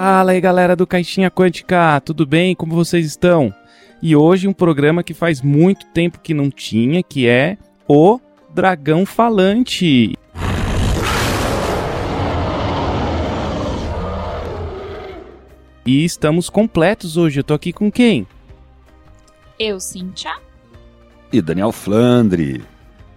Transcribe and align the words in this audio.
Fala 0.00 0.30
aí 0.30 0.40
galera 0.40 0.76
do 0.76 0.86
Caixinha 0.86 1.28
Quântica, 1.28 2.00
tudo 2.04 2.24
bem? 2.24 2.54
Como 2.54 2.72
vocês 2.72 3.04
estão? 3.04 3.52
E 4.00 4.14
hoje 4.14 4.46
um 4.46 4.52
programa 4.52 5.02
que 5.02 5.12
faz 5.12 5.42
muito 5.42 5.86
tempo 5.86 6.20
que 6.20 6.32
não 6.32 6.52
tinha, 6.52 7.02
que 7.02 7.26
é 7.26 7.58
o 7.88 8.20
Dragão 8.54 9.04
Falante. 9.04 10.14
E 15.84 16.04
estamos 16.04 16.48
completos 16.48 17.16
hoje. 17.16 17.40
Eu 17.40 17.44
tô 17.44 17.54
aqui 17.54 17.72
com 17.72 17.90
quem? 17.90 18.24
Eu, 19.58 19.80
Cíntia. 19.80 20.36
E 21.32 21.42
Daniel 21.42 21.72
Flandre. 21.72 22.62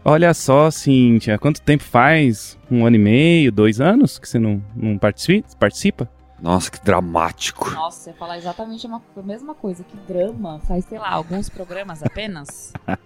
Olha 0.03 0.33
só, 0.33 0.71
Cíntia, 0.71 1.37
quanto 1.37 1.61
tempo 1.61 1.83
faz? 1.83 2.57
Um 2.71 2.87
ano 2.87 2.95
e 2.95 2.99
meio, 2.99 3.51
dois 3.51 3.79
anos 3.79 4.17
que 4.17 4.27
você 4.27 4.39
não, 4.39 4.63
não 4.75 4.97
participa? 4.97 6.09
Nossa, 6.41 6.71
que 6.71 6.83
dramático. 6.83 7.69
Nossa, 7.69 8.09
ia 8.09 8.15
falar 8.15 8.37
exatamente 8.37 8.87
a 8.87 9.21
mesma 9.21 9.53
coisa. 9.53 9.83
Que 9.83 9.95
drama. 10.11 10.59
Faz, 10.67 10.85
sei 10.85 10.97
lá, 10.97 11.11
alguns 11.11 11.49
programas 11.49 12.01
apenas. 12.01 12.73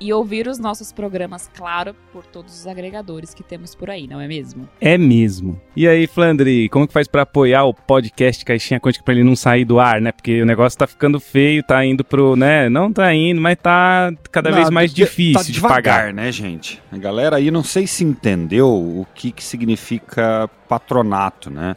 e 0.00 0.12
ouvir 0.12 0.48
os 0.48 0.58
nossos 0.58 0.92
programas, 0.92 1.50
claro, 1.54 1.94
por 2.12 2.24
todos 2.24 2.58
os 2.58 2.66
agregadores 2.66 3.34
que 3.34 3.42
temos 3.42 3.74
por 3.74 3.90
aí, 3.90 4.06
não 4.06 4.20
é 4.20 4.26
mesmo? 4.26 4.68
É 4.80 4.96
mesmo. 4.96 5.60
E 5.76 5.86
aí, 5.86 6.06
Flandre, 6.06 6.68
como 6.70 6.86
que 6.86 6.92
faz 6.92 7.06
para 7.06 7.22
apoiar 7.22 7.64
o 7.64 7.74
podcast 7.74 8.44
Caixinha 8.44 8.80
Quântica 8.80 9.04
para 9.04 9.14
ele 9.14 9.24
não 9.24 9.36
sair 9.36 9.64
do 9.64 9.78
ar, 9.78 10.00
né? 10.00 10.10
Porque 10.12 10.40
o 10.40 10.46
negócio 10.46 10.78
tá 10.78 10.86
ficando 10.86 11.20
feio, 11.20 11.62
tá 11.62 11.84
indo 11.84 12.02
pro, 12.02 12.34
né? 12.34 12.68
Não 12.68 12.92
tá 12.92 13.12
indo, 13.14 13.40
mas 13.40 13.58
tá 13.58 14.12
cada 14.30 14.50
não, 14.50 14.56
vez 14.56 14.70
mais 14.70 14.92
difícil 14.94 15.34
tá 15.34 15.42
devagar, 15.42 15.76
de 15.76 15.82
pagar, 15.82 16.14
né, 16.14 16.32
gente? 16.32 16.82
A 16.90 16.96
galera 16.96 17.36
aí 17.36 17.50
não 17.50 17.62
sei 17.62 17.86
se 17.86 18.02
entendeu 18.04 18.68
o 18.68 19.06
que 19.14 19.30
que 19.30 19.44
significa 19.44 20.48
patronato, 20.68 21.50
né? 21.50 21.76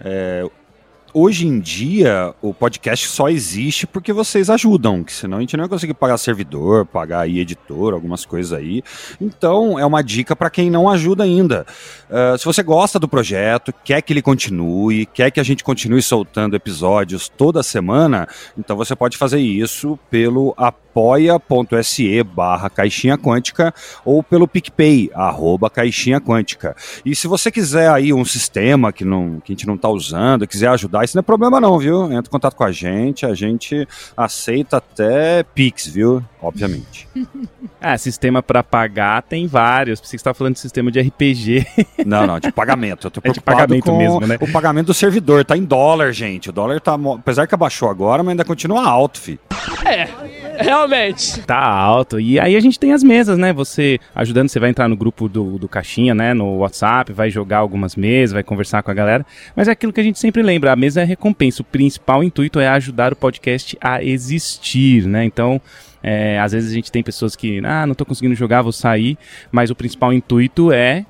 É, 0.00 0.48
hoje 1.14 1.46
em 1.46 1.60
dia 1.60 2.34
o 2.42 2.52
podcast 2.52 3.06
só 3.06 3.28
existe 3.28 3.86
porque 3.86 4.12
vocês 4.12 4.50
ajudam, 4.50 5.04
que 5.04 5.12
senão 5.12 5.38
a 5.38 5.40
gente 5.40 5.56
não 5.56 5.64
ia 5.64 5.68
conseguir 5.68 5.94
pagar 5.94 6.18
servidor, 6.18 6.84
pagar 6.84 7.20
aí 7.20 7.38
editor, 7.38 7.94
algumas 7.94 8.26
coisas 8.26 8.52
aí. 8.52 8.82
Então 9.20 9.78
é 9.78 9.86
uma 9.86 10.02
dica 10.02 10.34
para 10.34 10.50
quem 10.50 10.68
não 10.68 10.90
ajuda 10.90 11.22
ainda. 11.22 11.64
Uh, 12.10 12.36
se 12.36 12.44
você 12.44 12.62
gosta 12.62 12.98
do 12.98 13.08
projeto, 13.08 13.72
quer 13.84 14.02
que 14.02 14.12
ele 14.12 14.22
continue, 14.22 15.06
quer 15.06 15.30
que 15.30 15.38
a 15.38 15.44
gente 15.44 15.62
continue 15.62 16.02
soltando 16.02 16.56
episódios 16.56 17.28
toda 17.28 17.62
semana, 17.62 18.28
então 18.58 18.76
você 18.76 18.96
pode 18.96 19.16
fazer 19.16 19.38
isso 19.38 19.98
pelo 20.10 20.52
apoia.se 20.94 22.22
barra 22.22 22.70
caixinha 22.70 23.18
quântica 23.18 23.74
ou 24.04 24.22
pelo 24.22 24.46
PicPay, 24.46 25.10
arroba 25.12 25.68
caixinha 25.68 26.20
quântica. 26.20 26.76
E 27.04 27.16
se 27.16 27.26
você 27.26 27.50
quiser 27.50 27.90
aí 27.90 28.12
um 28.12 28.24
sistema 28.24 28.92
que, 28.92 29.04
não, 29.04 29.40
que 29.40 29.52
a 29.52 29.54
gente 29.54 29.66
não 29.66 29.74
está 29.74 29.88
usando, 29.88 30.46
quiser 30.46 30.68
ajudar 30.68 31.04
isso 31.04 31.16
não 31.16 31.20
é 31.20 31.22
problema 31.22 31.60
não, 31.60 31.78
viu? 31.78 32.04
Entra 32.04 32.28
em 32.28 32.30
contato 32.30 32.54
com 32.54 32.64
a 32.64 32.70
gente, 32.70 33.26
a 33.26 33.34
gente 33.34 33.86
aceita 34.16 34.76
até 34.76 35.42
Pix, 35.42 35.88
viu? 35.88 36.22
Obviamente. 36.40 37.08
ah, 37.80 37.98
sistema 37.98 38.42
para 38.42 38.62
pagar 38.62 39.22
tem 39.22 39.46
vários. 39.46 40.00
Você 40.00 40.14
está 40.14 40.32
falando 40.32 40.54
de 40.54 40.60
sistema 40.60 40.92
de 40.92 41.00
RPG. 41.00 41.66
não, 42.06 42.26
não, 42.26 42.38
de 42.38 42.52
pagamento. 42.52 43.06
Eu 43.06 43.10
tô 43.10 43.20
é 43.24 43.30
de 43.30 43.40
pagamento 43.40 43.84
com 43.84 43.98
mesmo, 43.98 44.20
né? 44.20 44.36
O 44.40 44.52
pagamento 44.52 44.86
do 44.86 44.94
servidor 44.94 45.44
tá 45.44 45.56
em 45.56 45.64
dólar, 45.64 46.12
gente. 46.12 46.50
O 46.50 46.52
dólar 46.52 46.80
tá, 46.80 46.96
apesar 47.18 47.46
que 47.46 47.54
abaixou 47.54 47.88
agora, 47.88 48.22
mas 48.22 48.32
ainda 48.32 48.44
continua 48.44 48.86
alto, 48.86 49.18
fi. 49.18 49.40
É, 49.84 50.08
realmente. 50.62 51.40
Tá 51.42 51.58
alto. 51.58 52.20
E 52.20 52.38
aí 52.38 52.56
a 52.56 52.60
gente 52.60 52.78
tem 52.78 52.92
as 52.92 53.02
mesas, 53.02 53.38
né? 53.38 53.52
Você 53.52 53.98
ajudando, 54.14 54.48
você 54.48 54.60
vai 54.60 54.70
entrar 54.70 54.88
no 54.88 54.96
grupo 54.96 55.28
do, 55.28 55.58
do 55.58 55.68
Caixinha, 55.68 56.14
né? 56.14 56.34
No 56.34 56.58
WhatsApp, 56.58 57.12
vai 57.12 57.30
jogar 57.30 57.58
algumas 57.58 57.96
mesas, 57.96 58.32
vai 58.32 58.42
conversar 58.42 58.82
com 58.82 58.90
a 58.90 58.94
galera. 58.94 59.24
Mas 59.54 59.68
é 59.68 59.72
aquilo 59.72 59.92
que 59.92 60.00
a 60.00 60.04
gente 60.04 60.18
sempre 60.18 60.42
lembra, 60.42 60.72
a 60.72 60.76
mesa 60.76 61.02
é 61.02 61.04
recompensa. 61.04 61.62
O 61.62 61.64
principal 61.64 62.22
intuito 62.22 62.60
é 62.60 62.68
ajudar 62.68 63.12
o 63.12 63.16
podcast 63.16 63.76
a 63.80 64.02
existir, 64.02 65.06
né? 65.06 65.24
Então, 65.24 65.60
é, 66.02 66.38
às 66.38 66.52
vezes 66.52 66.70
a 66.70 66.74
gente 66.74 66.92
tem 66.92 67.02
pessoas 67.02 67.34
que, 67.34 67.60
ah, 67.64 67.86
não 67.86 67.92
estou 67.92 68.06
conseguindo 68.06 68.34
jogar, 68.34 68.62
vou 68.62 68.72
sair, 68.72 69.16
mas 69.50 69.70
o 69.70 69.74
principal 69.74 70.12
intuito 70.12 70.70
é 70.70 71.06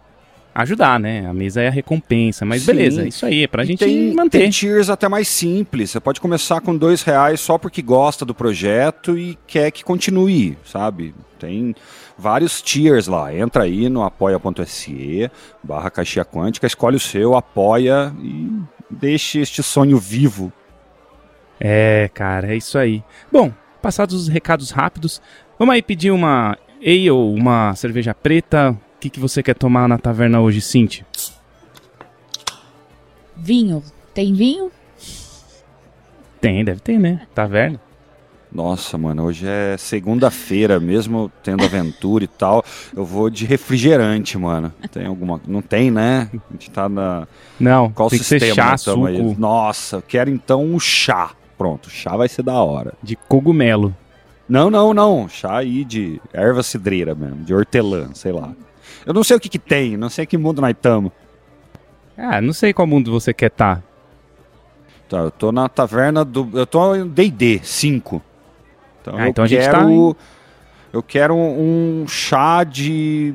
ajudar, 0.54 1.00
né? 1.00 1.26
A 1.26 1.34
mesa 1.34 1.60
é 1.60 1.68
a 1.68 1.70
recompensa. 1.70 2.44
Mas 2.44 2.62
Sim. 2.62 2.66
beleza, 2.66 3.02
é 3.02 3.08
isso 3.08 3.26
aí, 3.26 3.42
é 3.42 3.46
pra 3.46 3.64
e 3.64 3.66
gente 3.66 3.80
tem, 3.80 4.14
manter. 4.14 4.38
Tem 4.38 4.50
tiers 4.50 4.88
até 4.88 5.08
mais 5.08 5.26
simples. 5.26 5.90
Você 5.90 6.00
pode 6.00 6.20
começar 6.20 6.60
com 6.60 6.76
dois 6.76 7.02
reais 7.02 7.40
só 7.40 7.58
porque 7.58 7.82
gosta 7.82 8.24
do 8.24 8.34
projeto 8.34 9.18
e 9.18 9.36
quer 9.46 9.70
que 9.70 9.82
continue, 9.82 10.56
sabe? 10.64 11.14
Tem 11.38 11.74
vários 12.16 12.62
tiers 12.62 13.08
lá. 13.08 13.34
Entra 13.34 13.64
aí 13.64 13.88
no 13.88 14.02
apoia.se 14.02 15.30
barra 15.62 15.90
caixinha 15.90 16.24
quântica, 16.24 16.66
escolhe 16.66 16.96
o 16.96 17.00
seu, 17.00 17.34
apoia 17.34 18.14
e 18.22 18.48
deixe 18.88 19.40
este 19.40 19.62
sonho 19.62 19.98
vivo. 19.98 20.52
É, 21.60 22.08
cara, 22.14 22.52
é 22.52 22.56
isso 22.56 22.78
aí. 22.78 23.02
Bom, 23.30 23.52
passados 23.82 24.14
os 24.14 24.28
recados 24.28 24.70
rápidos, 24.70 25.20
vamos 25.58 25.74
aí 25.74 25.82
pedir 25.82 26.10
uma 26.10 26.56
ale, 26.80 27.10
uma 27.10 27.74
cerveja 27.74 28.14
preta. 28.14 28.76
O 29.04 29.06
que, 29.06 29.10
que 29.10 29.20
você 29.20 29.42
quer 29.42 29.54
tomar 29.54 29.86
na 29.86 29.98
taverna 29.98 30.40
hoje, 30.40 30.62
Cinti? 30.62 31.04
Vinho. 33.36 33.82
Tem 34.14 34.32
vinho? 34.32 34.72
Tem, 36.40 36.64
deve 36.64 36.80
ter, 36.80 36.98
né? 36.98 37.26
Taverna. 37.34 37.78
Nossa, 38.50 38.96
mano, 38.96 39.24
hoje 39.24 39.46
é 39.46 39.76
segunda-feira, 39.76 40.80
mesmo 40.80 41.30
tendo 41.42 41.62
aventura 41.62 42.24
e 42.24 42.26
tal. 42.26 42.64
Eu 42.96 43.04
vou 43.04 43.28
de 43.28 43.44
refrigerante, 43.44 44.38
mano. 44.38 44.72
Tem 44.90 45.04
alguma. 45.04 45.38
Não 45.46 45.60
tem, 45.60 45.90
né? 45.90 46.30
A 46.32 46.52
gente 46.54 46.70
tá 46.70 46.88
na. 46.88 47.28
Não, 47.60 47.92
Qual 47.92 48.08
tem 48.08 48.18
sistema 48.18 48.40
que 48.40 48.46
ser 48.46 48.54
chá, 48.54 48.76
suco. 48.78 49.04
Aí? 49.04 49.36
Nossa, 49.36 49.96
eu 49.96 50.02
quero 50.02 50.30
então 50.30 50.64
um 50.64 50.80
chá. 50.80 51.32
Pronto, 51.58 51.90
chá 51.90 52.16
vai 52.16 52.30
ser 52.30 52.42
da 52.42 52.54
hora. 52.54 52.94
De 53.02 53.16
cogumelo. 53.16 53.94
Não, 54.48 54.70
não, 54.70 54.94
não. 54.94 55.28
Chá 55.28 55.58
aí 55.58 55.84
de 55.84 56.18
erva 56.32 56.62
cidreira 56.62 57.14
mesmo, 57.14 57.44
de 57.44 57.54
hortelã, 57.54 58.08
sei 58.14 58.32
lá. 58.32 58.54
Eu 59.06 59.12
não 59.12 59.24
sei 59.24 59.36
o 59.36 59.40
que 59.40 59.48
que 59.48 59.58
tem, 59.58 59.96
não 59.96 60.08
sei 60.08 60.26
que 60.26 60.38
mundo 60.38 60.60
nós 60.60 60.70
estamos. 60.70 61.12
Ah, 62.16 62.40
não 62.40 62.52
sei 62.52 62.72
qual 62.72 62.86
mundo 62.86 63.10
você 63.10 63.34
quer 63.34 63.46
estar. 63.46 63.76
Tá. 63.76 63.82
Tá, 65.08 65.18
eu 65.18 65.30
tô 65.30 65.52
na 65.52 65.68
taverna 65.68 66.24
do. 66.24 66.48
Eu 66.54 66.66
tô 66.66 66.94
em 66.94 67.06
DD 67.06 67.60
5. 67.62 68.22
Então, 69.00 69.16
ah, 69.16 69.28
então 69.28 69.44
a 69.44 69.46
gente 69.46 69.68
tá 69.68 69.84
Eu 70.92 71.02
quero 71.02 71.36
um, 71.36 72.06
chá 72.08 72.64
de, 72.64 73.34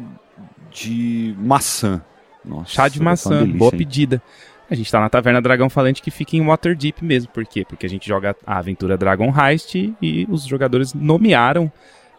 de 0.71 1.35
maçã. 1.37 2.01
Nossa, 2.43 2.69
chá 2.69 2.87
de 2.87 3.01
maçã, 3.01 3.39
delícia, 3.39 3.57
boa 3.57 3.71
hein? 3.71 3.77
pedida. 3.77 4.21
A 4.69 4.75
gente 4.75 4.91
tá 4.91 4.99
na 4.99 5.09
Taverna 5.09 5.41
Dragão 5.41 5.69
Falante 5.69 6.01
que 6.01 6.11
fica 6.11 6.35
em 6.35 6.45
Waterdeep 6.45 7.03
mesmo. 7.03 7.31
Por 7.31 7.45
quê? 7.45 7.65
Porque 7.67 7.85
a 7.85 7.89
gente 7.89 8.07
joga 8.07 8.35
a 8.45 8.57
aventura 8.57 8.97
Dragon 8.97 9.33
Heist 9.35 9.75
e 10.01 10.27
os 10.29 10.45
jogadores 10.45 10.93
nomearam 10.93 11.71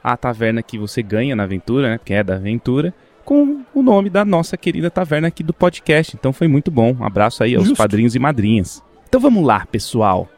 a 0.03 0.17
taverna 0.17 0.63
que 0.63 0.79
você 0.79 1.03
ganha 1.03 1.37
na 1.37 1.43
aventura, 1.43 1.91
né? 1.91 2.01
Que 2.05 2.15
é 2.15 2.25
da 2.25 2.37
aventura, 2.37 2.95
com 3.31 3.61
o 3.73 3.81
nome 3.81 4.11
da 4.11 4.25
nossa 4.25 4.57
querida 4.57 4.91
taverna 4.91 5.29
aqui 5.29 5.45
do 5.45 5.55
podcast. 5.55 6.17
Então 6.19 6.33
foi 6.33 6.49
muito 6.49 6.69
bom. 6.69 6.97
Um 6.99 7.05
abraço 7.05 7.45
aí 7.45 7.55
aos 7.55 7.63
Justo. 7.63 7.79
padrinhos 7.79 8.17
e 8.17 8.19
madrinhas. 8.19 8.83
Então 9.09 9.21
vamos 9.21 9.47
lá, 9.47 9.65
pessoal. 9.67 10.29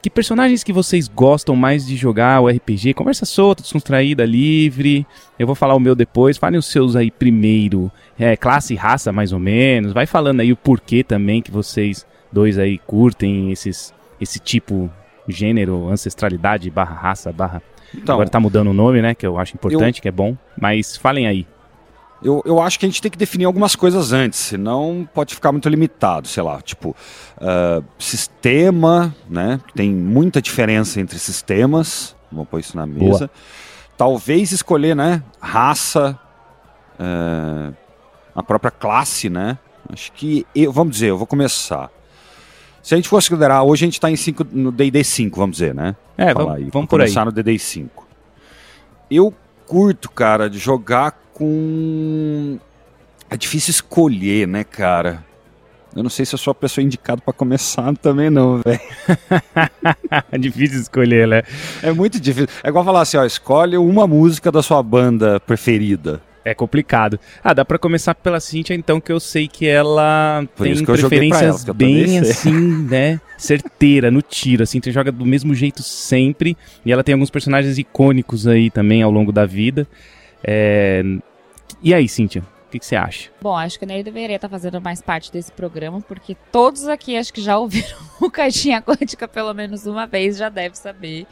Que 0.00 0.08
personagens 0.08 0.62
que 0.62 0.72
vocês 0.72 1.08
gostam 1.08 1.56
mais 1.56 1.84
de 1.84 1.96
jogar 1.96 2.40
o 2.40 2.46
RPG? 2.46 2.94
Conversa 2.94 3.26
solta, 3.26 3.64
descontraída, 3.64 4.24
livre. 4.24 5.04
Eu 5.36 5.44
vou 5.44 5.56
falar 5.56 5.74
o 5.74 5.80
meu 5.80 5.96
depois. 5.96 6.38
Falem 6.38 6.56
os 6.56 6.66
seus 6.66 6.94
aí 6.94 7.10
primeiro. 7.10 7.90
É, 8.16 8.36
classe 8.36 8.74
e 8.74 8.76
raça, 8.76 9.10
mais 9.10 9.32
ou 9.32 9.40
menos. 9.40 9.92
Vai 9.92 10.06
falando 10.06 10.38
aí 10.38 10.52
o 10.52 10.56
porquê 10.56 11.02
também 11.02 11.42
que 11.42 11.50
vocês 11.50 12.06
dois 12.30 12.60
aí 12.60 12.78
curtem 12.78 13.50
esses, 13.50 13.92
esse 14.20 14.38
tipo, 14.38 14.88
gênero, 15.26 15.88
ancestralidade, 15.88 16.70
barra 16.70 16.94
raça, 16.94 17.32
barra... 17.32 17.60
Então, 17.92 18.14
Agora 18.14 18.28
tá 18.28 18.38
mudando 18.38 18.68
o 18.68 18.72
nome, 18.72 19.02
né? 19.02 19.16
Que 19.16 19.26
eu 19.26 19.36
acho 19.36 19.56
importante, 19.56 19.98
eu... 19.98 20.02
que 20.02 20.08
é 20.08 20.12
bom. 20.12 20.36
Mas 20.56 20.96
falem 20.96 21.26
aí. 21.26 21.44
Eu, 22.22 22.42
eu 22.46 22.60
acho 22.60 22.78
que 22.78 22.86
a 22.86 22.88
gente 22.88 23.02
tem 23.02 23.10
que 23.10 23.18
definir 23.18 23.44
algumas 23.44 23.76
coisas 23.76 24.12
antes, 24.12 24.38
senão 24.38 25.08
pode 25.12 25.34
ficar 25.34 25.52
muito 25.52 25.68
limitado, 25.68 26.26
sei 26.28 26.42
lá, 26.42 26.60
tipo, 26.62 26.96
uh, 27.36 27.84
sistema, 27.98 29.14
né? 29.28 29.60
Tem 29.74 29.92
muita 29.92 30.40
diferença 30.40 31.00
entre 31.00 31.18
sistemas, 31.18 32.16
vamos 32.32 32.48
pôr 32.48 32.60
isso 32.60 32.76
na 32.76 32.86
mesa. 32.86 33.18
Boa. 33.18 33.30
Talvez 33.96 34.52
escolher, 34.52 34.96
né? 34.96 35.22
Raça, 35.40 36.18
uh, 36.98 37.74
a 38.34 38.42
própria 38.42 38.70
classe, 38.70 39.28
né? 39.28 39.58
Acho 39.92 40.10
que, 40.12 40.46
eu, 40.54 40.72
vamos 40.72 40.94
dizer, 40.94 41.10
eu 41.10 41.18
vou 41.18 41.26
começar. 41.26 41.90
Se 42.82 42.94
a 42.94 42.96
gente 42.96 43.08
fosse 43.08 43.28
considerar, 43.28 43.62
hoje 43.62 43.84
a 43.84 43.86
gente 43.86 43.94
está 43.94 44.10
em 44.10 44.16
cinco, 44.16 44.46
no 44.50 44.70
D&D 44.72 45.02
5, 45.02 45.36
vamos 45.38 45.56
dizer, 45.56 45.74
né? 45.74 45.96
É, 46.16 46.32
vamos, 46.32 46.54
aí, 46.54 46.68
vamos 46.72 46.88
por 46.88 46.98
começar 46.98 47.24
no 47.24 47.32
D&D 47.32 47.58
5. 47.58 48.06
Eu 49.10 49.34
curto, 49.66 50.10
cara, 50.10 50.48
de 50.48 50.58
jogar 50.58 51.25
com. 51.36 52.58
É 53.28 53.36
difícil 53.36 53.70
escolher, 53.70 54.48
né, 54.48 54.64
cara? 54.64 55.22
Eu 55.94 56.02
não 56.02 56.10
sei 56.10 56.24
se 56.24 56.34
eu 56.34 56.38
sou 56.38 56.52
a 56.52 56.54
pessoa 56.54 56.84
indicada 56.84 57.20
para 57.20 57.32
começar 57.32 57.94
também, 57.96 58.30
não, 58.30 58.60
velho. 58.64 58.80
é 60.32 60.38
difícil 60.38 60.80
escolher, 60.80 61.28
né? 61.28 61.42
É 61.82 61.92
muito 61.92 62.18
difícil. 62.18 62.48
É 62.62 62.68
igual 62.68 62.84
falar 62.84 63.02
assim, 63.02 63.16
ó, 63.18 63.24
escolhe 63.24 63.76
uma 63.76 64.06
música 64.06 64.50
da 64.50 64.62
sua 64.62 64.82
banda 64.82 65.38
preferida. 65.40 66.22
É 66.44 66.54
complicado. 66.54 67.18
Ah, 67.42 67.52
dá 67.52 67.64
para 67.64 67.78
começar 67.78 68.14
pela 68.14 68.38
Cintia, 68.40 68.76
então, 68.76 69.00
que 69.00 69.10
eu 69.10 69.18
sei 69.18 69.48
que 69.48 69.66
ela 69.66 70.44
Por 70.54 70.64
tem 70.64 70.84
preferências 70.84 71.64
ela, 71.64 71.74
bem 71.74 72.18
assim, 72.20 72.86
né? 72.88 73.20
Certeira, 73.36 74.10
no 74.10 74.22
tiro. 74.22 74.62
A 74.62 74.66
Cintia 74.66 74.92
joga 74.92 75.10
do 75.10 75.26
mesmo 75.26 75.54
jeito 75.54 75.82
sempre. 75.82 76.56
E 76.84 76.92
ela 76.92 77.02
tem 77.02 77.14
alguns 77.14 77.30
personagens 77.30 77.78
icônicos 77.78 78.46
aí 78.46 78.70
também 78.70 79.02
ao 79.02 79.10
longo 79.10 79.32
da 79.32 79.44
vida. 79.44 79.86
É... 80.44 81.02
E 81.82 81.92
aí, 81.92 82.08
Cíntia? 82.08 82.42
O 82.66 82.70
que, 82.70 82.78
que, 82.78 82.86
você 82.86 82.96
acha? 82.96 83.30
Bom, 83.40 83.56
acho 83.56 83.78
que 83.78 83.84
ele 83.84 84.02
deveria 84.02 84.36
estar 84.36 84.48
fazendo 84.48 84.80
mais 84.80 85.00
parte 85.00 85.30
desse 85.30 85.52
programa, 85.52 86.00
porque 86.00 86.36
todos 86.50 86.88
aqui 86.88 87.16
acho 87.16 87.32
que 87.32 87.40
já 87.40 87.58
ouviram 87.58 87.96
o 88.20 88.30
Caixinha 88.30 88.82
Quântica 88.82 89.28
pelo 89.28 89.54
menos 89.54 89.86
uma 89.86 90.06
vez, 90.06 90.36
já 90.36 90.48
deve 90.48 90.76
saber 90.76 91.26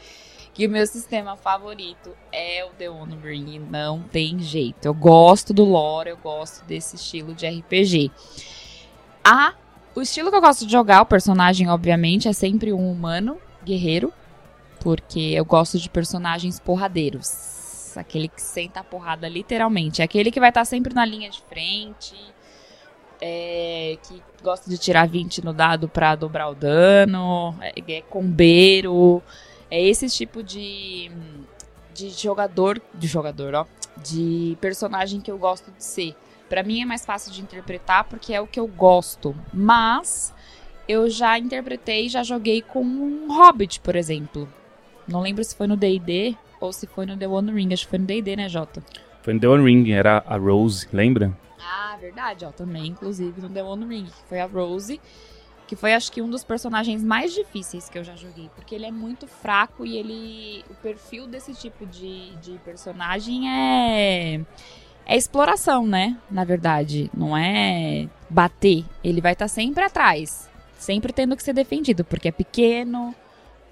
que 0.53 0.65
o 0.65 0.69
meu 0.69 0.87
sistema 0.87 1.35
favorito 1.35 2.11
é 2.31 2.63
o 2.63 2.69
The 2.69 2.89
One 2.89 3.17
Ring. 3.21 3.59
Não 3.59 4.01
tem 4.01 4.39
jeito. 4.39 4.85
Eu 4.85 4.93
gosto 4.93 5.53
do 5.53 5.65
lore, 5.65 6.09
eu 6.09 6.17
gosto 6.17 6.63
desse 6.63 6.95
estilo 6.95 7.33
de 7.33 7.45
RPG. 7.45 8.09
A, 9.21 9.53
o 9.93 10.01
estilo 10.01 10.29
que 10.29 10.37
eu 10.37 10.41
gosto 10.41 10.65
de 10.65 10.71
jogar, 10.71 11.01
o 11.01 11.05
personagem, 11.05 11.67
obviamente, 11.69 12.29
é 12.29 12.33
sempre 12.33 12.71
um 12.71 12.89
humano 12.89 13.37
guerreiro, 13.65 14.13
porque 14.79 15.19
eu 15.19 15.43
gosto 15.43 15.77
de 15.77 15.89
personagens 15.89 16.59
porradeiros 16.59 17.54
aquele 18.01 18.27
que 18.27 18.41
senta 18.41 18.79
a 18.79 18.83
porrada 18.83 19.27
literalmente. 19.27 20.01
É 20.01 20.05
aquele 20.05 20.31
que 20.31 20.39
vai 20.39 20.49
estar 20.49 20.65
sempre 20.65 20.93
na 20.93 21.05
linha 21.05 21.29
de 21.29 21.41
frente, 21.43 22.15
é, 23.21 23.97
que 24.07 24.21
gosta 24.43 24.69
de 24.69 24.77
tirar 24.77 25.07
20 25.07 25.43
no 25.43 25.53
dado 25.53 25.87
para 25.87 26.15
dobrar 26.15 26.49
o 26.49 26.55
dano, 26.55 27.55
é, 27.61 27.73
é 27.93 28.01
combeiro. 28.01 29.21
É 29.69 29.81
esse 29.81 30.07
tipo 30.09 30.43
de, 30.43 31.11
de 31.93 32.09
jogador, 32.09 32.81
de 32.93 33.07
jogador, 33.07 33.55
ó, 33.55 33.65
de 33.97 34.57
personagem 34.61 35.19
que 35.19 35.31
eu 35.31 35.37
gosto 35.37 35.71
de 35.71 35.83
ser. 35.83 36.15
Para 36.47 36.61
mim 36.61 36.81
é 36.81 36.85
mais 36.85 37.05
fácil 37.05 37.31
de 37.31 37.41
interpretar 37.41 38.03
porque 38.03 38.33
é 38.33 38.39
o 38.39 38.47
que 38.47 38.59
eu 38.59 38.67
gosto. 38.67 39.35
Mas 39.51 40.33
eu 40.87 41.09
já 41.09 41.37
interpretei, 41.39 42.07
já 42.07 42.21
joguei 42.21 42.61
com 42.61 42.83
um 42.83 43.35
Hobbit, 43.35 43.79
por 43.79 43.95
exemplo. 43.95 44.47
Não 45.07 45.21
lembro 45.21 45.43
se 45.43 45.55
foi 45.55 45.67
no 45.67 45.75
D&D 45.75 46.35
ou 46.65 46.73
se 46.73 46.87
foi 46.87 47.05
no 47.05 47.17
The 47.17 47.27
One 47.27 47.51
Ring. 47.51 47.73
Acho 47.73 47.85
que 47.85 47.89
foi 47.89 47.99
no 47.99 48.05
D&D, 48.05 48.35
né, 48.35 48.49
Jota? 48.49 48.83
Foi 49.21 49.33
no 49.33 49.39
The 49.39 49.47
One 49.47 49.63
Ring, 49.63 49.91
era 49.91 50.23
a 50.25 50.37
Rose, 50.37 50.87
lembra? 50.91 51.35
Ah, 51.59 51.97
verdade, 51.99 52.45
ó. 52.45 52.51
Também, 52.51 52.87
inclusive, 52.87 53.41
no 53.41 53.49
The 53.49 53.63
One 53.63 53.85
Ring. 53.85 54.07
Foi 54.27 54.39
a 54.39 54.45
Rose, 54.45 54.99
que 55.67 55.75
foi, 55.75 55.93
acho 55.93 56.11
que, 56.11 56.21
um 56.21 56.29
dos 56.29 56.43
personagens 56.43 57.03
mais 57.03 57.33
difíceis 57.33 57.89
que 57.89 57.97
eu 57.97 58.03
já 58.03 58.15
joguei. 58.15 58.49
Porque 58.55 58.75
ele 58.75 58.85
é 58.85 58.91
muito 58.91 59.27
fraco 59.27 59.85
e 59.85 59.97
ele... 59.97 60.63
O 60.69 60.75
perfil 60.75 61.27
desse 61.27 61.53
tipo 61.53 61.85
de, 61.85 62.35
de 62.37 62.57
personagem 62.59 63.49
é... 63.49 64.41
É 65.07 65.15
exploração, 65.15 65.85
né? 65.85 66.17
Na 66.29 66.43
verdade. 66.43 67.09
Não 67.15 67.37
é 67.37 68.07
bater. 68.29 68.83
Ele 69.03 69.21
vai 69.21 69.33
estar 69.33 69.45
tá 69.45 69.49
sempre 69.49 69.83
atrás. 69.83 70.49
Sempre 70.77 71.13
tendo 71.13 71.35
que 71.35 71.43
ser 71.43 71.53
defendido. 71.53 72.03
Porque 72.03 72.27
é 72.27 72.31
pequeno 72.31 73.15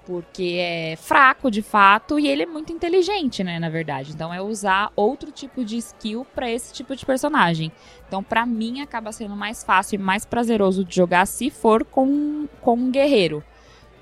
porque 0.06 0.58
é 0.60 0.96
fraco 0.96 1.50
de 1.50 1.62
fato 1.62 2.18
e 2.18 2.28
ele 2.28 2.42
é 2.42 2.46
muito 2.46 2.72
inteligente, 2.72 3.42
né, 3.42 3.58
na 3.58 3.68
verdade. 3.68 4.12
Então 4.12 4.32
é 4.32 4.40
usar 4.40 4.92
outro 4.94 5.30
tipo 5.30 5.64
de 5.64 5.76
skill 5.78 6.26
para 6.34 6.50
esse 6.50 6.72
tipo 6.72 6.94
de 6.94 7.04
personagem. 7.04 7.72
Então 8.06 8.22
para 8.22 8.44
mim 8.44 8.80
acaba 8.80 9.12
sendo 9.12 9.34
mais 9.34 9.64
fácil 9.64 9.96
e 9.96 9.98
mais 9.98 10.24
prazeroso 10.24 10.84
de 10.84 10.94
jogar 10.94 11.26
se 11.26 11.50
for 11.50 11.84
com 11.84 12.48
com 12.60 12.74
um 12.74 12.90
guerreiro. 12.90 13.42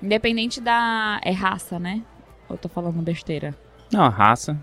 Independente 0.01 0.59
da 0.59 1.19
é 1.23 1.31
raça, 1.31 1.79
né? 1.79 2.01
Ou 2.49 2.55
eu 2.55 2.57
tô 2.57 2.67
falando 2.67 3.01
besteira? 3.01 3.55
Não, 3.91 4.03
a 4.03 4.09
raça. 4.09 4.57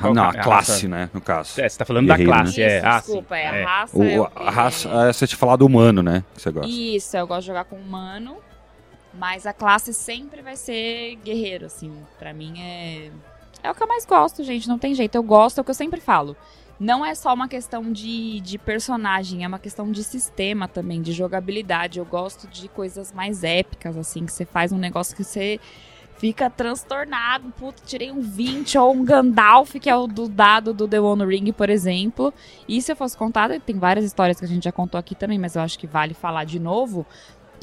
Qual 0.00 0.12
não, 0.12 0.24
a 0.24 0.32
classe, 0.32 0.72
raça? 0.72 0.88
né, 0.88 1.10
no 1.14 1.20
caso. 1.20 1.60
É, 1.60 1.68
você 1.68 1.78
tá 1.78 1.84
falando 1.84 2.06
Guerreiro, 2.06 2.30
da 2.30 2.38
classe, 2.38 2.60
né? 2.60 2.66
é. 2.66 2.78
Isso, 2.78 2.86
ah, 2.86 2.98
desculpa, 2.98 3.36
é, 3.36 3.46
a 3.46 3.54
é. 3.54 3.64
raça. 3.64 3.98
O, 3.98 4.02
é 4.02 4.30
a 4.34 4.50
raça, 4.50 4.88
é 4.88 5.12
você 5.12 5.26
te 5.26 5.36
falar 5.36 5.56
do 5.56 5.66
humano, 5.66 6.02
né, 6.02 6.24
que 6.34 6.42
você 6.42 6.50
gosta. 6.50 6.68
Isso, 6.68 7.16
eu 7.16 7.26
gosto 7.26 7.42
de 7.42 7.46
jogar 7.46 7.64
com 7.64 7.76
humano. 7.76 8.36
Mas 9.18 9.46
a 9.46 9.52
classe 9.52 9.94
sempre 9.94 10.42
vai 10.42 10.56
ser 10.56 11.16
guerreiro, 11.24 11.66
assim. 11.66 11.92
Para 12.18 12.32
mim 12.32 12.60
é. 12.60 13.10
É 13.62 13.70
o 13.70 13.74
que 13.74 13.82
eu 13.82 13.88
mais 13.88 14.04
gosto, 14.04 14.42
gente. 14.44 14.68
Não 14.68 14.78
tem 14.78 14.94
jeito. 14.94 15.14
Eu 15.14 15.22
gosto, 15.22 15.58
é 15.58 15.60
o 15.60 15.64
que 15.64 15.70
eu 15.70 15.74
sempre 15.74 16.00
falo. 16.00 16.36
Não 16.78 17.06
é 17.06 17.14
só 17.14 17.32
uma 17.32 17.46
questão 17.46 17.92
de, 17.92 18.40
de 18.40 18.58
personagem, 18.58 19.44
é 19.44 19.48
uma 19.48 19.60
questão 19.60 19.92
de 19.92 20.02
sistema 20.02 20.66
também, 20.66 21.00
de 21.00 21.12
jogabilidade. 21.12 22.00
Eu 22.00 22.04
gosto 22.04 22.48
de 22.48 22.68
coisas 22.68 23.12
mais 23.12 23.44
épicas, 23.44 23.96
assim, 23.96 24.26
que 24.26 24.32
você 24.32 24.44
faz 24.44 24.72
um 24.72 24.78
negócio 24.78 25.14
que 25.14 25.22
você 25.22 25.60
fica 26.18 26.50
transtornado. 26.50 27.52
Puta, 27.56 27.80
tirei 27.86 28.10
um 28.10 28.20
20 28.20 28.76
ou 28.76 28.92
um 28.92 29.04
Gandalf, 29.04 29.74
que 29.74 29.88
é 29.88 29.96
o 29.96 30.08
do 30.08 30.28
dado 30.28 30.74
do 30.74 30.88
The 30.88 31.00
One 31.00 31.24
Ring, 31.24 31.52
por 31.52 31.70
exemplo. 31.70 32.34
E 32.68 32.82
se 32.82 32.90
eu 32.90 32.96
fosse 32.96 33.16
contar, 33.16 33.48
tem 33.60 33.78
várias 33.78 34.04
histórias 34.04 34.38
que 34.38 34.44
a 34.44 34.48
gente 34.48 34.64
já 34.64 34.72
contou 34.72 34.98
aqui 34.98 35.14
também, 35.14 35.38
mas 35.38 35.54
eu 35.54 35.62
acho 35.62 35.78
que 35.78 35.86
vale 35.86 36.12
falar 36.12 36.44
de 36.44 36.58
novo 36.58 37.06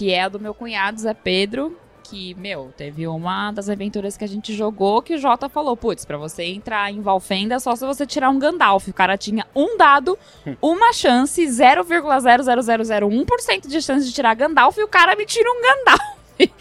que 0.01 0.11
é 0.11 0.23
a 0.23 0.29
do 0.29 0.39
meu 0.39 0.55
cunhado, 0.55 0.99
Zé 0.99 1.13
Pedro, 1.13 1.77
que, 2.03 2.33
meu, 2.33 2.73
teve 2.75 3.07
uma 3.07 3.51
das 3.51 3.69
aventuras 3.69 4.17
que 4.17 4.23
a 4.23 4.27
gente 4.27 4.51
jogou 4.51 4.99
que 4.99 5.13
o 5.13 5.17
Jota 5.19 5.47
falou, 5.47 5.77
putz, 5.77 6.05
pra 6.05 6.17
você 6.17 6.45
entrar 6.45 6.91
em 6.91 7.01
Valfenda 7.01 7.53
é 7.53 7.59
só 7.59 7.75
se 7.75 7.85
você 7.85 8.07
tirar 8.07 8.31
um 8.31 8.39
Gandalf. 8.39 8.87
O 8.87 8.93
cara 8.93 9.15
tinha 9.15 9.45
um 9.55 9.77
dado, 9.77 10.17
uma 10.59 10.91
chance, 10.91 11.45
0,00001% 11.45 13.67
de 13.67 13.79
chance 13.79 14.07
de 14.07 14.11
tirar 14.11 14.33
Gandalf 14.33 14.75
e 14.79 14.83
o 14.83 14.87
cara 14.87 15.15
me 15.15 15.23
tira 15.23 15.47
um 15.51 15.61
Gandalf. 15.61 16.01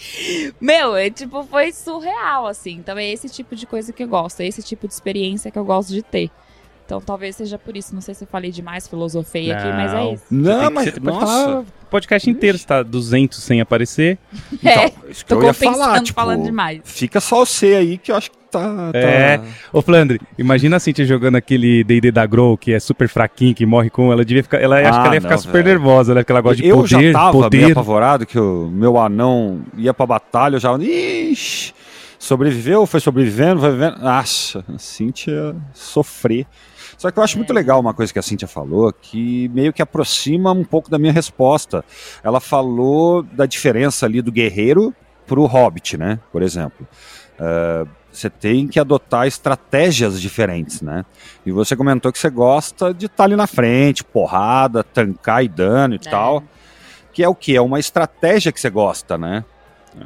Meu, 0.60 0.94
é, 0.94 1.08
tipo, 1.08 1.42
foi 1.44 1.72
surreal, 1.72 2.46
assim. 2.46 2.72
Então 2.72 2.98
é 2.98 3.10
esse 3.10 3.30
tipo 3.30 3.56
de 3.56 3.66
coisa 3.66 3.90
que 3.90 4.02
eu 4.02 4.08
gosto, 4.08 4.42
é 4.42 4.48
esse 4.48 4.62
tipo 4.62 4.86
de 4.86 4.92
experiência 4.92 5.50
que 5.50 5.58
eu 5.58 5.64
gosto 5.64 5.94
de 5.94 6.02
ter. 6.02 6.30
Então 6.90 7.00
talvez 7.00 7.36
seja 7.36 7.56
por 7.56 7.76
isso. 7.76 7.94
Não 7.94 8.00
sei 8.00 8.16
se 8.16 8.24
eu 8.24 8.28
falei 8.28 8.50
demais, 8.50 8.88
filosofei 8.88 9.46
não. 9.46 9.56
aqui, 9.56 9.68
mas 9.68 9.94
é 9.94 10.12
isso. 10.12 10.24
Não, 10.28 10.70
mas 10.72 10.90
você 10.90 10.98
nossa. 10.98 11.64
podcast 11.88 12.28
inteiro, 12.28 12.56
está 12.56 12.82
200 12.82 13.38
sem 13.40 13.60
aparecer. 13.60 14.18
É, 14.62 14.86
então, 14.86 15.08
isso 15.08 15.24
que 15.24 15.32
eu 15.32 15.42
ia 15.42 15.54
falar, 15.54 16.02
tipo, 16.02 16.20
falando 16.20 16.42
demais. 16.42 16.80
Fica 16.84 17.20
só 17.20 17.42
o 17.42 17.46
C 17.46 17.76
aí 17.76 17.96
que 17.96 18.12
eu 18.12 18.16
acho 18.16 18.30
que 18.30 18.36
tá... 18.50 18.90
É, 18.92 19.38
tá... 19.38 19.44
ô 19.72 19.80
Flandre, 19.80 20.20
imagina 20.36 20.76
a 20.76 20.80
Cintia 20.80 21.06
jogando 21.06 21.36
aquele 21.36 21.82
D&D 21.82 22.10
da 22.10 22.26
Grow, 22.26 22.58
que 22.58 22.72
é 22.72 22.80
super 22.80 23.08
fraquinho, 23.08 23.54
que 23.54 23.64
morre 23.64 23.88
com... 23.88 24.12
Ela 24.12 24.24
devia 24.24 24.42
ficar... 24.42 24.60
Ela, 24.60 24.76
ah, 24.80 24.88
acho 24.90 25.00
que 25.00 25.06
ela 25.06 25.14
ia 25.14 25.20
ficar 25.20 25.36
não, 25.36 25.42
super 25.42 25.64
véio. 25.64 25.76
nervosa, 25.76 26.14
né? 26.14 26.20
Porque 26.20 26.32
ela 26.32 26.40
gosta 26.40 26.62
de 26.62 26.68
eu 26.68 26.76
poder, 26.76 26.94
Eu 26.94 27.12
já 27.12 27.18
tava 27.18 27.32
poder. 27.32 27.56
meio 27.58 27.72
apavorado 27.72 28.26
que 28.26 28.38
o 28.38 28.68
meu 28.68 28.98
anão 28.98 29.62
ia 29.76 29.94
pra 29.94 30.04
batalha, 30.04 30.56
eu 30.56 30.60
já... 30.60 30.76
Ixi... 30.76 31.72
Sobreviveu, 32.20 32.84
foi 32.84 33.00
sobrevivendo, 33.00 33.62
foi 33.62 33.70
vivendo. 33.70 33.96
Nossa, 33.96 34.62
a 34.68 34.78
Cintia 34.78 35.56
sofrer. 35.72 36.46
Só 36.98 37.10
que 37.10 37.18
eu 37.18 37.22
acho 37.22 37.38
muito 37.38 37.50
legal 37.50 37.80
uma 37.80 37.94
coisa 37.94 38.12
que 38.12 38.18
a 38.18 38.22
Cintia 38.22 38.46
falou, 38.46 38.92
que 38.92 39.48
meio 39.48 39.72
que 39.72 39.80
aproxima 39.80 40.52
um 40.52 40.62
pouco 40.62 40.90
da 40.90 40.98
minha 40.98 41.14
resposta. 41.14 41.82
Ela 42.22 42.38
falou 42.38 43.22
da 43.22 43.46
diferença 43.46 44.04
ali 44.04 44.20
do 44.20 44.30
guerreiro 44.30 44.94
pro 45.26 45.46
hobbit, 45.46 45.96
né? 45.96 46.20
Por 46.30 46.42
exemplo. 46.42 46.86
Uh, 47.38 47.88
você 48.12 48.28
tem 48.28 48.68
que 48.68 48.78
adotar 48.78 49.26
estratégias 49.26 50.20
diferentes, 50.20 50.82
né? 50.82 51.06
E 51.46 51.50
você 51.50 51.74
comentou 51.74 52.12
que 52.12 52.18
você 52.18 52.28
gosta 52.28 52.92
de 52.92 53.06
estar 53.06 53.16
tá 53.16 53.24
ali 53.24 53.34
na 53.34 53.46
frente, 53.46 54.04
porrada, 54.04 54.84
tancar 54.84 55.42
e 55.42 55.48
dano 55.48 55.94
e 55.94 55.96
é. 56.06 56.10
tal. 56.10 56.44
Que 57.14 57.24
é 57.24 57.28
o 57.28 57.34
que? 57.34 57.56
É 57.56 57.62
uma 57.62 57.80
estratégia 57.80 58.52
que 58.52 58.60
você 58.60 58.68
gosta, 58.68 59.16
né? 59.16 59.42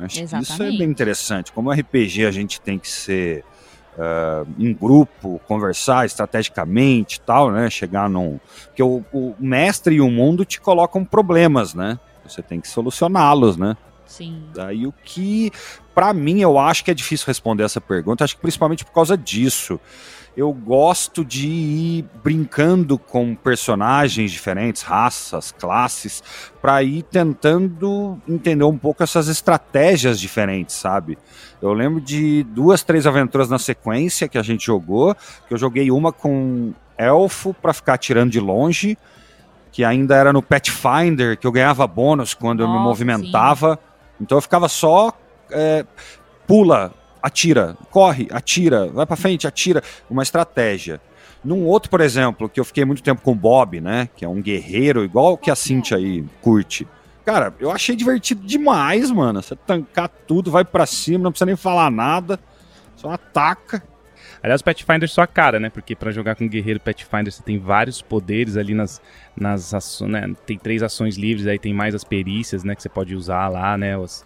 Acho 0.02 0.20
Exatamente. 0.20 0.46
que 0.46 0.52
isso 0.52 0.62
é 0.62 0.70
bem 0.70 0.90
interessante. 0.90 1.52
Como 1.52 1.70
RPG 1.70 2.26
a 2.26 2.30
gente 2.30 2.60
tem 2.60 2.78
que 2.78 2.88
ser 2.88 3.44
uh, 3.98 4.48
em 4.58 4.72
grupo, 4.72 5.40
conversar 5.46 6.06
estrategicamente 6.06 7.16
e 7.16 7.20
tal, 7.20 7.50
né? 7.50 7.68
Chegar 7.70 8.08
num. 8.08 8.38
Porque 8.66 8.82
o, 8.82 9.04
o, 9.12 9.34
mestre 9.38 9.96
e 9.96 10.00
o 10.00 10.10
mundo 10.10 10.44
te 10.44 10.60
colocam 10.60 11.04
problemas, 11.04 11.74
né? 11.74 11.98
Você 12.26 12.42
tem 12.42 12.60
que 12.60 12.68
solucioná-los, 12.68 13.56
né? 13.56 13.76
Sim. 14.06 14.44
Daí 14.54 14.86
o 14.86 14.94
que, 15.04 15.50
para 15.94 16.12
mim, 16.12 16.40
eu 16.40 16.58
acho 16.58 16.84
que 16.84 16.90
é 16.90 16.94
difícil 16.94 17.26
responder 17.26 17.64
essa 17.64 17.80
pergunta, 17.80 18.24
acho 18.24 18.36
que 18.36 18.42
principalmente 18.42 18.84
por 18.84 18.92
causa 18.92 19.16
disso. 19.16 19.80
Eu 20.36 20.52
gosto 20.52 21.24
de 21.24 21.46
ir 21.46 22.04
brincando 22.22 22.98
com 22.98 23.34
personagens 23.34 24.32
diferentes, 24.32 24.82
raças, 24.82 25.52
classes, 25.52 26.22
para 26.60 26.82
ir 26.82 27.02
tentando 27.04 28.20
entender 28.28 28.64
um 28.64 28.76
pouco 28.76 29.02
essas 29.02 29.28
estratégias 29.28 30.18
diferentes, 30.18 30.74
sabe? 30.74 31.16
Eu 31.62 31.72
lembro 31.72 32.00
de 32.00 32.42
duas, 32.42 32.82
três 32.82 33.06
aventuras 33.06 33.48
na 33.48 33.58
sequência 33.58 34.28
que 34.28 34.36
a 34.36 34.42
gente 34.42 34.66
jogou, 34.66 35.14
que 35.46 35.54
eu 35.54 35.58
joguei 35.58 35.90
uma 35.90 36.12
com 36.12 36.72
elfo 36.98 37.54
para 37.54 37.72
ficar 37.72 37.94
atirando 37.94 38.30
de 38.30 38.40
longe, 38.40 38.98
que 39.70 39.84
ainda 39.84 40.16
era 40.16 40.32
no 40.32 40.42
Pathfinder, 40.42 41.38
que 41.38 41.46
eu 41.46 41.52
ganhava 41.52 41.86
bônus 41.86 42.34
quando 42.34 42.62
eu 42.62 42.68
me 42.68 42.78
movimentava. 42.78 43.78
Sim 43.80 43.94
então 44.20 44.38
eu 44.38 44.42
ficava 44.42 44.68
só 44.68 45.12
é, 45.50 45.84
pula, 46.46 46.92
atira, 47.24 47.74
corre, 47.90 48.28
atira, 48.30 48.86
vai 48.88 49.06
para 49.06 49.16
frente, 49.16 49.46
atira, 49.46 49.82
uma 50.10 50.22
estratégia. 50.22 51.00
Num 51.42 51.64
outro, 51.64 51.88
por 51.88 52.02
exemplo, 52.02 52.50
que 52.50 52.60
eu 52.60 52.64
fiquei 52.66 52.84
muito 52.84 53.02
tempo 53.02 53.22
com 53.22 53.32
o 53.32 53.34
Bob, 53.34 53.80
né, 53.80 54.10
que 54.14 54.26
é 54.26 54.28
um 54.28 54.42
guerreiro 54.42 55.02
igual 55.02 55.38
que 55.38 55.50
a 55.50 55.56
Cintia 55.56 55.96
aí 55.96 56.22
curte. 56.42 56.86
Cara, 57.24 57.54
eu 57.58 57.70
achei 57.70 57.96
divertido 57.96 58.46
demais, 58.46 59.10
mano. 59.10 59.42
Você 59.42 59.56
tancar 59.56 60.10
tudo, 60.26 60.50
vai 60.50 60.66
para 60.66 60.84
cima, 60.84 61.24
não 61.24 61.32
precisa 61.32 61.46
nem 61.46 61.56
falar 61.56 61.90
nada, 61.90 62.38
só 62.94 63.10
ataca. 63.10 63.82
Aliás, 64.42 64.60
o 64.60 64.64
Pathfinder 64.64 65.08
só 65.08 65.22
a 65.22 65.26
cara, 65.26 65.58
né? 65.58 65.70
Porque 65.70 65.96
para 65.96 66.10
jogar 66.10 66.34
com 66.34 66.46
guerreiro 66.46 66.78
Pathfinder 66.78 67.32
você 67.32 67.42
tem 67.42 67.58
vários 67.58 68.02
poderes 68.02 68.58
ali 68.58 68.74
nas, 68.74 69.00
nas 69.34 69.72
ações, 69.72 70.10
né? 70.10 70.34
Tem 70.44 70.58
três 70.58 70.82
ações 70.82 71.16
livres, 71.16 71.46
aí 71.46 71.58
tem 71.58 71.72
mais 71.72 71.94
as 71.94 72.04
perícias, 72.04 72.62
né? 72.62 72.74
Que 72.74 72.82
você 72.82 72.90
pode 72.90 73.14
usar 73.16 73.48
lá, 73.48 73.78
né? 73.78 73.96
Os, 73.96 74.22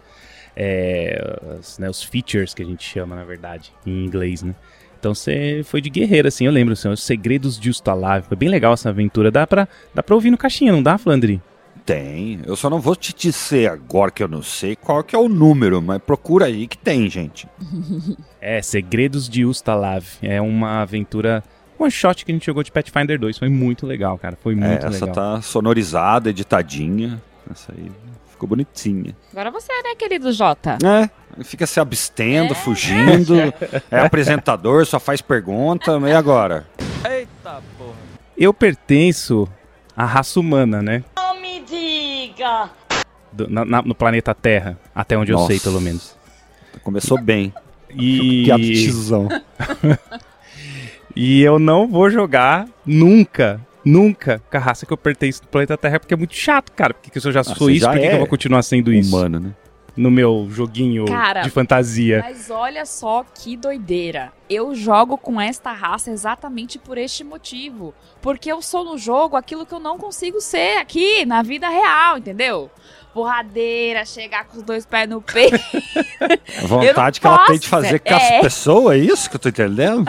é, 0.55 1.57
os, 1.59 1.79
né, 1.79 1.89
os 1.89 2.03
features 2.03 2.53
que 2.53 2.61
a 2.61 2.65
gente 2.65 2.83
chama, 2.83 3.15
na 3.15 3.23
verdade, 3.23 3.71
em 3.85 4.05
inglês, 4.05 4.43
né? 4.43 4.53
Então 4.99 5.15
você 5.15 5.61
foi 5.63 5.79
de 5.79 5.89
guerreiro, 5.89 6.27
assim, 6.27 6.45
eu 6.45 6.51
lembro, 6.51 6.73
assim, 6.73 6.89
os 6.89 7.01
segredos 7.01 7.57
de 7.57 7.69
Ustalav. 7.69 8.25
Foi 8.27 8.35
bem 8.35 8.49
legal 8.49 8.73
essa 8.73 8.89
aventura. 8.89 9.31
Dá 9.31 9.47
pra, 9.47 9.67
dá 9.93 10.03
pra 10.03 10.13
ouvir 10.13 10.29
no 10.29 10.37
caixinha, 10.37 10.73
não 10.73 10.83
dá, 10.83 10.97
Flandre? 10.97 11.41
Tem. 11.85 12.41
Eu 12.45 12.55
só 12.55 12.69
não 12.69 12.79
vou 12.79 12.95
te 12.95 13.15
dizer 13.15 13.71
agora 13.71 14.11
que 14.11 14.21
eu 14.21 14.27
não 14.27 14.43
sei 14.43 14.75
qual 14.75 15.01
que 15.03 15.15
é 15.15 15.19
o 15.19 15.29
número, 15.29 15.81
mas 15.81 16.01
procura 16.01 16.45
aí 16.45 16.67
que 16.67 16.77
tem, 16.77 17.09
gente. 17.09 17.47
é, 18.41 18.61
Segredos 18.61 19.29
de 19.29 19.45
Ustalav. 19.45 20.05
É 20.21 20.41
uma 20.41 20.81
aventura 20.81 21.41
one 21.79 21.89
shot 21.89 22.25
que 22.25 22.31
a 22.31 22.35
gente 22.35 22.45
jogou 22.45 22.61
de 22.61 22.71
Pathfinder 22.71 23.17
2. 23.17 23.39
Foi 23.39 23.49
muito 23.49 23.87
legal, 23.87 24.17
cara. 24.17 24.35
Foi 24.35 24.53
muito 24.53 24.69
é, 24.69 24.75
essa 24.75 24.89
legal. 24.89 25.09
Essa 25.09 25.13
tá 25.13 25.41
sonorizada, 25.41 26.29
editadinha. 26.29 27.21
Essa 27.49 27.73
aí 27.75 27.89
ficou 28.39 28.47
bonitinha. 28.47 29.15
Agora 29.31 29.51
você 29.51 29.71
é, 29.71 29.83
né, 29.83 29.95
querido 29.95 30.31
Jota? 30.31 30.77
É. 30.83 31.43
Fica 31.43 31.67
se 31.67 31.79
abstendo, 31.79 32.53
é. 32.53 32.55
fugindo. 32.55 33.35
é 33.91 33.99
apresentador, 33.99 34.85
só 34.85 34.99
faz 34.99 35.21
pergunta. 35.21 35.99
E 36.07 36.13
agora? 36.13 36.65
Eita 37.09 37.61
porra. 37.77 38.09
Eu 38.37 38.53
pertenço 38.53 39.47
à 39.95 40.05
raça 40.05 40.39
humana, 40.39 40.81
né? 40.81 41.03
diga! 41.69 42.69
Do, 43.31 43.47
na, 43.49 43.63
na, 43.63 43.81
no 43.81 43.93
planeta 43.93 44.33
Terra, 44.33 44.79
até 44.93 45.17
onde 45.17 45.31
Nossa. 45.31 45.43
eu 45.43 45.47
sei, 45.47 45.59
pelo 45.59 45.79
menos. 45.79 46.15
Começou 46.83 47.21
bem. 47.21 47.53
E... 47.91 48.45
Que 48.45 48.51
atizão. 48.51 49.27
e 51.15 51.41
eu 51.41 51.59
não 51.59 51.87
vou 51.87 52.09
jogar 52.09 52.67
nunca, 52.85 53.61
nunca 53.89 54.41
com 54.49 54.57
a 54.57 54.59
raça 54.59 54.85
que 54.85 54.93
eu 54.93 54.97
pertenço 54.97 55.41
no 55.41 55.47
planeta 55.49 55.77
Terra, 55.77 55.99
porque 55.99 56.13
é 56.13 56.17
muito 56.17 56.35
chato, 56.35 56.71
cara. 56.71 56.93
Porque 56.93 57.19
se 57.19 57.27
eu 57.27 57.31
já 57.31 57.41
ah, 57.41 57.43
sou 57.43 57.69
isso, 57.69 57.81
já 57.81 57.91
por 57.91 57.99
que, 57.99 58.05
é 58.05 58.09
que 58.09 58.15
eu 58.15 58.19
vou 58.19 58.27
continuar 58.27 58.61
sendo 58.61 58.93
isso? 58.93 59.15
Humano, 59.15 59.39
né? 59.39 59.51
No 59.99 60.09
meu 60.09 60.47
joguinho 60.49 61.03
Cara, 61.03 61.41
de 61.41 61.49
fantasia. 61.49 62.21
Mas 62.23 62.49
olha 62.49 62.85
só 62.85 63.25
que 63.35 63.57
doideira. 63.57 64.31
Eu 64.49 64.73
jogo 64.73 65.17
com 65.17 65.41
esta 65.41 65.73
raça 65.73 66.09
exatamente 66.09 66.79
por 66.79 66.97
este 66.97 67.21
motivo. 67.21 67.93
Porque 68.21 68.49
eu 68.49 68.61
sou 68.61 68.85
no 68.85 68.97
jogo 68.97 69.35
aquilo 69.35 69.65
que 69.65 69.73
eu 69.73 69.79
não 69.79 69.97
consigo 69.97 70.39
ser 70.39 70.77
aqui, 70.77 71.25
na 71.25 71.41
vida 71.41 71.67
real, 71.67 72.17
entendeu? 72.17 72.71
Porradeira, 73.13 74.05
chegar 74.05 74.45
com 74.45 74.57
os 74.57 74.63
dois 74.63 74.85
pés 74.85 75.09
no 75.09 75.21
peito. 75.21 75.59
A 76.63 76.65
vontade 76.65 77.19
que 77.19 77.27
ela 77.27 77.45
tem 77.45 77.59
de 77.59 77.67
fazer 77.67 77.99
com 77.99 78.13
as 78.13 78.23
é. 78.23 78.41
pessoas, 78.41 78.95
é 78.95 78.99
isso 78.99 79.29
que 79.29 79.35
eu 79.35 79.39
tô 79.39 79.49
entendendo? 79.49 80.05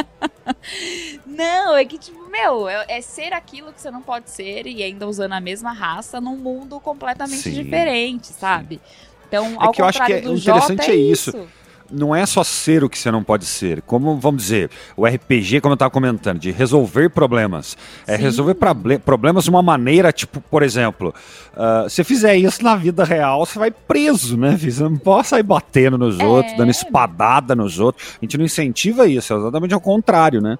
não, 1.27 1.77
é 1.77 1.85
que, 1.85 1.99
tipo, 1.99 2.29
meu, 2.31 2.69
é, 2.69 2.85
é, 2.89 3.01
ser 3.01 3.33
aquilo 3.33 3.73
que 3.73 3.81
você 3.81 3.91
não 3.91 4.03
pode 4.03 4.31
ser 4.31 4.67
e 4.67 4.83
ainda 4.83 5.09
usando 5.09 5.33
a 5.33 5.41
mesma 5.41 5.73
raça 5.73 6.21
num 6.21 6.37
mundo 6.37 6.79
completamente 6.79 7.43
Sim. 7.43 7.63
diferente, 7.63 8.29
sabe? 8.29 8.77
Sim. 8.77 9.10
Então, 9.31 9.57
é 9.63 9.73
que 9.73 9.81
eu 9.81 9.87
acho 9.87 10.05
que 10.05 10.13
é 10.13 10.25
interessante 10.25 10.91
é, 10.91 10.95
é 10.95 10.97
isso. 10.97 11.31
isso. 11.31 11.47
Não 11.93 12.15
é 12.15 12.25
só 12.25 12.45
ser 12.45 12.85
o 12.85 12.89
que 12.89 12.97
você 12.97 13.11
não 13.11 13.23
pode 13.23 13.45
ser. 13.45 13.83
Como, 13.83 14.17
vamos 14.17 14.43
dizer, 14.43 14.71
o 14.97 15.05
RPG, 15.05 15.61
como 15.61 15.73
eu 15.73 15.75
estava 15.75 15.91
comentando, 15.91 16.39
de 16.39 16.53
resolver 16.53 17.11
problemas. 17.11 17.77
É 18.07 18.17
Sim. 18.17 18.23
resolver 18.23 18.57
problemas 19.05 19.45
de 19.45 19.51
uma 19.51 19.61
maneira, 19.61 20.13
tipo, 20.13 20.41
por 20.41 20.63
exemplo, 20.63 21.13
uh, 21.53 21.91
se 21.91 22.05
fizer 22.05 22.37
isso 22.37 22.63
na 22.63 22.77
vida 22.77 23.03
real, 23.03 23.45
você 23.45 23.59
vai 23.59 23.73
preso, 23.73 24.37
né? 24.37 24.57
Você 24.57 24.85
não 24.85 24.97
pode 24.97 25.27
sair 25.27 25.43
batendo 25.43 25.99
nos 25.99 26.21
é. 26.21 26.25
outros, 26.25 26.57
dando 26.57 26.71
espadada 26.71 27.57
nos 27.57 27.81
outros. 27.81 28.17
A 28.23 28.25
gente 28.25 28.39
não 28.39 28.45
incentiva 28.45 29.09
isso, 29.09 29.33
é 29.33 29.37
exatamente 29.37 29.75
ao 29.75 29.81
contrário, 29.81 30.41
né? 30.41 30.59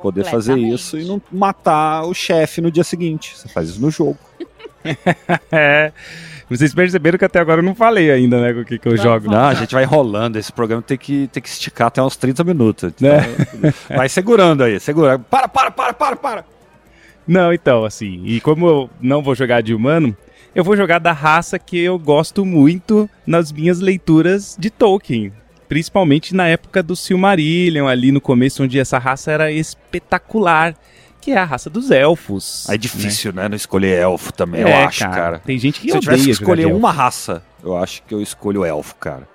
Poder 0.00 0.24
fazer 0.24 0.58
isso 0.58 0.98
e 0.98 1.04
não 1.04 1.20
matar 1.30 2.04
o 2.04 2.14
chefe 2.14 2.60
no 2.60 2.72
dia 2.72 2.82
seguinte. 2.82 3.36
Você 3.36 3.46
faz 3.46 3.68
isso 3.68 3.80
no 3.80 3.90
jogo. 3.90 4.18
é. 5.52 5.92
Vocês 6.56 6.74
perceberam 6.74 7.18
que 7.18 7.24
até 7.24 7.40
agora 7.40 7.60
eu 7.60 7.64
não 7.64 7.74
falei 7.74 8.10
ainda, 8.10 8.40
né, 8.40 8.52
com 8.52 8.60
o 8.60 8.64
que, 8.64 8.78
que 8.78 8.86
eu 8.86 8.94
não, 8.94 9.02
jogo. 9.02 9.30
Não, 9.30 9.44
a 9.44 9.54
gente 9.54 9.74
vai 9.74 9.84
rolando. 9.84 10.38
Esse 10.38 10.52
programa 10.52 10.82
tem 10.82 10.98
que, 10.98 11.28
tem 11.32 11.42
que 11.42 11.48
esticar 11.48 11.88
até 11.88 12.02
uns 12.02 12.16
30 12.16 12.44
minutos. 12.44 12.92
Né? 13.00 13.18
Vai 13.88 14.08
segurando 14.08 14.62
aí, 14.62 14.78
segura. 14.78 15.18
Para, 15.18 15.48
para, 15.48 15.70
para, 15.70 15.92
para, 15.92 16.16
para. 16.16 16.44
Não, 17.26 17.52
então, 17.52 17.84
assim, 17.84 18.22
e 18.24 18.40
como 18.40 18.66
eu 18.66 18.90
não 19.00 19.22
vou 19.22 19.34
jogar 19.34 19.62
de 19.62 19.74
humano, 19.74 20.16
eu 20.54 20.62
vou 20.62 20.76
jogar 20.76 20.98
da 20.98 21.12
raça 21.12 21.58
que 21.58 21.78
eu 21.78 21.98
gosto 21.98 22.44
muito 22.44 23.08
nas 23.26 23.50
minhas 23.50 23.80
leituras 23.80 24.56
de 24.58 24.68
Tolkien. 24.68 25.32
Principalmente 25.68 26.34
na 26.34 26.48
época 26.48 26.82
do 26.82 26.94
Silmarillion, 26.94 27.86
ali 27.86 28.12
no 28.12 28.20
começo, 28.20 28.62
onde 28.62 28.78
essa 28.78 28.98
raça 28.98 29.32
era 29.32 29.50
espetacular 29.50 30.74
que 31.22 31.30
é 31.30 31.38
a 31.38 31.44
raça 31.44 31.70
dos 31.70 31.90
elfos. 31.92 32.68
É 32.68 32.76
difícil, 32.76 33.32
né? 33.32 33.42
né? 33.42 33.50
Não 33.50 33.56
escolher 33.56 34.00
elfo 34.00 34.32
também, 34.32 34.62
é, 34.62 34.64
eu 34.64 34.86
acho, 34.86 35.00
cara. 35.04 35.14
cara. 35.14 35.38
Tem 35.38 35.56
gente 35.56 35.80
que 35.80 35.88
Se 35.88 35.96
eu 35.96 36.00
tivesse 36.00 36.24
que 36.24 36.30
escolher 36.30 36.66
uma 36.66 36.90
raça, 36.90 37.42
eu 37.62 37.76
acho 37.76 38.02
que 38.02 38.12
eu 38.12 38.20
escolho 38.20 38.64
elfo, 38.64 38.96
cara. 38.96 39.28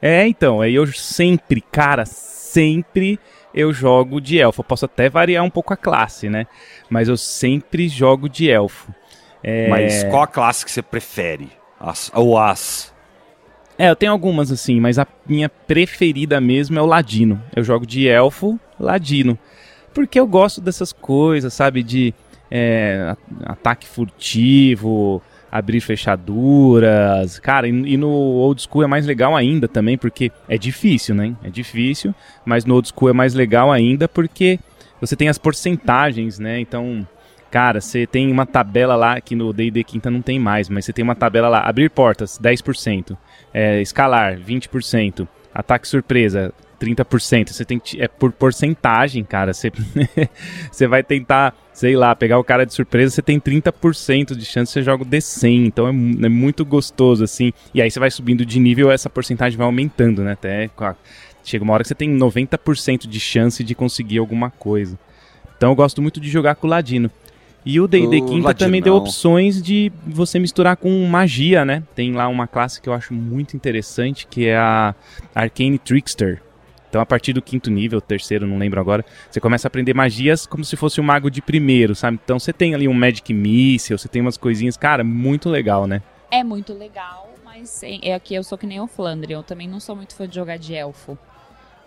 É, 0.00 0.26
então, 0.26 0.60
aí 0.60 0.74
eu 0.74 0.86
sempre, 0.86 1.60
cara, 1.60 2.06
sempre 2.06 3.18
eu 3.52 3.72
jogo 3.72 4.20
de 4.20 4.38
elfo. 4.38 4.60
Eu 4.60 4.64
posso 4.64 4.84
até 4.84 5.08
variar 5.08 5.44
um 5.44 5.50
pouco 5.50 5.72
a 5.72 5.76
classe, 5.76 6.28
né? 6.28 6.46
Mas 6.88 7.08
eu 7.08 7.16
sempre 7.16 7.88
jogo 7.88 8.28
de 8.28 8.48
elfo. 8.48 8.94
É... 9.42 9.68
Mas 9.68 10.04
qual 10.04 10.22
a 10.22 10.26
classe 10.26 10.64
que 10.64 10.70
você 10.70 10.82
prefere? 10.82 11.50
As, 11.80 12.12
ou 12.14 12.38
as? 12.38 12.94
É, 13.76 13.90
eu 13.90 13.96
tenho 13.96 14.12
algumas 14.12 14.52
assim, 14.52 14.78
mas 14.80 14.98
a 14.98 15.06
minha 15.26 15.48
preferida 15.48 16.40
mesmo 16.40 16.78
é 16.78 16.82
o 16.82 16.86
ladino. 16.86 17.42
Eu 17.54 17.64
jogo 17.64 17.84
de 17.84 18.06
elfo, 18.06 18.58
ladino. 18.78 19.36
Porque 19.92 20.18
eu 20.18 20.26
gosto 20.26 20.60
dessas 20.60 20.92
coisas, 20.92 21.52
sabe? 21.52 21.82
De 21.82 22.14
é, 22.50 23.16
ataque 23.44 23.86
furtivo, 23.86 25.22
abrir 25.50 25.80
fechaduras. 25.80 27.38
Cara, 27.38 27.68
e, 27.68 27.70
e, 27.70 27.96
no 27.96 28.08
old 28.08 28.62
school 28.62 28.82
é 28.82 28.86
mais 28.86 29.06
legal 29.06 29.36
ainda 29.36 29.68
também, 29.68 29.98
porque 29.98 30.32
é 30.48 30.56
difícil, 30.56 31.14
né? 31.14 31.34
É 31.44 31.50
difícil, 31.50 32.14
mas 32.44 32.64
no 32.64 32.74
old 32.74 32.88
school 32.88 33.10
é 33.10 33.12
mais 33.12 33.34
legal 33.34 33.70
ainda 33.70 34.08
porque 34.08 34.58
você 34.98 35.14
tem 35.14 35.28
as 35.28 35.36
porcentagens, 35.36 36.38
né? 36.38 36.58
Então, 36.58 37.06
cara, 37.50 37.80
você 37.80 38.06
tem 38.06 38.30
uma 38.30 38.46
tabela 38.46 38.96
lá 38.96 39.20
que 39.20 39.34
no 39.34 39.52
D&D 39.52 39.84
Quinta 39.84 40.10
não 40.10 40.22
tem 40.22 40.38
mais, 40.38 40.70
mas 40.70 40.86
você 40.86 40.92
tem 40.92 41.02
uma 41.02 41.14
tabela 41.14 41.48
lá, 41.48 41.60
abrir 41.60 41.90
portas, 41.90 42.38
10%, 42.38 43.16
é, 43.52 43.82
escalar, 43.82 44.38
20%, 44.38 45.28
ataque 45.54 45.86
surpresa, 45.86 46.54
30%. 46.82 47.50
Você 47.50 47.64
tem 47.64 47.78
que, 47.78 48.00
é 48.00 48.08
por 48.08 48.32
porcentagem, 48.32 49.22
cara. 49.24 49.52
Você, 49.52 49.70
você 50.70 50.86
vai 50.86 51.02
tentar, 51.02 51.54
sei 51.72 51.96
lá, 51.96 52.14
pegar 52.14 52.38
o 52.38 52.44
cara 52.44 52.66
de 52.66 52.74
surpresa, 52.74 53.14
você 53.14 53.22
tem 53.22 53.38
30% 53.38 54.34
de 54.34 54.44
chance 54.44 54.70
de 54.70 54.72
você 54.72 54.82
joga 54.82 55.04
o 55.04 55.06
D100. 55.06 55.66
Então 55.66 55.86
é, 55.86 55.90
é, 55.90 56.28
muito 56.28 56.64
gostoso, 56.64 57.22
assim. 57.22 57.52
E 57.72 57.80
aí 57.80 57.90
você 57.90 58.00
vai 58.00 58.10
subindo 58.10 58.44
de 58.44 58.58
nível, 58.58 58.90
essa 58.90 59.08
porcentagem 59.08 59.56
vai 59.56 59.66
aumentando, 59.66 60.22
né? 60.22 60.32
Até 60.32 60.68
chega 61.44 61.64
uma 61.64 61.72
hora 61.72 61.82
que 61.82 61.88
você 61.88 61.94
tem 61.94 62.16
90% 62.16 63.06
de 63.06 63.20
chance 63.20 63.62
de 63.62 63.74
conseguir 63.74 64.18
alguma 64.18 64.50
coisa. 64.50 64.98
Então 65.56 65.70
eu 65.70 65.76
gosto 65.76 66.02
muito 66.02 66.20
de 66.20 66.28
jogar 66.28 66.56
com 66.56 66.66
o 66.66 66.70
Ladino. 66.70 67.10
E 67.64 67.80
o 67.80 67.86
D&D 67.86 68.20
Quinta 68.22 68.52
também 68.52 68.82
deu 68.82 68.96
opções 68.96 69.62
de 69.62 69.92
você 70.04 70.38
misturar 70.38 70.76
com 70.76 71.06
magia, 71.06 71.64
né? 71.64 71.84
Tem 71.94 72.12
lá 72.12 72.26
uma 72.26 72.46
classe 72.46 72.80
que 72.80 72.88
eu 72.88 72.92
acho 72.92 73.14
muito 73.14 73.56
interessante, 73.56 74.26
que 74.26 74.46
é 74.46 74.56
a 74.56 74.94
Arcane 75.32 75.78
Trickster. 75.78 76.42
Então, 76.92 77.00
a 77.00 77.06
partir 77.06 77.32
do 77.32 77.40
quinto 77.40 77.70
nível, 77.70 78.02
terceiro, 78.02 78.46
não 78.46 78.58
lembro 78.58 78.78
agora, 78.78 79.02
você 79.30 79.40
começa 79.40 79.66
a 79.66 79.68
aprender 79.68 79.94
magias 79.94 80.44
como 80.44 80.62
se 80.62 80.76
fosse 80.76 81.00
um 81.00 81.04
mago 81.04 81.30
de 81.30 81.40
primeiro, 81.40 81.94
sabe? 81.94 82.20
Então, 82.22 82.38
você 82.38 82.52
tem 82.52 82.74
ali 82.74 82.86
um 82.86 82.92
Magic 82.92 83.32
Missile, 83.32 83.98
você 83.98 84.08
tem 84.08 84.20
umas 84.20 84.36
coisinhas, 84.36 84.76
cara, 84.76 85.02
muito 85.02 85.48
legal, 85.48 85.86
né? 85.86 86.02
É 86.30 86.44
muito 86.44 86.74
legal, 86.74 87.30
mais. 87.42 87.80
É 87.82 88.20
que 88.20 88.34
eu 88.34 88.44
sou 88.44 88.58
que 88.58 88.66
nem 88.66 88.78
o 88.78 88.86
Flandre. 88.86 89.32
Eu 89.32 89.42
também 89.42 89.66
não 89.66 89.80
sou 89.80 89.96
muito 89.96 90.14
fã 90.14 90.28
de 90.28 90.34
jogar 90.34 90.58
de 90.58 90.74
elfo. 90.74 91.16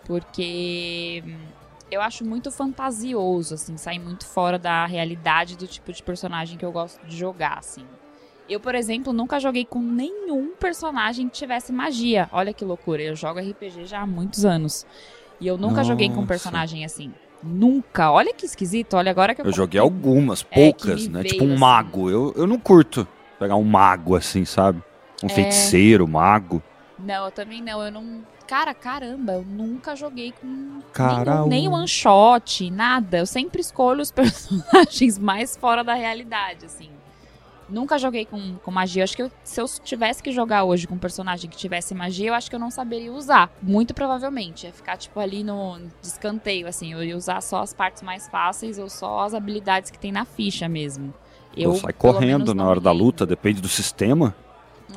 Porque 0.05 1.23
hum, 1.23 1.37
eu 1.91 2.01
acho 2.01 2.25
muito 2.25 2.49
fantasioso, 2.51 3.53
assim, 3.53 3.77
sai 3.77 3.99
muito 3.99 4.25
fora 4.25 4.57
da 4.57 4.87
realidade 4.87 5.55
do 5.55 5.67
tipo 5.67 5.93
de 5.93 6.01
personagem 6.01 6.57
que 6.57 6.65
eu 6.65 6.71
gosto 6.71 7.05
de 7.05 7.15
jogar, 7.15 7.59
assim. 7.59 7.85
Eu, 8.47 8.59
por 8.59 8.75
exemplo, 8.75 9.11
nunca 9.11 9.39
joguei 9.39 9.65
com 9.65 9.81
nenhum 9.81 10.53
personagem 10.59 11.27
que 11.27 11.35
tivesse 11.35 11.71
magia. 11.73 12.29
Olha 12.31 12.53
que 12.53 12.63
loucura. 12.63 13.01
Eu 13.01 13.15
jogo 13.15 13.39
RPG 13.39 13.85
já 13.85 14.01
há 14.01 14.07
muitos 14.07 14.45
anos. 14.45 14.85
E 15.39 15.47
eu 15.47 15.57
nunca 15.57 15.77
Nossa. 15.77 15.89
joguei 15.89 16.09
com 16.09 16.21
um 16.21 16.25
personagem 16.27 16.85
assim. 16.85 17.11
Nunca. 17.41 18.11
Olha 18.11 18.33
que 18.33 18.45
esquisito. 18.45 18.95
Olha 18.95 19.09
agora 19.09 19.33
que 19.33 19.41
eu. 19.41 19.45
Eu 19.45 19.51
joguei 19.51 19.79
algumas, 19.79 20.45
é, 20.51 20.55
poucas, 20.55 21.07
é, 21.07 21.09
né? 21.09 21.23
Tipo 21.23 21.43
um 21.43 21.51
assim. 21.51 21.59
mago. 21.59 22.09
Eu, 22.09 22.33
eu 22.35 22.47
não 22.47 22.59
curto 22.59 23.07
pegar 23.39 23.55
um 23.55 23.63
mago 23.63 24.15
assim, 24.15 24.45
sabe? 24.45 24.81
Um 25.23 25.27
é... 25.27 25.29
feiticeiro, 25.29 26.07
mago. 26.07 26.61
Não, 26.99 27.25
eu 27.25 27.31
também 27.31 27.61
não. 27.61 27.83
Eu 27.83 27.91
não. 27.91 28.23
Cara, 28.47 28.75
caramba, 28.75 29.33
eu 29.33 29.43
nunca 29.43 29.95
joguei 29.95 30.31
com 30.31 30.79
Caramba. 30.93 31.47
nem 31.47 31.67
one 31.67 31.87
shot, 31.87 32.69
nada. 32.69 33.17
Eu 33.17 33.25
sempre 33.25 33.59
escolho 33.59 34.01
os 34.01 34.11
personagens 34.13 35.17
mais 35.17 35.57
fora 35.57 35.83
da 35.83 35.95
realidade, 35.95 36.65
assim. 36.65 36.89
Nunca 37.67 37.97
joguei 37.97 38.25
com, 38.25 38.55
com 38.57 38.71
magia. 38.71 39.03
Acho 39.03 39.15
que 39.15 39.23
eu, 39.23 39.31
se 39.43 39.59
eu 39.59 39.65
tivesse 39.83 40.21
que 40.21 40.31
jogar 40.31 40.63
hoje 40.63 40.87
com 40.87 40.95
um 40.95 40.99
personagem 40.99 41.49
que 41.49 41.57
tivesse 41.57 41.95
magia, 41.95 42.29
eu 42.29 42.33
acho 42.33 42.49
que 42.49 42.55
eu 42.55 42.59
não 42.59 42.69
saberia 42.69 43.11
usar. 43.11 43.51
Muito 43.61 43.93
provavelmente. 43.93 44.67
Ia 44.67 44.73
ficar, 44.73 44.97
tipo, 44.97 45.19
ali 45.19 45.43
no 45.43 45.79
descanteio, 46.01 46.67
assim. 46.67 46.93
Eu 46.93 47.03
ia 47.03 47.17
usar 47.17 47.41
só 47.41 47.61
as 47.61 47.73
partes 47.73 48.03
mais 48.03 48.27
fáceis 48.27 48.77
ou 48.77 48.89
só 48.89 49.21
as 49.25 49.33
habilidades 49.33 49.89
que 49.89 49.97
tem 49.97 50.11
na 50.11 50.25
ficha 50.25 50.69
mesmo. 50.69 51.13
Eu 51.57 51.75
sai 51.75 51.93
correndo 51.93 52.53
na 52.53 52.67
hora 52.67 52.79
da 52.79 52.91
luta, 52.91 53.25
depende 53.25 53.61
do 53.61 53.69
sistema. 53.69 54.35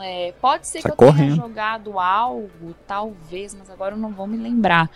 É, 0.00 0.34
pode 0.40 0.66
ser 0.66 0.82
sai 0.82 0.90
que 0.90 0.92
eu 0.92 0.96
correndo. 0.96 1.34
tenha 1.34 1.48
jogado 1.48 1.98
algo, 1.98 2.74
talvez, 2.86 3.54
mas 3.54 3.70
agora 3.70 3.94
eu 3.94 3.98
não 3.98 4.12
vou 4.12 4.26
me 4.26 4.36
lembrar. 4.36 4.90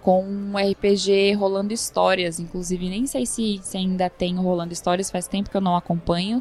Com 0.00 0.24
um 0.24 0.52
RPG 0.56 1.32
Rolando 1.32 1.74
Histórias. 1.74 2.38
Inclusive, 2.38 2.88
nem 2.88 3.06
sei 3.08 3.26
se, 3.26 3.58
se 3.62 3.76
ainda 3.76 4.08
tem 4.08 4.38
o 4.38 4.42
Rolando 4.42 4.72
Histórias, 4.72 5.10
faz 5.10 5.26
tempo 5.26 5.50
que 5.50 5.56
eu 5.56 5.60
não 5.60 5.74
acompanho. 5.74 6.40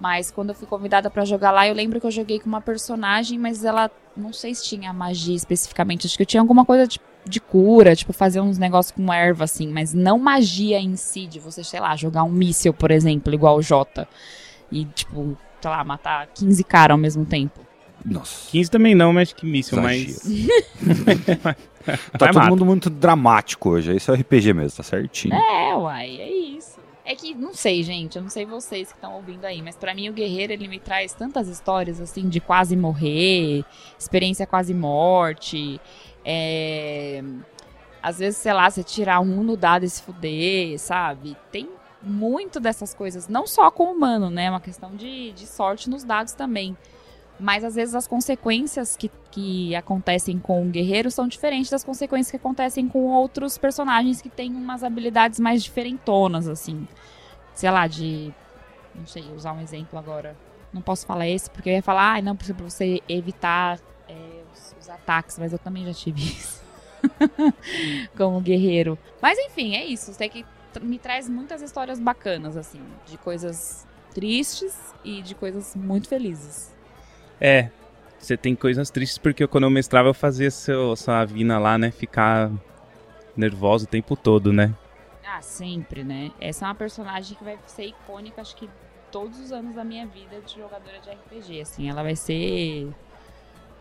Mas 0.00 0.30
quando 0.30 0.50
eu 0.50 0.54
fui 0.54 0.66
convidada 0.66 1.08
para 1.08 1.24
jogar 1.24 1.50
lá, 1.50 1.66
eu 1.66 1.74
lembro 1.74 2.00
que 2.00 2.06
eu 2.06 2.10
joguei 2.10 2.40
com 2.40 2.48
uma 2.48 2.60
personagem, 2.60 3.38
mas 3.38 3.64
ela 3.64 3.90
não 4.16 4.32
sei 4.32 4.54
se 4.54 4.64
tinha 4.64 4.92
magia 4.92 5.34
especificamente. 5.34 6.06
Acho 6.06 6.16
que 6.16 6.22
eu 6.22 6.26
tinha 6.26 6.40
alguma 6.40 6.64
coisa 6.64 6.86
de, 6.86 7.00
de 7.24 7.40
cura, 7.40 7.94
tipo 7.94 8.12
fazer 8.12 8.40
uns 8.40 8.58
negócios 8.58 8.92
com 8.92 9.12
erva 9.12 9.44
assim, 9.44 9.68
mas 9.68 9.94
não 9.94 10.18
magia 10.18 10.78
em 10.78 10.96
si, 10.96 11.26
de 11.26 11.38
você, 11.38 11.62
sei 11.62 11.80
lá, 11.80 11.96
jogar 11.96 12.24
um 12.24 12.30
míssil, 12.30 12.74
por 12.74 12.90
exemplo, 12.90 13.32
igual 13.32 13.56
o 13.56 13.62
Jota. 13.62 14.08
E 14.70 14.84
tipo, 14.84 15.36
sei 15.60 15.70
lá, 15.70 15.84
matar 15.84 16.26
15 16.34 16.64
caras 16.64 16.94
ao 16.94 16.98
mesmo 16.98 17.24
tempo. 17.24 17.60
Nossa. 18.04 18.50
15 18.50 18.70
também 18.70 18.94
não, 18.94 19.12
mas 19.12 19.32
que 19.32 19.46
míssil, 19.46 19.80
mas. 19.80 20.20
tá 22.18 22.28
todo 22.32 22.50
mundo 22.50 22.66
muito 22.66 22.90
dramático 22.90 23.70
hoje. 23.70 23.96
Esse 23.96 24.10
é 24.10 24.12
o 24.12 24.16
RPG 24.16 24.52
mesmo, 24.52 24.76
tá 24.76 24.82
certinho. 24.82 25.34
É, 25.34 25.74
uai, 25.74 26.20
é 26.20 26.30
isso. 26.30 26.73
É 27.04 27.14
que, 27.14 27.34
não 27.34 27.52
sei, 27.52 27.82
gente, 27.82 28.16
eu 28.16 28.22
não 28.22 28.30
sei 28.30 28.46
vocês 28.46 28.88
que 28.88 28.94
estão 28.94 29.14
ouvindo 29.14 29.44
aí, 29.44 29.60
mas 29.60 29.76
para 29.76 29.94
mim 29.94 30.08
o 30.08 30.12
Guerreiro, 30.12 30.54
ele 30.54 30.66
me 30.66 30.80
traz 30.80 31.12
tantas 31.12 31.48
histórias, 31.48 32.00
assim, 32.00 32.30
de 32.30 32.40
quase 32.40 32.74
morrer, 32.74 33.62
experiência 33.98 34.46
quase 34.46 34.72
morte, 34.72 35.78
é... 36.24 37.22
Às 38.02 38.18
vezes, 38.18 38.38
sei 38.38 38.52
lá, 38.52 38.68
você 38.68 38.82
tirar 38.82 39.20
um 39.20 39.42
no 39.42 39.56
dado 39.56 39.84
e 39.84 39.88
se 39.88 40.02
fuder, 40.02 40.78
sabe? 40.78 41.36
Tem 41.50 41.68
muito 42.02 42.60
dessas 42.60 42.92
coisas, 42.92 43.28
não 43.28 43.46
só 43.46 43.70
com 43.70 43.84
o 43.84 43.92
humano, 43.92 44.30
né? 44.30 44.44
É 44.44 44.50
uma 44.50 44.60
questão 44.60 44.94
de, 44.94 45.32
de 45.32 45.46
sorte 45.46 45.88
nos 45.88 46.04
dados 46.04 46.34
também. 46.34 46.76
Mas 47.38 47.64
às 47.64 47.74
vezes 47.74 47.94
as 47.94 48.06
consequências 48.06 48.96
que, 48.96 49.10
que 49.30 49.74
acontecem 49.74 50.38
com 50.38 50.62
o 50.62 50.70
guerreiro 50.70 51.10
são 51.10 51.26
diferentes 51.26 51.70
das 51.70 51.82
consequências 51.82 52.30
que 52.30 52.36
acontecem 52.36 52.88
com 52.88 53.06
outros 53.06 53.58
personagens 53.58 54.22
que 54.22 54.28
têm 54.28 54.54
umas 54.54 54.84
habilidades 54.84 55.40
mais 55.40 55.62
diferentonas, 55.62 56.46
assim. 56.46 56.86
Sei 57.54 57.70
lá, 57.70 57.86
de. 57.86 58.32
Não 58.94 59.06
sei, 59.06 59.24
usar 59.34 59.52
um 59.52 59.60
exemplo 59.60 59.98
agora. 59.98 60.36
Não 60.72 60.80
posso 60.80 61.06
falar 61.06 61.28
esse, 61.28 61.50
porque 61.50 61.68
eu 61.68 61.74
ia 61.74 61.82
falar, 61.82 62.16
ah, 62.16 62.22
não, 62.22 62.36
pra 62.36 62.52
você 62.54 63.00
evitar 63.08 63.78
é, 64.08 64.42
os, 64.52 64.74
os 64.80 64.88
ataques, 64.88 65.38
mas 65.38 65.52
eu 65.52 65.58
também 65.58 65.84
já 65.84 65.92
tive 65.92 66.20
isso. 66.22 66.62
como 68.16 68.40
guerreiro. 68.40 68.98
Mas 69.20 69.38
enfim, 69.38 69.74
é 69.74 69.84
isso. 69.84 70.12
Sei 70.14 70.28
que 70.28 70.44
me 70.80 70.98
traz 70.98 71.28
muitas 71.28 71.62
histórias 71.62 72.00
bacanas, 72.00 72.56
assim, 72.56 72.80
de 73.06 73.18
coisas 73.18 73.86
tristes 74.12 74.94
e 75.04 75.22
de 75.22 75.34
coisas 75.34 75.74
muito 75.76 76.08
felizes. 76.08 76.73
É, 77.46 77.68
você 78.18 78.38
tem 78.38 78.54
coisas 78.54 78.88
tristes 78.88 79.18
porque 79.18 79.46
quando 79.46 79.64
eu 79.64 79.70
mestrava 79.70 80.08
eu 80.08 80.14
fazia 80.14 80.50
seu, 80.50 80.96
sua 80.96 81.26
vina 81.26 81.58
lá, 81.58 81.76
né, 81.76 81.90
ficar 81.90 82.50
nervosa 83.36 83.84
o 83.84 83.86
tempo 83.86 84.16
todo, 84.16 84.50
né? 84.50 84.72
Ah, 85.26 85.42
sempre, 85.42 86.02
né? 86.02 86.30
Essa 86.40 86.64
é 86.64 86.68
uma 86.68 86.74
personagem 86.74 87.36
que 87.36 87.44
vai 87.44 87.58
ser 87.66 87.84
icônica, 87.84 88.40
acho 88.40 88.56
que 88.56 88.66
todos 89.12 89.38
os 89.38 89.52
anos 89.52 89.74
da 89.74 89.84
minha 89.84 90.06
vida 90.06 90.40
de 90.40 90.54
jogadora 90.54 90.98
de 91.00 91.10
RPG, 91.10 91.60
assim, 91.60 91.90
ela 91.90 92.02
vai 92.02 92.16
ser 92.16 92.88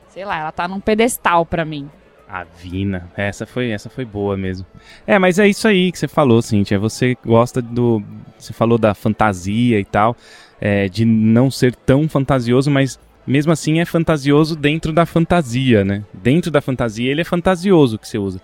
sei 0.10 0.26
lá, 0.26 0.40
ela 0.40 0.52
tá 0.52 0.68
num 0.68 0.82
pedestal 0.82 1.46
para 1.46 1.64
mim. 1.64 1.90
A 2.28 2.44
Vina, 2.44 3.10
essa 3.16 3.46
foi, 3.46 3.70
essa 3.70 3.90
foi 3.90 4.04
boa 4.04 4.36
mesmo. 4.36 4.66
É, 5.08 5.18
mas 5.18 5.40
é 5.40 5.48
isso 5.48 5.70
aí 5.70 5.90
que 5.90 6.00
você 6.00 6.08
falou, 6.10 6.42
Cintia. 6.42 6.78
Você 6.80 7.16
gosta 7.26 7.62
do. 7.62 8.04
Você 8.38 8.52
falou 8.52 8.78
da 8.78 8.94
fantasia 8.94 9.80
e 9.80 9.86
tal, 9.86 10.18
é, 10.60 10.90
de 10.90 11.06
não 11.06 11.50
ser 11.50 11.74
tão 11.76 12.10
fantasioso, 12.10 12.70
mas 12.70 13.00
mesmo 13.26 13.52
assim 13.52 13.80
é 13.80 13.86
fantasioso 13.86 14.56
dentro 14.56 14.92
da 14.92 15.06
fantasia, 15.06 15.84
né? 15.84 16.04
Dentro 16.14 16.52
da 16.52 16.62
fantasia 16.62 17.10
ele 17.12 17.22
é 17.22 17.24
fantasioso 17.24 17.98
que 17.98 18.08
você 18.08 18.18
usa. 18.18 18.42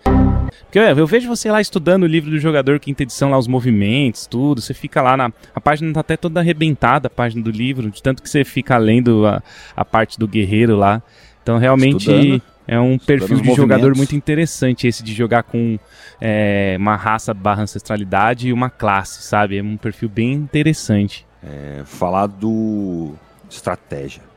Porque 0.65 0.79
eu 0.79 1.07
vejo 1.07 1.27
você 1.27 1.51
lá 1.51 1.61
estudando 1.61 2.03
o 2.03 2.07
livro 2.07 2.29
do 2.29 2.39
jogador, 2.39 2.79
quinta 2.79 3.03
edição, 3.03 3.29
lá 3.29 3.37
os 3.37 3.47
movimentos, 3.47 4.25
tudo. 4.25 4.61
Você 4.61 4.73
fica 4.73 5.01
lá 5.01 5.15
na. 5.17 5.31
A 5.53 5.61
página 5.61 5.91
tá 5.93 5.99
até 5.99 6.17
toda 6.17 6.39
arrebentada, 6.39 7.07
a 7.07 7.09
página 7.09 7.43
do 7.43 7.51
livro, 7.51 7.89
de 7.89 8.01
tanto 8.01 8.21
que 8.21 8.29
você 8.29 8.43
fica 8.43 8.77
lendo 8.77 9.25
a, 9.25 9.41
a 9.75 9.85
parte 9.85 10.17
do 10.17 10.27
guerreiro 10.27 10.75
lá. 10.75 11.01
Então 11.41 11.57
realmente 11.57 12.09
estudando, 12.09 12.41
é 12.67 12.79
um 12.79 12.99
perfil 12.99 13.41
de 13.41 13.53
jogador 13.55 13.95
muito 13.95 14.15
interessante 14.15 14.87
esse 14.87 15.03
de 15.03 15.13
jogar 15.13 15.43
com 15.43 15.79
é, 16.21 16.75
uma 16.79 16.95
raça 16.95 17.33
barra 17.33 17.63
ancestralidade 17.63 18.49
e 18.49 18.53
uma 18.53 18.69
classe, 18.69 19.23
sabe? 19.23 19.57
É 19.57 19.63
um 19.63 19.75
perfil 19.75 20.07
bem 20.07 20.33
interessante. 20.33 21.25
É, 21.43 21.81
falar 21.85 22.27
do 22.27 23.15
estratégia. 23.49 24.28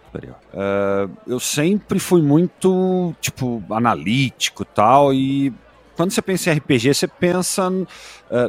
Uh, 0.53 1.11
eu 1.27 1.41
sempre 1.41 1.99
fui 1.99 2.21
muito, 2.21 3.15
tipo, 3.21 3.63
analítico 3.71 4.65
tal, 4.65 5.13
e 5.13 5.53
quando 5.97 6.11
você 6.11 6.23
pensa 6.23 6.51
em 6.51 6.55
RPG, 6.57 6.95
você 6.95 7.09
pensa 7.09 7.71
uh, 7.71 7.87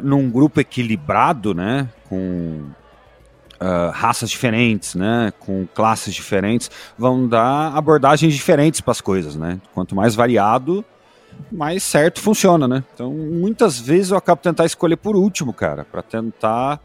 num 0.02 0.30
grupo 0.30 0.60
equilibrado, 0.60 1.54
né, 1.54 1.88
com 2.08 2.64
uh, 3.60 3.90
raças 3.92 4.30
diferentes, 4.30 4.94
né, 4.94 5.32
com 5.40 5.66
classes 5.74 6.14
diferentes, 6.14 6.70
vão 6.98 7.26
dar 7.26 7.74
abordagens 7.74 8.34
diferentes 8.34 8.80
para 8.80 8.92
as 8.92 9.00
coisas, 9.00 9.36
né, 9.36 9.60
quanto 9.72 9.94
mais 9.94 10.14
variado, 10.14 10.84
mais 11.50 11.82
certo 11.82 12.20
funciona, 12.20 12.68
né, 12.68 12.84
então 12.94 13.10
muitas 13.10 13.78
vezes 13.78 14.10
eu 14.10 14.16
acabo 14.16 14.40
tentar 14.40 14.64
escolher 14.64 14.96
por 14.96 15.16
último, 15.16 15.52
cara, 15.52 15.84
para 15.84 16.02
tentar 16.02 16.80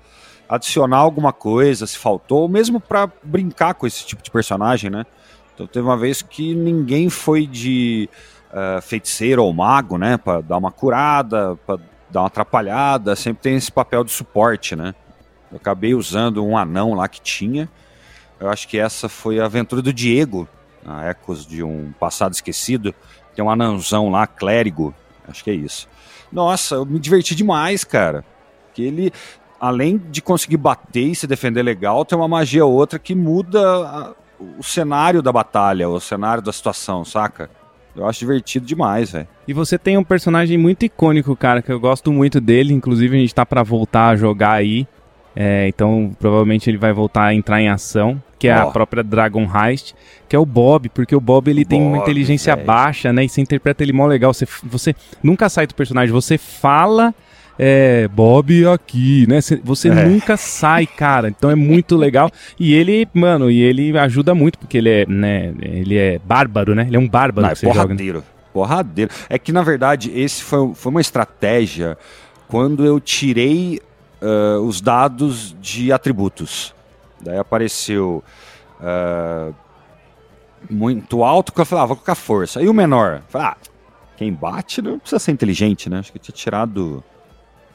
adicionar 0.49 0.97
alguma 0.97 1.31
coisa, 1.31 1.85
se 1.85 1.97
faltou, 1.97 2.41
ou 2.41 2.49
mesmo 2.49 2.79
para 2.79 3.09
brincar 3.23 3.75
com 3.75 3.85
esse 3.85 4.03
tipo 4.05 4.23
de 4.23 4.31
personagem, 4.31 4.89
né? 4.89 5.05
Então 5.53 5.67
teve 5.67 5.85
uma 5.85 5.97
vez 5.97 6.23
que 6.23 6.55
ninguém 6.55 7.09
foi 7.09 7.45
de 7.45 8.09
uh, 8.51 8.81
feiticeiro 8.81 9.43
ou 9.43 9.53
mago, 9.53 9.97
né? 9.97 10.17
Para 10.17 10.41
dar 10.41 10.57
uma 10.57 10.71
curada, 10.71 11.55
para 11.67 11.79
dar 12.09 12.21
uma 12.21 12.27
atrapalhada, 12.27 13.15
sempre 13.15 13.43
tem 13.43 13.55
esse 13.55 13.71
papel 13.71 14.03
de 14.03 14.11
suporte, 14.11 14.75
né? 14.75 14.95
Eu 15.51 15.57
acabei 15.57 15.93
usando 15.93 16.43
um 16.43 16.57
anão 16.57 16.93
lá 16.93 17.07
que 17.07 17.21
tinha. 17.21 17.69
Eu 18.39 18.49
acho 18.49 18.67
que 18.67 18.79
essa 18.79 19.09
foi 19.09 19.39
a 19.39 19.45
aventura 19.45 19.81
do 19.81 19.91
Diego, 19.91 20.47
a 20.85 21.05
Ecos 21.05 21.45
de 21.45 21.61
um 21.61 21.91
passado 21.99 22.33
esquecido. 22.33 22.95
Tem 23.35 23.43
um 23.43 23.49
anãozão 23.49 24.09
lá, 24.09 24.25
clérigo. 24.25 24.93
Acho 25.27 25.43
que 25.43 25.51
é 25.51 25.53
isso. 25.53 25.87
Nossa, 26.31 26.75
eu 26.75 26.85
me 26.85 26.99
diverti 26.99 27.35
demais, 27.35 27.83
cara. 27.83 28.23
Que 28.73 28.83
ele 28.83 29.11
além 29.59 29.97
de 29.97 30.21
conseguir 30.21 30.57
bater 30.57 31.07
e 31.07 31.15
se 31.15 31.27
defender 31.27 31.63
legal, 31.63 32.05
tem 32.05 32.17
uma 32.17 32.27
magia 32.27 32.65
outra 32.65 32.97
que 32.97 33.13
muda 33.13 33.59
a, 33.61 34.13
o 34.57 34.63
cenário 34.63 35.21
da 35.21 35.31
batalha, 35.31 35.89
o 35.89 35.99
cenário 35.99 36.41
da 36.41 36.51
situação, 36.51 37.03
saca? 37.03 37.49
Eu 37.95 38.07
acho 38.07 38.19
divertido 38.19 38.65
demais, 38.65 39.11
velho. 39.11 39.27
E 39.47 39.53
você 39.53 39.77
tem 39.77 39.97
um 39.97 40.03
personagem 40.03 40.57
muito 40.57 40.85
icônico, 40.85 41.35
cara, 41.35 41.61
que 41.61 41.71
eu 41.71 41.79
gosto 41.79 42.13
muito 42.13 42.39
dele. 42.39 42.73
Inclusive, 42.73 43.17
a 43.17 43.19
gente 43.19 43.35
tá 43.35 43.45
para 43.45 43.63
voltar 43.63 44.09
a 44.09 44.15
jogar 44.15 44.53
aí. 44.53 44.87
É, 45.35 45.67
então, 45.67 46.15
provavelmente 46.19 46.69
ele 46.69 46.77
vai 46.77 46.93
voltar 46.93 47.25
a 47.25 47.33
entrar 47.33 47.61
em 47.61 47.67
ação, 47.67 48.21
que 48.37 48.47
é 48.47 48.57
oh. 48.57 48.69
a 48.69 48.71
própria 48.71 49.03
Dragon 49.03 49.47
Heist, 49.53 49.93
que 50.27 50.35
é 50.35 50.39
o 50.39 50.45
Bob, 50.45 50.89
porque 50.89 51.15
o 51.15 51.19
Bob 51.19 51.49
ele 51.49 51.63
Bob, 51.63 51.69
tem 51.69 51.81
uma 51.81 51.97
inteligência 51.97 52.55
véio. 52.55 52.67
baixa, 52.67 53.11
né? 53.11 53.25
E 53.25 53.29
você 53.29 53.41
interpreta 53.41 53.83
ele 53.83 53.93
mó 53.93 54.05
legal. 54.05 54.33
Você, 54.33 54.47
você 54.63 54.95
nunca 55.21 55.49
sai 55.49 55.67
do 55.67 55.75
personagem, 55.75 56.13
você 56.13 56.37
fala 56.37 57.13
é, 57.61 58.07
Bob 58.07 58.65
aqui, 58.67 59.27
né? 59.27 59.39
Você 59.65 59.89
é. 59.89 60.05
nunca 60.05 60.37
sai, 60.37 60.87
cara. 60.87 61.27
Então 61.27 61.51
é 61.51 61.55
muito 61.55 61.97
legal. 61.97 62.31
E 62.57 62.73
ele, 62.73 63.05
mano, 63.13 63.51
e 63.51 63.61
ele 63.61 63.97
ajuda 63.97 64.33
muito, 64.33 64.57
porque 64.57 64.77
ele 64.77 64.89
é, 64.89 65.05
né? 65.05 65.53
Ele 65.61 65.97
é 65.97 66.19
bárbaro, 66.19 66.73
né? 66.73 66.85
Ele 66.87 66.95
é 66.95 66.99
um 66.99 67.09
bárbaro 67.09 67.47
Não, 67.47 67.53
que 67.53 67.65
é 67.65 67.69
porradeiro. 67.69 68.19
Joga, 68.19 68.19
né? 68.19 68.33
Porradeiro. 68.53 69.11
É 69.29 69.37
que, 69.37 69.51
na 69.51 69.61
verdade, 69.61 70.09
esse 70.17 70.41
foi, 70.41 70.73
foi 70.73 70.89
uma 70.89 71.01
estratégia 71.01 71.97
quando 72.47 72.85
eu 72.85 72.97
tirei 72.99 73.81
uh, 74.21 74.61
os 74.61 74.79
dados 74.79 75.55
de 75.61 75.91
atributos. 75.91 76.73
Daí 77.21 77.37
apareceu 77.37 78.23
uh, 78.79 79.53
muito 80.69 81.23
alto, 81.23 81.51
que 81.51 81.59
eu 81.59 81.65
falei, 81.65 81.83
ah, 81.83 81.87
vou 81.87 81.95
colocar 81.97 82.15
força. 82.15 82.61
E 82.61 82.69
o 82.69 82.73
menor? 82.73 83.21
Falei, 83.27 83.47
ah, 83.47 83.57
quem 84.17 84.31
bate 84.33 84.81
não 84.81 84.97
precisa 84.97 85.19
ser 85.19 85.31
inteligente, 85.31 85.89
né? 85.89 85.99
Acho 85.99 86.11
que 86.11 86.17
eu 86.17 86.21
tinha 86.21 86.35
tirado. 86.35 87.03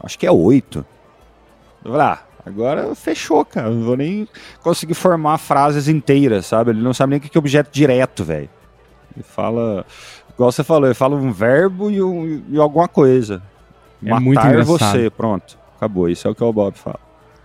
Acho 0.04 0.18
que 0.18 0.26
é 0.26 0.30
oito. 0.30 0.84
Eu 1.84 1.92
falei, 1.92 2.06
ah, 2.06 2.18
agora 2.44 2.94
fechou, 2.94 3.44
cara. 3.44 3.70
Não 3.70 3.82
vou 3.82 3.96
nem 3.96 4.28
conseguir 4.62 4.94
formar 4.94 5.38
frases 5.38 5.88
inteiras, 5.88 6.46
sabe? 6.46 6.70
Ele 6.70 6.82
não 6.82 6.94
sabe 6.94 7.10
nem 7.10 7.18
o 7.18 7.22
que 7.22 7.36
é 7.36 7.38
objeto 7.38 7.70
direto, 7.72 8.24
velho. 8.24 8.48
Ele 9.14 9.22
fala. 9.22 9.84
Igual 10.32 10.50
você 10.50 10.64
falou, 10.64 10.86
ele 10.86 10.94
fala 10.94 11.14
um 11.14 11.32
verbo 11.32 11.90
e, 11.90 12.02
um, 12.02 12.42
e 12.50 12.58
alguma 12.58 12.88
coisa. 12.88 13.42
É 14.04 14.10
Matar 14.10 14.20
muito 14.20 14.46
engraçado. 14.46 14.66
você, 14.66 15.10
pronto. 15.10 15.58
Acabou. 15.76 16.08
Isso 16.08 16.26
é 16.26 16.30
o 16.30 16.34
que 16.34 16.42
o 16.42 16.52
Bob 16.52 16.76
fala. 16.76 17.00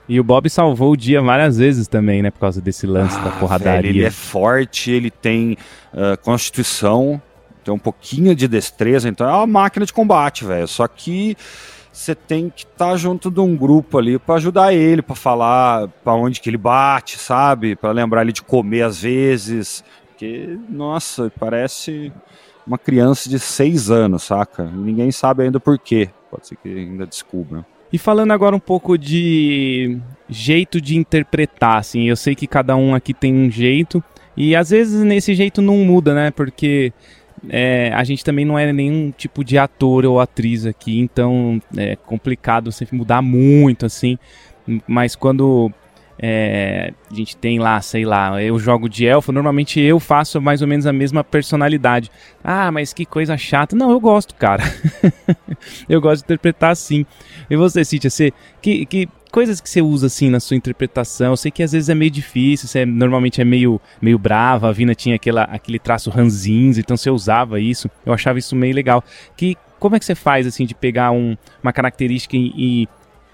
E 0.08 0.20
o 0.20 0.24
Bob 0.24 0.50
salvou 0.50 0.94
o 0.94 0.98
dia 0.98 1.22
várias 1.22 1.58
vezes 1.58 1.88
também, 1.88 2.24
né? 2.24 2.32
Por 2.32 2.40
causa 2.40 2.60
desse 2.60 2.88
lance 2.88 3.16
ah, 3.20 3.26
da 3.26 3.32
porradaria. 3.32 3.82
Velho, 3.82 4.00
ele 4.00 4.06
é 4.06 4.10
forte, 4.10 4.90
ele 4.90 5.12
tem 5.12 5.56
uh, 5.94 6.18
constituição, 6.24 7.22
tem 7.64 7.72
um 7.72 7.78
pouquinho 7.78 8.36
de 8.36 8.48
destreza, 8.48 9.08
então 9.08 9.30
é 9.30 9.32
uma 9.32 9.46
máquina 9.46 9.86
de 9.86 9.94
combate, 9.94 10.44
velho. 10.44 10.68
Só 10.68 10.88
que 10.88 11.38
você 12.00 12.16
tem 12.16 12.50
que 12.50 12.64
estar 12.64 12.92
tá 12.92 12.98
junto 12.98 13.30
de 13.30 13.42
um 13.42 13.58
grupo 13.58 13.98
ali 13.98 14.18
para 14.18 14.36
ajudar 14.36 14.74
ele, 14.74 15.02
para 15.02 15.16
falar 15.16 15.90
para 16.02 16.14
onde 16.14 16.40
que 16.40 16.50
ele 16.50 16.58
bate, 16.58 17.18
sabe? 17.20 17.76
Para 17.76 17.92
lembrar 17.92 18.22
ele 18.22 18.32
de 18.32 18.42
comer 18.42 18.84
às 18.84 19.02
vezes. 19.02 19.84
Porque, 20.08 20.58
nossa, 20.70 21.30
parece 21.38 22.12
uma 22.66 22.78
criança 22.78 23.30
de 23.30 23.38
seis 23.38 23.92
anos, 23.92 24.24
saca? 24.24 24.64
Ninguém 24.64 25.12
sabe 25.12 25.44
ainda 25.44 25.60
por 25.60 25.78
quê. 25.78 26.10
Pode 26.32 26.48
ser 26.48 26.56
que 26.56 26.70
ainda 26.70 27.06
descubra. 27.06 27.66
E 27.92 27.98
falando 27.98 28.32
agora 28.32 28.56
um 28.56 28.62
pouco 28.62 28.98
de 28.98 30.00
jeito 30.30 30.80
de 30.80 30.96
interpretar, 30.96 31.80
assim, 31.80 32.08
eu 32.08 32.16
sei 32.16 32.34
que 32.34 32.48
cada 32.48 32.78
um 32.78 32.96
aqui 32.96 33.14
tem 33.14 33.34
um 33.34 33.52
jeito, 33.52 34.02
e 34.38 34.56
às 34.56 34.70
vezes 34.70 35.04
nesse 35.04 35.34
jeito 35.34 35.62
não 35.62 35.78
muda, 35.80 36.14
né? 36.14 36.32
Porque 36.32 36.94
é, 37.48 37.92
a 37.94 38.04
gente 38.04 38.24
também 38.24 38.44
não 38.44 38.58
é 38.58 38.72
nenhum 38.74 39.12
tipo 39.12 39.44
de 39.44 39.58
ator 39.58 40.06
ou 40.06 40.20
atriz 40.20 40.66
aqui, 40.66 41.00
então 41.00 41.62
é 41.78 41.96
complicado 41.96 42.72
sempre 42.72 42.98
mudar 42.98 43.22
muito, 43.22 43.86
assim. 43.86 44.18
Mas 44.88 45.16
quando 45.16 45.72
é, 46.22 46.94
a 47.10 47.14
gente 47.14 47.38
tem 47.38 47.60
lá, 47.60 47.80
sei 47.82 48.04
lá, 48.04 48.44
eu 48.44 48.60
jogo 48.60 48.90
de 48.90 49.06
elfo, 49.06 49.32
normalmente 49.32 49.80
eu 49.80 50.00
faço 50.00 50.42
mais 50.42 50.62
ou 50.62 50.68
menos 50.68 50.86
a 50.86 50.92
mesma 50.92 51.24
personalidade. 51.24 52.12
Ah, 52.44 52.70
mas 52.72 52.92
que 52.92 53.06
coisa 53.06 53.38
chata. 53.38 53.76
Não, 53.76 53.90
eu 53.90 54.00
gosto, 54.00 54.36
cara. 54.36 54.64
eu 55.88 56.02
gosto 56.02 56.22
de 56.22 56.26
interpretar 56.26 56.72
assim. 56.72 57.06
E 57.50 57.56
você, 57.56 57.86
Cíntia, 57.86 58.10
você, 58.10 58.34
que, 58.62 58.86
que 58.86 59.08
coisas 59.32 59.62
que 59.62 59.70
você 59.70 59.82
usa 59.82 60.08
assim 60.08 60.30
na 60.30 60.40
sua 60.40 60.58
interpretação? 60.58 61.32
Eu 61.32 61.38
sei 61.38 61.52
que 61.52 61.64
às 61.64 61.72
vezes 61.72 61.90
é 61.90 61.96
meio 61.96 62.12
difícil, 62.12 62.68
você 62.68 62.86
normalmente 62.86 63.42
é 63.42 63.46
meio, 63.46 63.80
meio 64.02 64.18
brava, 64.18 64.70
a 64.70 64.72
Vina 64.72 64.94
tinha 64.96 65.16
aquela, 65.16 65.44
aquele 65.44 65.80
traço 65.80 66.10
ranzinza, 66.10 66.80
então 66.80 66.98
você 66.98 67.10
usava 67.10 67.60
isso. 67.60 67.90
Eu 68.06 68.14
achava 68.14 68.40
isso 68.40 68.56
meio 68.56 68.76
legal. 68.76 69.04
Que, 69.36 69.58
como 69.80 69.96
é 69.96 70.00
que 70.00 70.06
você 70.06 70.16
faz 70.16 70.46
assim 70.46 70.66
de 70.66 70.76
pegar 70.76 71.12
um, 71.12 71.38
uma 71.64 71.72
característica 71.72 72.36
e, 72.36 72.54
e 72.58 72.90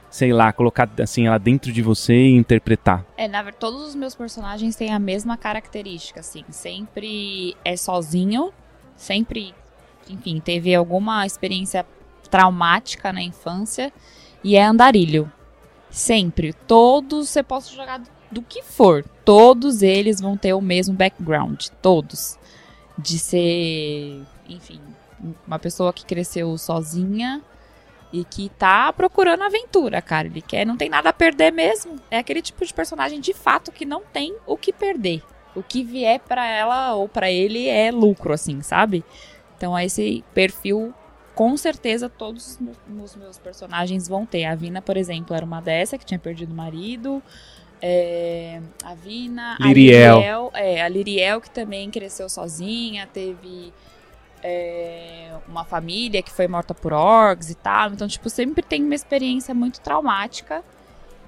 sei 0.10 0.32
lá, 0.32 0.54
colocar 0.54 0.90
assim 1.02 1.28
ela 1.28 1.38
dentro 1.38 1.72
de 1.72 1.82
você 1.82 2.14
e 2.14 2.36
interpretar? 2.36 3.06
É, 3.18 3.28
na 3.28 3.42
verdade, 3.42 3.58
todos 3.60 3.82
os 3.82 3.96
meus 3.96 4.16
personagens 4.16 4.76
têm 4.76 4.94
a 4.94 5.00
mesma 5.00 5.38
característica, 5.38 6.20
assim, 6.20 6.44
sempre 6.50 7.56
é 7.66 7.76
sozinho, 7.76 8.54
sempre, 8.96 9.54
enfim, 10.10 10.40
teve 10.40 10.74
alguma 10.74 11.26
experiência 11.26 11.86
traumática 12.30 13.12
na 13.12 13.22
infância 13.22 13.92
e 14.44 14.56
é 14.56 14.64
andarilho. 14.64 15.32
Sempre, 15.96 16.52
todos 16.52 17.30
você 17.30 17.42
pode 17.42 17.74
jogar 17.74 18.02
do 18.30 18.42
que 18.42 18.62
for, 18.62 19.02
todos 19.24 19.82
eles 19.82 20.20
vão 20.20 20.36
ter 20.36 20.54
o 20.54 20.60
mesmo 20.60 20.94
background, 20.94 21.68
todos. 21.82 22.38
De 22.98 23.18
ser, 23.18 24.22
enfim, 24.46 24.82
uma 25.48 25.58
pessoa 25.58 25.94
que 25.94 26.06
cresceu 26.06 26.58
sozinha, 26.58 27.42
e 28.12 28.26
que 28.26 28.50
tá 28.50 28.92
procurando 28.92 29.44
aventura, 29.44 30.02
cara. 30.02 30.28
Ele 30.28 30.42
quer, 30.42 30.66
não 30.66 30.76
tem 30.76 30.90
nada 30.90 31.12
a 31.12 31.14
perder 31.14 31.52
mesmo. 31.52 31.96
É 32.12 32.18
aquele 32.18 32.42
tipo 32.42 32.66
de 32.66 32.74
personagem 32.74 33.22
de 33.22 33.34
fato 33.34 33.72
que 33.72 33.86
não 33.86 34.02
tem 34.02 34.36
o 34.46 34.58
que 34.58 34.74
perder. 34.74 35.24
O 35.56 35.64
que 35.64 35.82
vier 35.82 36.20
para 36.20 36.46
ela 36.46 36.94
ou 36.94 37.08
para 37.08 37.32
ele 37.32 37.70
é 37.70 37.90
lucro, 37.90 38.34
assim, 38.34 38.62
sabe? 38.62 39.02
Então, 39.58 39.80
esse 39.80 40.26
perfil, 40.34 40.94
com 41.36 41.56
certeza, 41.58 42.10
todos 42.10 42.58
os 43.04 43.16
meus 43.16 43.38
personagens 43.38 44.08
vão 44.08 44.26
ter. 44.26 44.46
A 44.46 44.56
Vina, 44.56 44.82
por 44.82 44.96
exemplo, 44.96 45.36
era 45.36 45.46
uma 45.46 45.62
dessa 45.62 45.98
que 45.98 46.06
tinha 46.06 46.20
perdido 46.20 46.54
o 46.54 46.56
marido. 46.56 47.22
É, 47.82 48.62
a 48.84 48.96
Vina, 48.96 49.58
Liriel. 49.60 50.16
a 50.16 50.18
Liriel, 50.18 50.52
é, 50.54 50.82
a 50.82 50.88
Liriel 50.88 51.42
que 51.42 51.50
também 51.50 51.92
cresceu 51.92 52.30
sozinha, 52.30 53.06
teve 53.06 53.74
é, 54.42 55.34
uma 55.48 55.66
família 55.66 56.24
que 56.24 56.32
foi 56.32 56.48
morta 56.48 56.74
por 56.74 56.94
orgs 56.94 57.50
e 57.50 57.56
tal. 57.56 57.92
Então, 57.92 58.08
tipo, 58.08 58.30
sempre 58.30 58.64
tem 58.64 58.84
uma 58.84 58.96
experiência 58.96 59.54
muito 59.54 59.82
traumática 59.82 60.64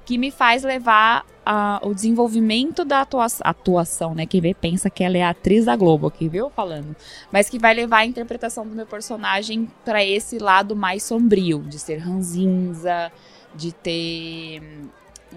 que 0.07 0.17
me 0.17 0.31
faz 0.31 0.63
levar 0.63 1.25
a, 1.45 1.81
o 1.83 1.93
desenvolvimento 1.93 2.85
da 2.85 3.01
atuação, 3.01 3.41
atuação, 3.43 4.15
né? 4.15 4.25
Quem 4.25 4.39
vê 4.39 4.53
pensa 4.53 4.89
que 4.89 5.03
ela 5.03 5.17
é 5.17 5.21
a 5.21 5.31
atriz 5.31 5.65
da 5.65 5.75
Globo 5.75 6.07
aqui, 6.07 6.29
viu? 6.29 6.49
Falando. 6.49 6.95
Mas 7.29 7.49
que 7.49 7.59
vai 7.59 7.73
levar 7.73 7.97
a 7.97 8.05
interpretação 8.05 8.65
do 8.65 8.73
meu 8.73 8.85
personagem 8.85 9.69
para 9.83 10.01
esse 10.01 10.39
lado 10.39 10.77
mais 10.77 11.03
sombrio, 11.03 11.59
de 11.59 11.77
ser 11.77 11.97
ranzinza, 11.97 13.11
de 13.53 13.73
ter 13.73 14.61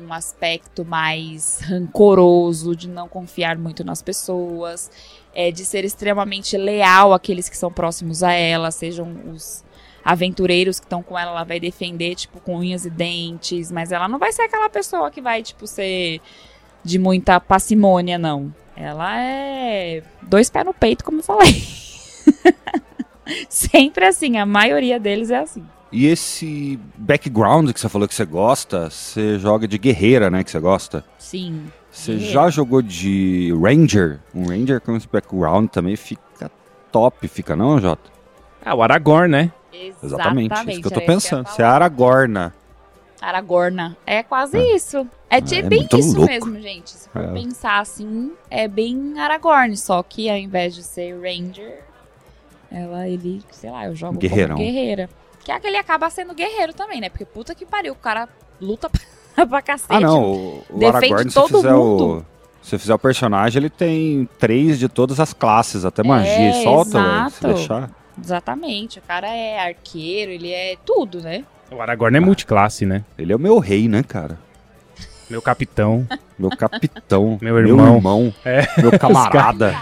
um 0.00 0.12
aspecto 0.12 0.84
mais 0.84 1.58
rancoroso, 1.62 2.76
de 2.76 2.88
não 2.88 3.08
confiar 3.08 3.58
muito 3.58 3.82
nas 3.82 4.00
pessoas 4.00 4.88
é, 5.34 5.50
de 5.50 5.64
ser 5.64 5.84
extremamente 5.84 6.56
leal 6.56 7.12
àqueles 7.12 7.48
que 7.48 7.56
são 7.56 7.72
próximos 7.72 8.22
a 8.22 8.32
ela, 8.32 8.70
sejam 8.70 9.12
os 9.34 9.64
aventureiros 10.04 10.80
que 10.80 10.86
estão 10.86 11.02
com 11.02 11.18
ela, 11.18 11.30
ela 11.30 11.44
vai 11.44 11.60
defender, 11.60 12.14
tipo, 12.14 12.40
com 12.40 12.56
unhas 12.56 12.84
e 12.84 12.90
dentes, 12.90 13.70
mas 13.70 13.92
ela 13.92 14.08
não 14.08 14.18
vai 14.18 14.32
ser 14.32 14.42
aquela 14.42 14.68
pessoa 14.68 15.10
que 15.10 15.20
vai, 15.20 15.42
tipo, 15.42 15.66
ser 15.66 16.20
de 16.84 16.98
muita 16.98 17.40
parcimônia, 17.40 18.18
não. 18.18 18.54
Ela 18.76 19.20
é 19.20 20.02
dois 20.22 20.48
pés 20.48 20.64
no 20.64 20.72
peito, 20.72 21.04
como 21.04 21.18
eu 21.18 21.22
falei. 21.22 21.52
Sempre 23.48 24.06
assim, 24.06 24.38
a 24.38 24.46
maioria 24.46 24.98
deles 24.98 25.30
é 25.30 25.38
assim. 25.38 25.64
E 25.92 26.06
esse 26.06 26.78
background 26.96 27.72
que 27.72 27.80
você 27.80 27.88
falou 27.88 28.06
que 28.06 28.14
você 28.14 28.24
gosta, 28.24 28.88
você 28.88 29.38
joga 29.38 29.66
de 29.66 29.76
guerreira, 29.76 30.30
né? 30.30 30.44
Que 30.44 30.50
você 30.50 30.60
gosta? 30.60 31.04
Sim. 31.18 31.64
Você 31.90 32.18
já 32.18 32.48
jogou 32.48 32.80
de 32.80 33.52
Ranger? 33.60 34.20
Um 34.32 34.46
Ranger 34.46 34.80
com 34.80 34.96
esse 34.96 35.08
background 35.08 35.68
também 35.68 35.96
fica 35.96 36.50
top, 36.92 37.26
fica 37.26 37.56
não, 37.56 37.80
Jota? 37.80 38.08
Ah, 38.64 38.74
o 38.74 38.82
Aragorn, 38.82 39.28
né? 39.28 39.52
Exatamente, 39.72 40.52
Exatamente 40.52 40.70
isso 40.72 40.80
que 40.80 40.86
eu 40.86 41.00
tô 41.00 41.06
pensando. 41.06 41.46
Você 41.46 41.62
é 41.62 41.64
Aragorna. 41.64 42.54
Aragorna. 43.20 43.96
É 44.06 44.22
quase 44.22 44.58
é. 44.58 44.74
isso. 44.74 45.06
É, 45.28 45.36
é, 45.36 45.58
é 45.58 45.62
bem 45.62 45.86
isso 45.92 46.16
louco. 46.16 46.32
mesmo, 46.32 46.60
gente. 46.60 46.90
Se 46.90 47.08
for 47.08 47.24
é. 47.24 47.32
pensar 47.32 47.78
assim, 47.78 48.32
é 48.50 48.66
bem 48.66 49.18
Aragorn. 49.18 49.76
Só 49.76 50.02
que 50.02 50.30
ao 50.30 50.36
invés 50.36 50.74
de 50.74 50.82
ser 50.82 51.14
Ranger, 51.20 51.80
ela, 52.70 53.06
ele, 53.06 53.42
sei 53.50 53.70
lá, 53.70 53.86
eu 53.86 53.94
jogo 53.94 54.18
Guerreirão. 54.18 54.56
como 54.56 54.66
guerreira. 54.66 55.10
Que 55.44 55.52
é 55.52 55.60
que 55.60 55.66
ele 55.66 55.76
acaba 55.76 56.08
sendo 56.10 56.34
guerreiro 56.34 56.72
também, 56.72 57.00
né? 57.00 57.08
Porque 57.08 57.24
puta 57.24 57.54
que 57.54 57.66
pariu, 57.66 57.92
o 57.92 57.96
cara 57.96 58.28
luta 58.60 58.90
pra 59.48 59.62
cacete. 59.62 59.92
Ah, 59.92 60.00
não. 60.00 60.22
O, 60.22 60.64
o 60.70 60.86
Aragorn, 60.86 61.30
todo 61.30 61.48
se 61.48 61.54
fizer 61.54 61.72
mundo. 61.72 62.18
o. 62.18 62.30
Se 62.62 62.78
fizer 62.78 62.94
o 62.94 62.98
personagem, 62.98 63.58
ele 63.58 63.70
tem 63.70 64.28
três 64.38 64.78
de 64.78 64.86
todas 64.88 65.18
as 65.18 65.32
classes, 65.32 65.84
até 65.84 66.02
magia. 66.02 66.30
É, 66.30 66.62
solta, 66.62 67.30
se 67.30 67.42
deixar. 67.46 67.90
Exatamente. 68.22 68.98
O 68.98 69.02
cara 69.02 69.28
é 69.28 69.58
arqueiro, 69.58 70.30
ele 70.30 70.52
é 70.52 70.76
tudo, 70.84 71.20
né? 71.20 71.44
O 71.70 71.80
Aragorn 71.80 72.16
é 72.16 72.20
multiclasse, 72.20 72.84
né? 72.84 73.04
Ele 73.16 73.32
é 73.32 73.36
o 73.36 73.38
meu 73.38 73.58
rei, 73.58 73.88
né, 73.88 74.02
cara? 74.02 74.38
Meu 75.28 75.40
capitão. 75.40 76.06
Meu 76.38 76.50
capitão. 76.50 77.38
meu 77.42 77.58
irmão. 77.58 77.76
Meu 77.76 77.94
irmão. 77.94 78.34
É. 78.44 78.66
Meu 78.80 78.90
camarada. 78.98 79.76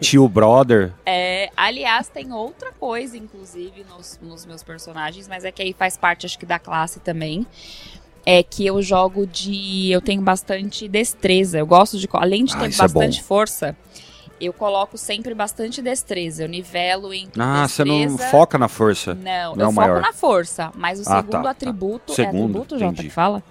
Tio 0.00 0.28
brother. 0.28 0.92
É, 1.06 1.48
aliás, 1.56 2.08
tem 2.08 2.32
outra 2.32 2.70
coisa, 2.72 3.16
inclusive, 3.16 3.84
nos, 3.88 4.18
nos 4.20 4.44
meus 4.44 4.62
personagens, 4.62 5.26
mas 5.26 5.44
é 5.44 5.52
que 5.52 5.62
aí 5.62 5.72
faz 5.72 5.96
parte, 5.96 6.26
acho 6.26 6.38
que, 6.38 6.44
da 6.44 6.58
classe 6.58 7.00
também 7.00 7.46
é 8.24 8.42
que 8.42 8.66
eu 8.66 8.80
jogo 8.82 9.26
de. 9.26 9.90
Eu 9.90 10.00
tenho 10.00 10.20
bastante 10.22 10.88
destreza. 10.88 11.58
Eu 11.58 11.66
gosto 11.66 11.98
de. 11.98 12.08
Além 12.12 12.44
de 12.44 12.56
ter 12.56 12.66
ah, 12.66 12.82
bastante 12.82 13.20
é 13.20 13.22
força, 13.22 13.76
eu 14.40 14.52
coloco 14.52 14.96
sempre 14.96 15.34
bastante 15.34 15.82
destreza. 15.82 16.44
Eu 16.44 16.48
nivelo 16.48 17.12
em 17.12 17.28
Ah, 17.38 17.62
destreza. 17.66 17.68
você 17.68 18.06
não 18.06 18.18
foca 18.30 18.56
na 18.58 18.68
força. 18.68 19.14
Não, 19.14 19.54
não 19.56 19.64
é 19.64 19.66
eu 19.66 19.68
o 19.68 19.72
foco 19.72 19.86
maior. 19.88 20.00
na 20.00 20.12
força. 20.12 20.70
Mas 20.74 20.98
o 20.98 21.02
Ah, 21.02 21.16
segundo 21.18 21.42
tá, 21.44 21.50
atributo. 21.50 22.06
tá. 22.06 22.22
É 22.22 22.26
Segundo, 22.26 22.58
atributo, 22.62 22.78
Jota, 22.78 23.02
que 23.02 23.10
fala? 23.10 23.42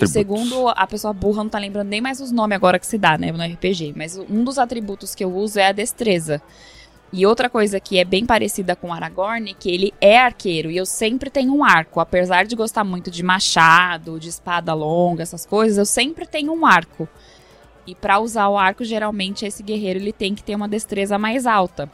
O 0.00 0.06
segundo, 0.06 0.68
a 0.68 0.86
pessoa 0.86 1.12
burra 1.14 1.42
não 1.42 1.48
tá 1.50 1.58
lembrando 1.58 1.88
nem 1.88 2.02
mais 2.02 2.20
os 2.20 2.30
nomes 2.30 2.54
agora 2.54 2.78
que 2.78 2.86
se 2.86 2.98
dá, 2.98 3.16
né, 3.16 3.32
no 3.32 3.42
RPG. 3.42 3.94
Mas 3.96 4.18
um 4.18 4.44
dos 4.44 4.58
atributos 4.58 5.14
que 5.14 5.24
eu 5.24 5.32
uso 5.34 5.58
é 5.58 5.68
a 5.68 5.72
destreza. 5.72 6.42
E 7.12 7.24
outra 7.24 7.48
coisa 7.48 7.80
que 7.80 7.98
é 7.98 8.04
bem 8.04 8.26
parecida 8.26 8.76
com 8.76 8.88
o 8.88 8.92
Aragorn, 8.92 9.54
que 9.54 9.70
ele 9.70 9.94
é 10.00 10.18
arqueiro 10.18 10.70
e 10.70 10.76
eu 10.76 10.84
sempre 10.84 11.30
tenho 11.30 11.54
um 11.54 11.64
arco. 11.64 11.98
Apesar 11.98 12.44
de 12.44 12.54
gostar 12.54 12.84
muito 12.84 13.10
de 13.10 13.22
machado, 13.22 14.20
de 14.20 14.28
espada 14.28 14.74
longa, 14.74 15.22
essas 15.22 15.46
coisas, 15.46 15.78
eu 15.78 15.86
sempre 15.86 16.26
tenho 16.26 16.52
um 16.52 16.66
arco. 16.66 17.08
E 17.86 17.94
pra 17.94 18.18
usar 18.18 18.48
o 18.48 18.58
arco, 18.58 18.84
geralmente 18.84 19.44
esse 19.46 19.62
guerreiro 19.62 19.98
ele 20.00 20.12
tem 20.12 20.34
que 20.34 20.42
ter 20.42 20.54
uma 20.54 20.68
destreza 20.68 21.16
mais 21.18 21.46
alta. 21.46 21.88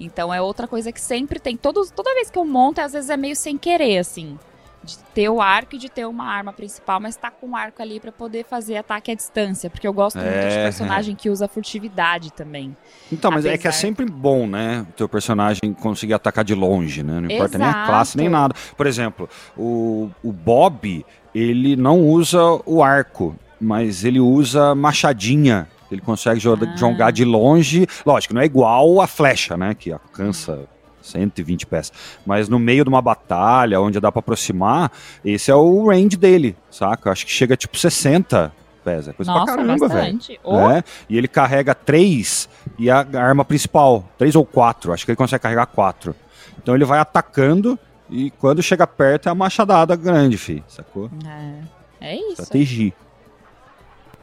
Então 0.00 0.32
é 0.32 0.40
outra 0.40 0.66
coisa 0.68 0.90
que 0.92 1.00
sempre 1.00 1.38
tem. 1.38 1.56
Todos, 1.56 1.90
toda 1.90 2.14
vez 2.14 2.30
que 2.30 2.38
eu 2.38 2.44
monto, 2.44 2.80
às 2.80 2.92
vezes 2.92 3.10
é 3.10 3.16
meio 3.16 3.36
sem 3.36 3.58
querer, 3.58 3.98
assim. 3.98 4.38
De 4.82 4.96
ter 5.12 5.28
o 5.28 5.40
arco 5.42 5.74
e 5.74 5.78
de 5.78 5.88
ter 5.90 6.06
uma 6.06 6.24
arma 6.24 6.52
principal, 6.52 7.00
mas 7.00 7.16
tá 7.16 7.30
com 7.32 7.48
o 7.50 7.56
arco 7.56 7.82
ali 7.82 7.98
pra 7.98 8.12
poder 8.12 8.44
fazer 8.44 8.76
ataque 8.76 9.10
à 9.10 9.14
distância. 9.14 9.68
Porque 9.68 9.86
eu 9.86 9.92
gosto 9.92 10.16
muito 10.18 10.30
de 10.30 10.38
É, 10.38 10.62
personagem 10.62 11.16
que 11.16 11.28
usa 11.28 11.48
furtividade 11.48 12.32
também. 12.32 12.74
Então, 13.12 13.30
mas 13.32 13.44
é 13.44 13.58
que 13.58 13.66
é 13.66 13.70
Apesar- 13.70 13.72
sempre 13.72 14.06
bom, 14.06 14.46
né? 14.46 14.86
O 14.88 14.92
teu 14.92 15.08
personagem 15.08 15.74
conseguir 15.74 16.14
atacar 16.14 16.44
de 16.44 16.54
longe, 16.54 17.02
né? 17.02 17.20
Não 17.20 17.28
importa 17.30 17.58
nem 17.58 17.66
a 17.66 17.70
Exato. 17.70 17.86
classe, 17.86 18.16
nem 18.16 18.28
nada. 18.28 18.54
Por 18.76 18.86
exemplo, 18.86 19.28
o, 19.56 20.08
o 20.22 20.32
Bob, 20.32 21.04
ele 21.34 21.74
não 21.76 22.00
usa 22.00 22.40
o 22.64 22.80
arco, 22.82 23.36
mas 23.60 24.04
ele 24.04 24.20
usa 24.20 24.74
machadinha. 24.74 25.68
Ele 25.90 26.00
consegue 26.00 26.40
Ah. 26.46 26.76
jogar 26.76 27.10
de 27.10 27.24
longe. 27.24 27.86
Lógico, 28.04 28.34
não 28.34 28.42
é 28.42 28.44
igual 28.44 29.00
a 29.00 29.06
flecha, 29.06 29.56
né? 29.56 29.74
Que 29.74 29.90
alcança 29.92 30.64
120 31.00 31.64
pés. 31.66 31.90
Mas 32.26 32.48
no 32.48 32.58
meio 32.58 32.84
de 32.84 32.90
uma 32.90 33.00
batalha, 33.00 33.80
onde 33.80 33.98
dá 33.98 34.12
pra 34.12 34.20
aproximar, 34.20 34.92
esse 35.24 35.50
é 35.50 35.54
o 35.54 35.88
range 35.88 36.16
dele, 36.16 36.54
saca? 36.70 37.10
Acho 37.10 37.24
que 37.24 37.32
chega 37.32 37.56
tipo 37.56 37.78
60 37.78 38.52
pés. 38.84 39.08
É 39.08 39.12
coisa 39.14 39.32
Nossa, 39.32 39.46
pra 39.46 39.56
caramba, 39.56 39.88
velho. 39.88 40.18
Ô, 40.44 40.58
É, 40.70 40.84
e 41.08 41.16
ele 41.16 41.26
carrega 41.28 41.74
três 41.74 42.48
e 42.78 42.90
a 42.90 43.06
arma 43.14 43.44
principal, 43.44 44.04
três 44.18 44.34
ou 44.36 44.44
quatro, 44.44 44.92
acho 44.92 45.06
que 45.06 45.10
ele 45.10 45.16
consegue 45.16 45.42
carregar 45.42 45.66
quatro. 45.66 46.14
Então 46.62 46.74
ele 46.74 46.84
vai 46.84 46.98
atacando 46.98 47.78
e 48.10 48.30
quando 48.32 48.62
chega 48.62 48.86
perto 48.86 49.28
é 49.28 49.32
a 49.32 49.34
machadada 49.34 49.96
grande, 49.96 50.36
fi, 50.36 50.62
sacou? 50.68 51.10
É, 51.26 52.08
é 52.12 52.16
isso. 52.16 52.42
Estratégia. 52.42 52.92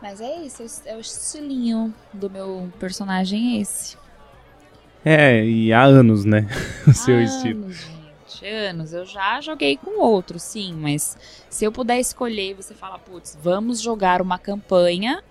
Mas 0.01 0.21
é 0.21 0.41
isso, 0.41 0.63
é 0.85 0.95
o 0.95 0.99
estilinho 0.99 1.93
do 2.13 2.29
meu 2.29 2.71
personagem 2.79 3.57
é 3.57 3.61
esse. 3.61 3.97
É, 5.03 5.45
e 5.45 5.71
há 5.71 5.83
anos, 5.83 6.25
né? 6.25 6.47
O 6.87 6.93
seu 6.93 7.15
anos, 7.15 7.35
estilo. 7.35 7.71
gente, 7.71 8.47
anos. 8.47 8.93
Eu 8.93 9.05
já 9.05 9.39
joguei 9.41 9.77
com 9.77 9.99
outro, 9.99 10.39
sim, 10.39 10.73
mas 10.73 11.17
se 11.49 11.65
eu 11.65 11.71
puder 11.71 11.99
escolher, 11.99 12.55
você 12.55 12.73
fala, 12.73 12.99
putz, 12.99 13.37
vamos 13.41 13.81
jogar 13.81 14.21
uma 14.21 14.37
campanha, 14.37 15.23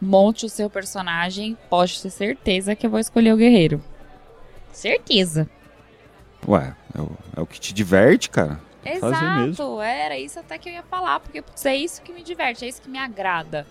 monte 0.00 0.46
o 0.46 0.48
seu 0.48 0.68
personagem, 0.68 1.56
pode 1.68 2.00
ter 2.00 2.10
certeza 2.10 2.74
que 2.74 2.86
eu 2.86 2.90
vou 2.90 3.00
escolher 3.00 3.32
o 3.32 3.36
guerreiro. 3.36 3.82
Certeza. 4.72 5.48
Ué, 6.46 6.74
é 6.96 7.00
o, 7.00 7.10
é 7.36 7.40
o 7.40 7.46
que 7.46 7.60
te 7.60 7.74
diverte, 7.74 8.30
cara. 8.30 8.60
Exato, 8.84 9.80
era 9.82 10.18
isso 10.18 10.38
até 10.38 10.56
que 10.56 10.68
eu 10.68 10.72
ia 10.72 10.82
falar, 10.82 11.20
porque 11.20 11.42
putz, 11.42 11.66
é 11.66 11.76
isso 11.76 12.00
que 12.00 12.12
me 12.12 12.22
diverte, 12.22 12.64
é 12.64 12.68
isso 12.68 12.80
que 12.80 12.88
me 12.88 12.98
agrada. 12.98 13.66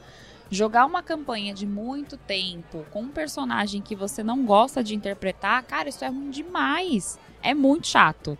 Jogar 0.49 0.85
uma 0.85 1.03
campanha 1.03 1.53
de 1.53 1.65
muito 1.65 2.15
tempo 2.17 2.85
com 2.91 3.01
um 3.01 3.09
personagem 3.09 3.81
que 3.81 3.95
você 3.95 4.23
não 4.23 4.45
gosta 4.45 4.83
de 4.83 4.95
interpretar, 4.95 5.63
cara, 5.63 5.89
isso 5.89 6.05
é 6.05 6.07
ruim 6.07 6.29
demais. 6.29 7.19
É 7.41 7.53
muito 7.53 7.87
chato. 7.87 8.37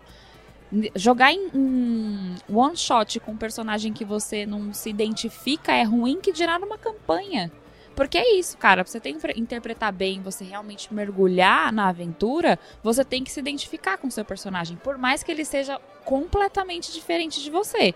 Jogar 0.94 1.32
em 1.32 1.48
um 1.54 2.34
one 2.48 2.76
shot 2.76 3.20
com 3.20 3.32
um 3.32 3.36
personagem 3.36 3.92
que 3.92 4.04
você 4.04 4.44
não 4.44 4.72
se 4.72 4.90
identifica 4.90 5.72
é 5.72 5.82
ruim 5.82 6.20
que 6.20 6.32
dirá 6.32 6.58
numa 6.58 6.76
campanha. 6.78 7.50
Porque 7.98 8.16
é 8.16 8.38
isso, 8.38 8.56
cara. 8.56 8.84
Pra 8.84 8.92
você 8.92 9.00
ter, 9.00 9.16
interpretar 9.36 9.92
bem, 9.92 10.22
você 10.22 10.44
realmente 10.44 10.94
mergulhar 10.94 11.72
na 11.72 11.88
aventura, 11.88 12.56
você 12.80 13.04
tem 13.04 13.24
que 13.24 13.30
se 13.32 13.40
identificar 13.40 13.98
com 13.98 14.06
o 14.06 14.10
seu 14.12 14.24
personagem, 14.24 14.76
por 14.76 14.96
mais 14.96 15.24
que 15.24 15.32
ele 15.32 15.44
seja 15.44 15.80
completamente 16.04 16.92
diferente 16.92 17.42
de 17.42 17.50
você. 17.50 17.92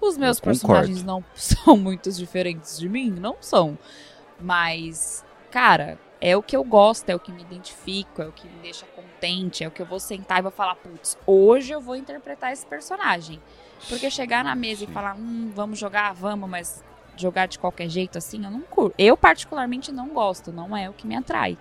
Os 0.00 0.16
meus 0.16 0.38
personagens 0.40 1.02
não 1.02 1.24
são 1.34 1.76
muito 1.76 2.10
diferentes 2.10 2.78
de 2.78 2.88
mim, 2.88 3.10
não 3.10 3.36
são. 3.40 3.78
Mas, 4.40 5.24
cara, 5.50 5.98
é 6.20 6.36
o 6.36 6.42
que 6.42 6.56
eu 6.56 6.64
gosto, 6.64 7.08
é 7.08 7.14
o 7.14 7.20
que 7.20 7.32
me 7.32 7.42
identifico, 7.42 8.22
é 8.22 8.26
o 8.26 8.32
que 8.32 8.46
me 8.46 8.58
deixa 8.62 8.86
contente, 8.86 9.64
é 9.64 9.68
o 9.68 9.70
que 9.70 9.80
eu 9.80 9.86
vou 9.86 10.00
sentar 10.00 10.38
e 10.38 10.42
vou 10.42 10.50
falar, 10.50 10.74
putz, 10.76 11.16
hoje 11.26 11.72
eu 11.72 11.80
vou 11.80 11.96
interpretar 11.96 12.52
esse 12.52 12.66
personagem. 12.66 13.40
Porque 13.88 14.10
chegar 14.10 14.42
na 14.42 14.54
mesa 14.54 14.84
e 14.84 14.86
Sim. 14.86 14.92
falar, 14.92 15.16
hum, 15.16 15.50
vamos 15.54 15.78
jogar, 15.78 16.12
vamos, 16.14 16.48
mas 16.48 16.84
jogar 17.16 17.46
de 17.46 17.58
qualquer 17.58 17.88
jeito 17.88 18.18
assim, 18.18 18.44
eu 18.44 18.50
não 18.50 18.60
curto. 18.60 18.94
Eu 18.98 19.16
particularmente 19.16 19.92
não 19.92 20.08
gosto, 20.08 20.52
não 20.52 20.76
é 20.76 20.88
o 20.88 20.92
que 20.92 21.06
me 21.06 21.16
atrai. 21.16 21.56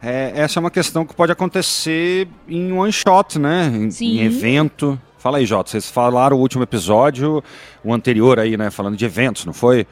É, 0.00 0.32
essa 0.36 0.58
é 0.58 0.60
uma 0.60 0.70
questão 0.70 1.04
que 1.04 1.14
pode 1.14 1.32
acontecer 1.32 2.28
em 2.46 2.72
one 2.72 2.92
shot, 2.92 3.36
né? 3.38 3.66
Em, 3.66 3.90
Sim. 3.90 4.18
em 4.18 4.24
evento. 4.24 5.00
Fala 5.20 5.36
aí, 5.36 5.44
Jota, 5.44 5.70
vocês 5.70 5.90
falaram 5.90 6.38
o 6.38 6.40
último 6.40 6.62
episódio, 6.62 7.44
o 7.84 7.92
anterior 7.92 8.40
aí, 8.40 8.56
né? 8.56 8.70
Falando 8.70 8.96
de 8.96 9.04
eventos, 9.04 9.44
não 9.44 9.52
foi? 9.52 9.86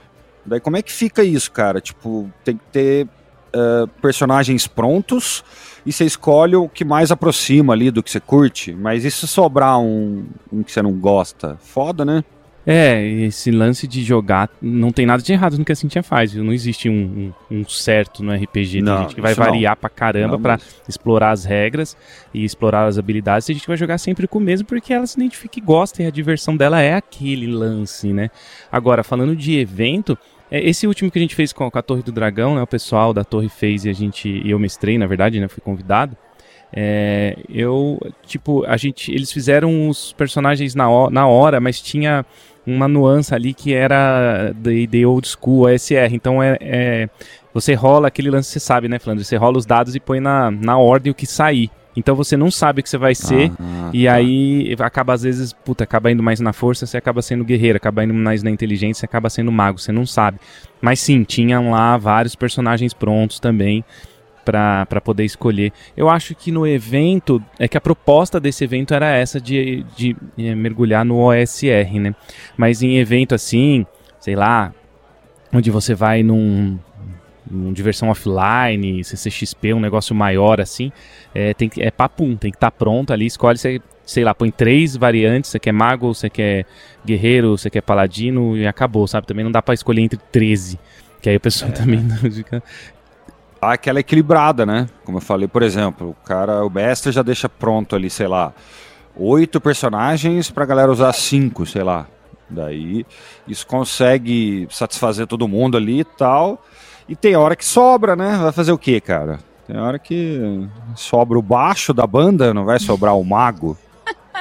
Daí 0.45 0.59
como 0.59 0.79
é 0.79 0.83
que 0.83 0.91
fica 0.91 1.23
isso, 1.23 1.53
cara? 1.53 1.83
Tipo, 1.83 2.33
tem 2.43 2.57
que 2.57 2.65
ter 2.73 3.09
eh, 3.53 3.85
personagens 4.01 4.67
prontos 4.67 5.45
e 5.85 5.93
você 5.93 6.07
escolhe 6.07 6.57
o 6.57 6.67
que 6.67 6.83
mais 6.83 7.11
aproxima 7.11 7.75
ali 7.75 7.91
do 7.91 8.03
que 8.03 8.11
você 8.11 8.21
curte. 8.21 8.73
Mas 8.73 9.05
e 9.05 9.11
se 9.11 9.29
sobrar 9.29 9.79
um, 9.79 10.25
um 10.51 10.63
que 10.63 10.73
você 10.73 10.81
não 10.81 10.93
gosta? 10.93 11.59
Foda, 11.61 12.07
né? 12.07 12.25
É, 12.71 13.03
esse 13.03 13.51
lance 13.51 13.87
de 13.87 14.03
jogar 14.05 14.51
não 14.61 14.91
tem 14.93 15.07
nada 15.07 15.23
de 15.23 15.33
errado 15.33 15.57
no 15.57 15.65
que 15.65 15.73
a 15.73 15.75
Cintia 15.75 16.03
faz, 16.03 16.35
viu? 16.35 16.45
Não 16.45 16.53
existe 16.53 16.87
um, 16.91 17.33
um- 17.51 17.61
um 17.61 17.65
certo 17.67 18.23
no 18.23 18.31
RPG. 18.31 18.73
Tem 18.75 18.83
Não, 18.83 19.03
gente 19.05 19.15
que 19.15 19.23
vai 19.23 19.33
isso 19.33 19.41
não. 19.41 19.47
variar 19.47 19.75
pra 19.75 19.89
caramba 19.89 20.35
Não 20.35 20.43
pra 20.43 20.59
mesmo. 20.59 20.69
explorar 20.87 21.31
as 21.31 21.47
regras 21.47 21.97
e 22.35 22.45
explorar 22.45 22.85
as 22.87 22.99
habilidades. 22.99 23.47
Tem 23.47 23.57
gente 23.57 23.67
vai 23.67 23.77
jogar 23.79 23.97
sempre 23.97 24.29
com 24.29 24.37
o 24.39 24.43
mesmo 24.43 24.67
porque 24.67 24.93
ela 24.93 25.07
se 25.07 25.19
identifica 25.19 25.59
e 25.59 25.63
gosta 25.63 26.03
e 26.03 26.07
a 26.07 26.11
diversão 26.11 26.55
dela 26.59 26.79
é 26.83 26.93
aquele 26.93 27.47
lance, 27.47 28.13
né? 28.13 28.29
Agora, 28.71 29.03
falando 29.03 29.35
de 29.35 29.57
evento, 29.59 30.19
é, 30.51 30.61
esse 30.69 30.87
último 30.87 31.11
que 31.11 31.19
a 31.19 31.23
gente 31.23 31.35
fez 31.35 31.55
com, 31.55 31.71
a 31.73 31.81
Torre 31.83 32.03
do 32.03 32.13
Dragão, 32.13 32.55
né? 32.55 32.61
O 32.61 32.67
pessoal 32.67 33.15
da 33.15 33.25
Torre 33.25 33.49
fez 33.49 33.87
e 33.87 33.89
a 33.89 33.95
gente, 33.95 34.43
eu 34.45 34.59
mestrei, 34.59 34.99
na 34.99 35.07
verdade, 35.07 35.41
né? 35.41 35.49
Fui 35.49 35.63
convidado. 35.63 36.15
É, 36.71 37.35
eu, 37.49 37.99
tipo, 38.27 38.63
a 38.67 38.77
gente, 38.77 39.11
eles 39.11 39.33
fizeram 39.33 39.89
os 39.89 40.13
personagens 40.13 40.75
na, 40.75 40.85
na 41.11 41.27
hora, 41.27 41.61
mas 41.61 41.81
tinha 41.81 42.27
uma 42.69 42.87
nuance 42.89 43.35
ali 43.35 43.55
que 43.55 43.73
era 43.75 44.53
de, 44.57 44.87
de 44.87 45.07
old 45.07 45.27
school, 45.27 45.67
ASR. 45.67 46.13
Então 46.13 46.43
é, 46.43 46.57
é- 46.61 47.09
você 47.55 47.75
rola 47.75 48.09
aquele 48.09 48.31
lance, 48.31 48.51
você 48.51 48.61
sabe, 48.61 48.89
né, 48.89 48.99
Flandre? 48.99 49.25
Você 49.25 49.37
rola 49.37 49.59
os 49.59 49.67
dados 49.67 49.95
e 49.95 50.01
põe 50.01 50.21
na, 50.21 50.51
na 50.51 50.79
ordem 50.79 51.11
o 51.11 51.15
que 51.15 51.27
sair. 51.27 51.71
Então 51.97 52.15
você 52.15 52.37
não 52.37 52.49
sabe 52.51 52.79
o 52.81 52.83
que 52.85 52.89
você 52.89 52.99
vai 52.99 53.15
ser. 53.15 53.51
Ah, 53.59 53.91
E 53.93 54.05
tá. 54.07 54.13
aí 54.15 54.77
acaba 54.79 55.15
às 55.15 55.23
vezes, 55.23 55.53
puta, 55.53 55.83
acaba 55.83 56.13
indo 56.13 56.23
mais 56.23 56.39
na 56.39 56.53
força, 56.53 56.87
você 56.87 56.97
acaba 56.97 57.21
sendo 57.23 57.45
guerreiro, 57.45 57.77
acaba 57.77 58.05
indo 58.05 58.15
mais 58.15 58.43
na 58.43 58.51
inteligência, 58.51 59.01
você 59.01 59.07
acaba 59.07 59.29
sendo 59.29 59.51
mago, 59.51 59.79
você 59.81 59.91
não 59.91 60.07
sabe. 60.07 60.39
Mas 60.81 61.01
sim, 61.01 61.25
tinham 61.25 61.71
lá 61.73 61.97
vários 61.97 62.37
personagens 62.37 62.95
prontos 62.95 63.41
também 63.41 63.85
pra 64.53 65.01
poder 65.01 65.25
escolher. 65.25 65.73
Eu 65.97 66.09
acho 66.09 66.35
que 66.35 66.51
no 66.51 66.67
evento, 66.67 67.43
é 67.59 67.69
que 67.69 67.77
a 67.77 67.81
proposta 67.81 68.41
desse 68.41 68.65
evento 68.65 68.95
era 68.95 69.11
essa 69.11 69.41
de, 69.41 69.85
de 69.97 70.17
eh, 70.39 70.55
mergulhar 70.55 71.05
no 71.05 71.19
OSR, 71.19 72.01
né? 72.01 72.15
Mas 72.57 72.83
em 72.83 72.99
evento 72.99 73.35
assim, 73.35 73.87
sei 74.21 74.35
lá, 74.35 74.73
onde 75.53 75.71
você 75.71 75.95
vai 75.95 76.23
num, 76.23 76.79
num 77.51 77.73
diversão 77.73 78.09
offline, 78.09 79.03
CCXP, 79.03 79.75
um 79.75 79.81
negócio 79.81 80.15
maior 80.15 80.61
assim, 80.61 80.93
é, 81.35 81.55
tem 81.55 81.69
que, 81.69 81.83
é 81.83 81.91
papum, 81.91 82.37
tem 82.37 82.51
que 82.51 82.57
estar 82.57 82.71
pronto 82.71 83.13
ali, 83.13 83.27
escolhe, 83.27 83.59
você, 83.59 83.81
sei 84.05 84.25
lá, 84.25 84.35
põe 84.35 84.51
três 84.51 84.97
variantes, 84.97 85.51
você 85.51 85.59
quer 85.59 85.73
mago, 85.73 86.15
você 86.15 86.29
quer 86.29 86.67
guerreiro, 87.05 87.57
você 87.57 87.71
quer 87.71 87.83
paladino 87.83 88.57
e 88.57 88.67
acabou, 88.67 89.07
sabe? 89.07 89.27
Também 89.27 89.45
não 89.45 89.53
dá 89.53 89.63
pra 89.63 89.75
escolher 89.75 90.03
entre 90.03 90.19
13, 90.31 90.79
que 91.21 91.29
aí 91.29 91.37
o 91.37 91.41
pessoal 91.41 91.71
também 91.73 92.01
não 92.01 92.17
fica... 92.17 92.63
Dá 93.61 93.73
aquela 93.73 94.01
equilibrada, 94.01 94.65
né? 94.65 94.89
Como 95.05 95.19
eu 95.19 95.23
falei, 95.23 95.49
por 95.49 95.63
exemplo, 95.63 96.11
o 96.11 96.27
cara, 96.27 96.65
o 96.65 96.71
mestre 96.71 97.11
já 97.13 97.23
deixa 97.23 97.49
pronto 97.49 97.97
ali, 97.97 98.09
sei 98.09 98.29
lá, 98.29 98.53
oito 99.17 99.61
personagens 99.61 100.51
pra 100.51 100.65
galera 100.65 100.91
usar 100.93 101.13
cinco, 101.13 101.67
sei 101.67 101.83
lá. 101.83 102.07
Daí 102.49 103.05
isso 103.47 103.67
consegue 103.67 104.67
satisfazer 104.71 105.27
todo 105.27 105.49
mundo 105.49 105.77
ali 105.77 106.01
e 106.01 106.05
tal. 106.05 106.65
E 107.09 107.17
tem 107.17 107.37
hora 107.37 107.57
que 107.57 107.65
sobra, 107.65 108.15
né? 108.17 108.39
Vai 108.41 108.53
fazer 108.53 108.73
o 108.73 108.79
quê, 108.79 109.01
cara? 109.01 109.39
Tem 109.67 109.77
hora 109.79 109.99
que 109.99 110.67
sobra 110.95 111.39
o 111.39 111.43
baixo 111.43 111.93
da 111.93 112.07
banda, 112.07 112.55
não 112.55 112.65
vai 112.65 112.79
sobrar 112.79 113.17
o 113.19 113.25
mago. 113.25 113.77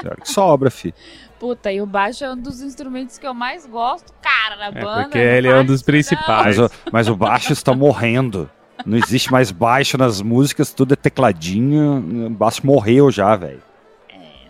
Tem 0.02 0.10
hora 0.12 0.22
que 0.22 0.30
sobra, 0.32 0.70
fi. 0.70 0.94
Puta, 1.40 1.72
e 1.72 1.82
o 1.82 1.86
baixo 1.86 2.24
é 2.24 2.32
um 2.32 2.38
dos 2.38 2.62
instrumentos 2.62 3.18
que 3.18 3.28
eu 3.28 3.34
mais 3.34 3.66
gosto, 3.66 4.12
cara, 4.22 4.56
na 4.58 4.80
É, 4.80 4.84
banda. 4.84 5.02
porque 5.04 5.18
ele 5.18 5.48
é 5.48 5.56
um 5.60 5.66
dos 5.66 5.82
principais. 5.82 6.58
Mas, 6.58 6.60
o, 6.60 6.72
mas 6.92 7.10
o 7.10 7.16
baixo 7.16 7.52
está 7.54 7.74
morrendo. 7.76 8.50
Não 8.86 8.98
existe 8.98 9.32
mais 9.32 9.52
baixo 9.52 9.98
nas 9.98 10.22
músicas, 10.22 10.74
tudo 10.74 10.94
é 10.94 10.96
tecladinho. 10.96 12.28
O 12.28 12.30
baixo 12.30 12.66
morreu 12.66 13.12
já, 13.12 13.36
velho. 13.36 13.62
É. 14.10 14.48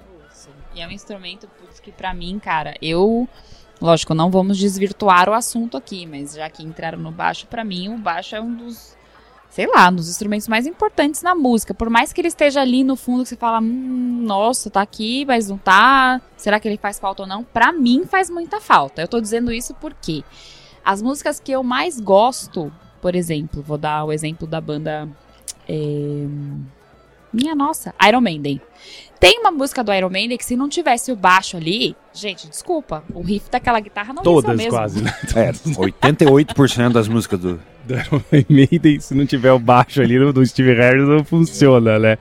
E 0.76 0.82
é 0.82 0.88
um 0.88 0.92
instrumento 0.92 1.48
putz, 1.60 1.80
que 1.80 1.92
pra 1.92 2.14
mim, 2.14 2.40
cara, 2.40 2.76
eu. 2.82 3.28
Lógico, 3.80 4.16
não 4.16 4.32
vamos 4.32 4.58
desvirtuar 4.58 5.30
o 5.30 5.34
assunto 5.34 5.78
aqui, 5.78 6.06
mas 6.08 6.34
já 6.34 6.50
que 6.50 6.64
entraram 6.64 6.98
no 6.98 7.12
baixo, 7.12 7.46
pra 7.46 7.64
mim 7.64 7.90
o 7.90 7.98
baixo 7.98 8.36
é 8.36 8.42
um 8.42 8.52
dos, 8.52 8.98
sei 9.52 9.68
lá, 9.68 9.88
um 9.90 9.96
dos 9.96 10.10
instrumentos 10.10 10.48
mais 10.48 10.66
importantes 10.66 11.22
na 11.22 11.36
música. 11.36 11.76
Por 11.76 11.88
mais 11.88 12.12
que 12.12 12.20
ele 12.20 12.28
esteja 12.28 12.62
ali 12.62 12.84
no 12.84 12.96
fundo, 12.96 13.22
que 13.22 13.30
você 13.30 13.36
fala, 13.36 13.60
hum, 13.60 14.24
nossa, 14.24 14.72
tá 14.72 14.82
aqui, 14.82 15.26
mas 15.26 15.48
não 15.48 15.60
tá. 15.60 16.20
Será 16.36 16.60
que 16.60 16.68
ele 16.68 16.78
faz 16.78 16.98
falta 16.98 17.22
ou 17.22 17.28
não? 17.28 17.44
Pra 17.44 17.72
mim 17.72 18.04
faz 18.06 18.32
muita 18.32 18.60
falta. 18.60 19.00
Eu 19.00 19.08
tô 19.08 19.22
dizendo 19.22 19.52
isso 19.52 19.76
porque 19.76 20.24
as 20.84 21.02
músicas 21.02 21.40
que 21.40 21.52
eu 21.52 21.62
mais 21.64 22.00
gosto, 22.00 22.74
por 23.02 23.16
exemplo, 23.16 23.62
vou 23.62 23.78
dar 23.78 24.04
o 24.04 24.12
exemplo 24.12 24.48
da 24.48 24.60
banda. 24.60 25.08
É, 25.68 26.26
minha 27.32 27.56
nossa, 27.56 27.94
Iron 28.08 28.22
Maiden. 28.22 28.62
Tem 29.20 29.40
uma 29.40 29.52
música 29.52 29.84
do 29.84 29.94
Iron 29.94 30.10
Maiden 30.10 30.38
que 30.38 30.46
se 30.46 30.56
não 30.56 30.70
tivesse 30.70 31.12
o 31.12 31.16
baixo 31.16 31.58
ali, 31.58 31.96
gente, 32.14 32.48
desculpa, 32.48 33.04
o 33.14 33.22
riff 33.22 33.50
daquela 33.50 33.80
guitarra 33.80 34.14
não 34.14 34.22
Todas 34.22 34.56
mesmo. 34.56 34.72
quase, 34.72 35.04
né? 35.04 35.14
É, 35.36 35.52
88% 35.52 36.92
das 36.92 37.08
músicas 37.08 37.40
do... 37.40 37.60
Do 37.88 37.94
Iron 37.94 38.22
Maiden, 38.50 39.00
se 39.00 39.16
não 39.16 39.26
tiver 39.26 39.54
o 39.54 39.60
baixo 39.60 40.02
ali 40.02 40.20
do 40.34 40.46
Steve 40.46 40.74
Harris, 40.74 41.08
não 41.08 41.24
funciona, 41.24 41.98
né? 41.98 42.18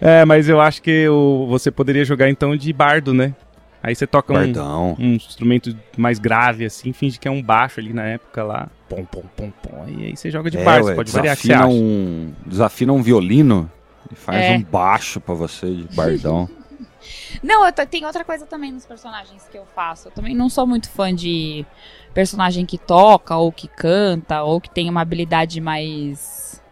É, 0.00 0.24
mas 0.24 0.48
eu 0.48 0.58
acho 0.58 0.80
que 0.80 1.06
o, 1.06 1.46
você 1.50 1.70
poderia 1.70 2.02
jogar 2.02 2.30
então 2.30 2.56
de 2.56 2.72
bardo, 2.72 3.12
né? 3.12 3.34
Aí 3.82 3.94
você 3.94 4.06
toca 4.06 4.32
um, 4.32 4.96
um, 4.98 5.14
instrumento 5.14 5.76
mais 5.96 6.18
grave, 6.18 6.64
assim, 6.64 6.92
finge 6.92 7.18
que 7.18 7.28
é 7.28 7.30
um 7.30 7.42
baixo 7.42 7.78
ali 7.78 7.92
na 7.92 8.04
época 8.04 8.42
lá. 8.42 8.68
Pom, 8.88 9.04
pom, 9.04 9.22
pom, 9.36 9.50
pom. 9.50 9.84
E 9.88 10.06
aí 10.06 10.16
você 10.16 10.30
joga 10.30 10.50
de 10.50 10.58
é, 10.58 10.82
ué, 10.82 10.94
pode 10.94 11.10
variar 11.10 11.36
que 11.36 11.46
você 11.46 11.52
acha. 11.52 11.66
Um, 11.66 12.32
desafina 12.46 12.92
um 12.92 13.02
violino 13.02 13.70
e 14.10 14.14
faz 14.14 14.40
é. 14.40 14.56
um 14.56 14.62
baixo 14.62 15.20
para 15.20 15.34
você 15.34 15.66
de 15.66 15.94
bardão. 15.94 16.48
não, 17.42 17.70
tem 17.72 18.04
outra 18.04 18.24
coisa 18.24 18.46
também 18.46 18.72
nos 18.72 18.86
personagens 18.86 19.46
que 19.50 19.58
eu 19.58 19.66
faço. 19.74 20.08
Eu 20.08 20.12
também 20.12 20.34
não 20.34 20.48
sou 20.48 20.66
muito 20.66 20.88
fã 20.88 21.12
de 21.12 21.66
personagem 22.14 22.64
que 22.64 22.78
toca, 22.78 23.36
ou 23.36 23.50
que 23.50 23.68
canta, 23.68 24.42
ou 24.42 24.60
que 24.60 24.70
tem 24.70 24.88
uma 24.88 25.00
habilidade 25.00 25.60
mais 25.60 26.62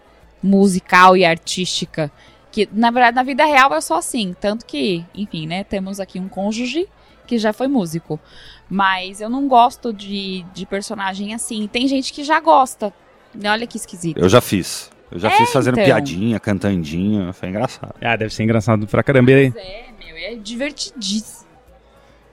musical 0.43 1.17
e 1.17 1.25
artística. 1.25 2.11
Que, 2.53 2.69
na 2.73 2.91
verdade, 2.91 3.17
na 3.17 3.23
vida 3.25 3.45
real 3.45 3.73
eu 3.73 3.83
sou 3.83 3.97
assim. 3.97 4.35
Tanto 4.41 4.65
que, 4.65 5.05
enfim, 5.15 5.47
né, 5.47 5.65
temos 5.65 5.99
aqui 5.99 6.21
um 6.21 6.29
cônjuge 6.29 6.89
que 7.27 7.39
já 7.39 7.53
foi 7.53 7.69
músico. 7.69 8.19
Mas 8.69 9.21
eu 9.21 9.29
não 9.29 9.47
gosto 9.47 9.93
de, 9.93 10.45
de 10.55 10.67
personagem 10.67 11.35
assim. 11.35 11.69
Tem 11.69 11.87
gente 11.87 12.13
que 12.13 12.25
já 12.25 12.41
gosta. 12.41 12.93
Olha 13.45 13.67
que 13.67 13.77
esquisito. 13.77 14.19
Eu 14.19 14.29
já 14.29 14.41
fiz. 14.41 14.91
Eu 15.11 15.19
já 15.19 15.29
é, 15.29 15.37
fiz 15.37 15.53
fazendo 15.53 15.75
então. 15.75 15.85
piadinha, 15.85 16.41
cantandinha, 16.41 17.33
foi 17.33 17.49
engraçado. 17.49 17.95
Ah, 18.01 18.17
deve 18.17 18.35
ser 18.35 18.43
engraçado 18.43 18.87
pra 18.87 19.03
caramba. 19.03 19.31
Mas 19.31 19.55
é, 19.57 19.87
meu, 19.99 20.17
é 20.17 20.35
divertidíssimo. 20.35 21.44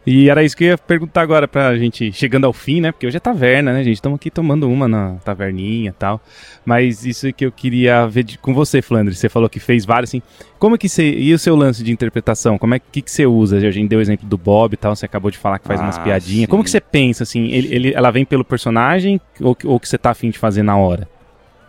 E 0.06 0.30
era 0.30 0.44
isso 0.44 0.58
que 0.58 0.64
eu 0.64 0.70
ia 0.70 0.78
perguntar 0.78 1.22
agora 1.22 1.48
pra 1.48 1.78
gente, 1.78 2.12
chegando 2.12 2.46
ao 2.46 2.54
fim, 2.54 2.82
né? 2.82 2.92
Porque 2.92 3.06
hoje 3.06 3.18
é 3.18 3.20
taverna, 3.20 3.72
né, 3.72 3.84
gente? 3.84 3.96
Estamos 3.96 4.16
aqui 4.16 4.32
tomando 4.32 4.68
uma 4.68 4.88
na 4.88 5.18
taverninha 5.24 5.90
e 5.90 5.94
tal. 5.94 6.20
Mas 6.66 7.06
isso 7.06 7.32
que 7.32 7.46
eu 7.46 7.52
queria 7.52 8.08
ver 8.08 8.24
de, 8.24 8.38
com 8.40 8.52
você, 8.52 8.82
Flandre. 8.82 9.14
Você 9.14 9.30
falou 9.30 9.48
que 9.48 9.60
fez 9.60 9.86
vários, 9.86 10.10
assim. 10.10 10.22
Como 10.58 10.74
é 10.74 10.78
que 10.78 10.90
você. 10.90 11.12
E 11.12 11.32
o 11.34 11.38
seu 11.38 11.56
lance 11.56 11.84
de 11.84 11.92
interpretação? 11.92 12.58
Como 12.58 12.74
é 12.74 12.80
que, 12.80 13.02
que 13.02 13.12
você 13.12 13.28
usa? 13.28 13.58
A 13.58 13.72
gente 13.72 13.90
deu 13.90 14.00
o 14.00 14.02
exemplo 14.02 14.28
do 14.28 14.38
Bob 14.40 14.74
e 14.74 14.78
tal, 14.78 14.96
você 14.96 15.06
acabou 15.06 15.30
de 15.30 15.38
falar 15.38 15.60
que 15.60 15.68
faz 15.68 15.80
ah, 15.80 15.84
umas 15.84 16.00
piadinhas. 16.00 16.46
Sim. 16.46 16.48
Como 16.48 16.64
que 16.64 16.72
você 16.72 16.82
pensa, 16.82 17.22
assim? 17.22 17.52
Ele, 17.52 17.76
ele, 17.76 17.94
ela 17.94 18.10
vem 18.10 18.26
pelo 18.26 18.44
personagem 18.44 19.22
ou, 19.40 19.56
ou 19.66 19.80
que 19.80 19.88
você 19.88 20.00
tá 20.00 20.10
afim 20.10 20.32
de 20.32 20.40
fazer 20.40 20.64
na 20.64 20.76
hora? 20.76 21.08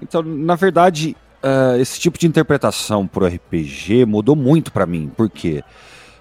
Então, 0.01 0.23
na 0.23 0.55
verdade, 0.55 1.15
uh, 1.43 1.79
esse 1.79 2.01
tipo 2.01 2.19
de 2.19 2.27
interpretação 2.27 3.07
pro 3.07 3.27
RPG 3.27 4.07
mudou 4.07 4.35
muito 4.35 4.73
para 4.73 4.87
mim. 4.87 5.11
Por 5.15 5.29
quê? 5.29 5.63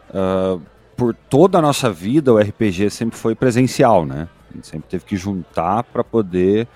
Uh, 0.09 0.61
por 1.01 1.15
toda 1.15 1.57
a 1.57 1.61
nossa 1.63 1.91
vida, 1.91 2.31
o 2.31 2.37
RPG 2.37 2.91
sempre 2.91 3.17
foi 3.17 3.33
presencial, 3.33 4.05
né? 4.05 4.27
A 4.51 4.53
gente 4.53 4.67
sempre 4.67 4.87
teve 4.87 5.03
que 5.03 5.17
juntar 5.17 5.81
para 5.81 6.03
poder 6.03 6.67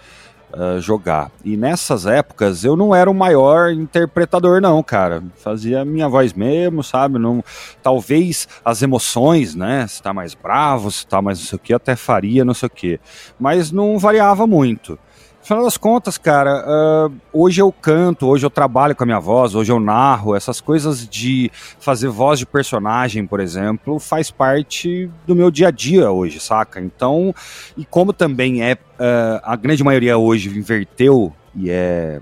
uh, 0.52 0.82
jogar. 0.82 1.30
E 1.44 1.56
nessas 1.56 2.08
épocas 2.08 2.64
eu 2.64 2.76
não 2.76 2.96
era 2.96 3.08
o 3.08 3.14
maior 3.14 3.72
interpretador, 3.72 4.60
não, 4.60 4.82
cara. 4.82 5.24
Fazia 5.36 5.82
a 5.82 5.86
minha 5.86 6.10
voz 6.10 6.34
mesmo, 6.34 6.84
sabe? 6.84 7.20
Não, 7.20 7.44
talvez 7.84 8.48
as 8.66 8.82
emoções, 8.82 9.54
né? 9.54 9.86
Se 9.86 10.02
tá 10.02 10.12
mais 10.12 10.34
bravo, 10.34 10.90
se 10.90 11.06
tá 11.06 11.22
mais 11.22 11.38
não 11.38 11.46
sei 11.46 11.58
o 11.58 11.60
que, 11.60 11.74
até 11.76 11.96
faria, 11.96 12.44
não 12.44 12.56
sei 12.56 12.66
o 12.66 12.72
que. 12.72 13.00
Mas 13.40 13.72
não 13.72 14.00
variava 14.00 14.48
muito. 14.48 14.98
Afinal 15.46 15.64
das 15.64 15.78
contas, 15.78 16.18
cara, 16.18 16.66
uh, 16.68 17.14
hoje 17.32 17.62
eu 17.62 17.72
canto, 17.72 18.26
hoje 18.26 18.44
eu 18.44 18.50
trabalho 18.50 18.96
com 18.96 19.04
a 19.04 19.06
minha 19.06 19.20
voz, 19.20 19.54
hoje 19.54 19.72
eu 19.72 19.80
narro, 19.80 20.36
essas 20.36 20.60
coisas 20.60 21.08
de 21.08 21.52
fazer 21.80 22.08
voz 22.08 22.40
de 22.40 22.48
personagem, 22.48 23.28
por 23.28 23.40
exemplo, 23.40 24.00
faz 24.00 24.32
parte 24.32 25.08
do 25.28 25.36
meu 25.36 25.52
dia 25.52 25.68
a 25.68 25.72
dia 25.72 26.10
hoje, 26.10 26.40
saca? 26.40 26.82
Então, 26.82 27.32
e 27.78 27.86
como 27.86 28.12
também 28.12 28.64
é, 28.64 28.74
uh, 28.74 29.40
a 29.44 29.56
grande 29.56 29.84
maioria 29.84 30.18
hoje 30.18 30.50
inverteu 30.50 31.32
e 31.54 31.70
é 31.70 32.20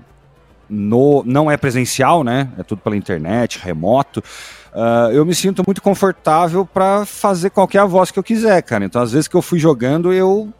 no, 0.68 1.22
não 1.24 1.50
é 1.50 1.56
presencial, 1.56 2.22
né? 2.22 2.50
É 2.58 2.62
tudo 2.62 2.82
pela 2.82 2.94
internet, 2.94 3.58
remoto. 3.58 4.22
Uh, 4.74 5.12
eu 5.12 5.24
me 5.24 5.34
sinto 5.34 5.62
muito 5.66 5.80
confortável 5.80 6.66
para 6.66 7.06
fazer 7.06 7.48
qualquer 7.48 7.86
voz 7.86 8.10
que 8.10 8.18
eu 8.18 8.22
quiser, 8.22 8.60
cara. 8.60 8.84
Então, 8.84 9.00
às 9.00 9.12
vezes 9.12 9.28
que 9.28 9.34
eu 9.34 9.40
fui 9.40 9.58
jogando, 9.58 10.12
eu 10.12 10.52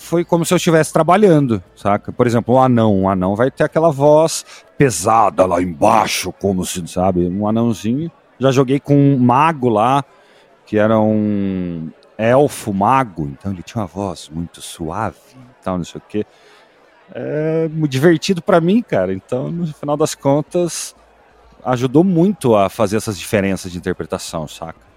foi 0.00 0.24
como 0.24 0.44
se 0.44 0.52
eu 0.54 0.56
estivesse 0.56 0.92
trabalhando, 0.92 1.62
saca? 1.76 2.10
Por 2.10 2.26
exemplo, 2.26 2.54
um 2.54 2.60
anão. 2.60 3.02
Um 3.02 3.08
anão 3.08 3.36
vai 3.36 3.50
ter 3.50 3.64
aquela 3.64 3.90
voz 3.90 4.44
pesada 4.76 5.44
lá 5.44 5.62
embaixo, 5.62 6.32
como 6.32 6.64
se, 6.64 6.86
sabe? 6.88 7.28
Um 7.28 7.46
anãozinho. 7.46 8.10
Já 8.38 8.50
joguei 8.50 8.80
com 8.80 8.96
um 8.96 9.18
mago 9.18 9.68
lá, 9.68 10.02
que 10.64 10.78
era 10.78 10.98
um 10.98 11.90
elfo 12.16 12.72
mago, 12.72 13.28
então 13.28 13.52
ele 13.52 13.62
tinha 13.62 13.82
uma 13.82 13.86
voz 13.86 14.30
muito 14.32 14.60
suave 14.62 15.16
tal, 15.62 15.76
não 15.76 15.84
sei 15.84 15.98
o 15.98 16.04
quê. 16.08 16.26
É 17.14 17.68
divertido 17.88 18.40
para 18.40 18.60
mim, 18.60 18.82
cara. 18.82 19.12
Então, 19.12 19.50
no 19.50 19.66
final 19.66 19.96
das 19.96 20.14
contas, 20.14 20.96
ajudou 21.62 22.02
muito 22.02 22.56
a 22.56 22.70
fazer 22.70 22.96
essas 22.96 23.18
diferenças 23.18 23.70
de 23.70 23.76
interpretação, 23.76 24.48
saca? 24.48 24.89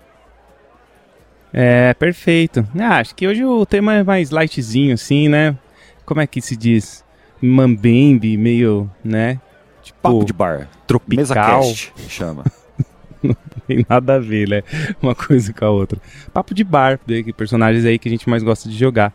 É, 1.54 1.94
perfeito. 1.94 2.68
Ah, 2.80 2.98
acho 2.98 3.14
que 3.14 3.28
hoje 3.28 3.46
o 3.46 3.64
tema 3.64 3.94
é 3.94 4.04
mais 4.04 4.32
lightzinho, 4.32 4.96
assim, 4.96 5.30
né? 5.30 5.56
Como 6.04 6.20
é 6.20 6.26
que 6.26 6.42
se 6.42 6.58
diz? 6.58 7.06
Mambembe, 7.40 8.36
meio, 8.36 8.90
né? 9.04 9.40
Tipo, 9.84 10.00
Papo 10.02 10.26
de 10.26 10.34
bar. 10.34 10.68
Tropical. 10.88 11.18
Mesa 11.18 11.36
cast, 11.36 11.94
chama. 12.10 12.44
Não 13.22 13.36
tem 13.68 13.86
nada 13.88 14.16
a 14.16 14.20
ver, 14.20 14.50
né? 14.50 14.64
Uma 15.02 15.14
coisa 15.14 15.54
com 15.54 15.64
a 15.64 15.70
outra. 15.70 16.00
Papo 16.34 16.54
de 16.54 16.64
bar, 16.64 17.00
que 17.06 17.32
personagens 17.32 17.86
aí 17.86 18.00
que 18.00 18.08
a 18.08 18.12
gente 18.12 18.28
mais 18.28 18.42
gosta 18.42 18.68
de 18.68 18.76
jogar. 18.76 19.14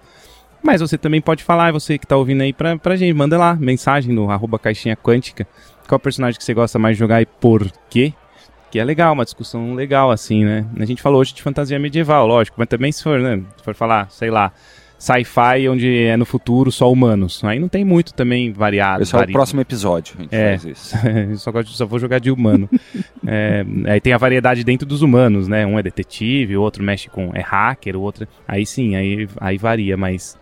Mas 0.63 0.81
você 0.81 0.97
também 0.97 1.21
pode 1.21 1.43
falar, 1.43 1.73
você 1.73 1.99
que 1.99 2.07
tá 2.07 2.17
ouvindo 2.17 2.43
aí 2.43 2.53
pra, 2.53 2.77
pra 2.77 2.97
gente, 2.97 3.13
manda 3.15 3.37
lá, 3.39 3.55
mensagem 3.55 4.15
no 4.15 4.31
arroba 4.31 4.59
caixinha 4.59 4.97
quântica. 4.97 5.47
Qual 5.89 5.99
personagem 5.99 6.39
que 6.39 6.45
você 6.45 6.55
gosta 6.55 6.79
mais 6.79 6.97
de 6.97 7.01
jogar 7.01 7.23
e 7.23 7.27
por 7.27 7.71
quê? 7.89 8.13
Que 8.71 8.79
é 8.79 8.85
legal, 8.85 9.15
uma 9.15 9.25
discussão 9.25 9.75
legal, 9.75 10.11
assim, 10.11 10.45
né? 10.45 10.67
A 10.79 10.85
gente 10.85 11.01
falou 11.01 11.21
hoje 11.21 11.35
de 11.35 11.43
fantasia 11.43 11.79
medieval, 11.79 12.27
lógico, 12.27 12.57
mas 12.59 12.69
também 12.69 12.93
se 12.93 13.03
for, 13.03 13.19
né? 13.19 13.41
Se 13.57 13.65
for 13.65 13.75
falar, 13.75 14.11
sei 14.11 14.31
lá, 14.31 14.53
sci-fi 14.99 15.69
onde 15.69 16.05
é 16.05 16.17
no 16.17 16.27
futuro 16.27 16.73
só 16.73 16.91
humanos. 16.91 17.43
Aí 17.45 17.59
não 17.59 17.69
tem 17.69 17.85
muito 17.85 18.13
também 18.13 18.53
variado. 18.53 19.03
Esse 19.03 19.15
é 19.15 19.19
o 19.19 19.33
próximo 19.33 19.61
episódio. 19.61 20.17
A 20.19 20.23
gente 20.23 20.35
é, 20.35 20.59
faz 20.59 20.65
isso. 20.65 20.97
só, 21.39 21.63
só 21.63 21.87
vou 21.87 21.99
jogar 21.99 22.19
de 22.19 22.31
humano. 22.31 22.69
é, 23.27 23.65
aí 23.87 24.01
tem 24.01 24.13
a 24.13 24.19
variedade 24.19 24.65
dentro 24.65 24.87
dos 24.87 25.01
humanos, 25.01 25.47
né? 25.47 25.65
Um 25.65 25.79
é 25.79 25.83
detetive, 25.83 26.57
o 26.57 26.63
outro 26.63 26.83
mexe 26.83 27.09
com. 27.09 27.31
é 27.33 27.41
hacker, 27.41 27.97
o 27.97 28.01
outro. 28.01 28.27
Aí 28.47 28.67
sim, 28.67 28.97
aí, 28.97 29.29
aí 29.41 29.57
varia, 29.57 29.97
mas. 29.97 30.37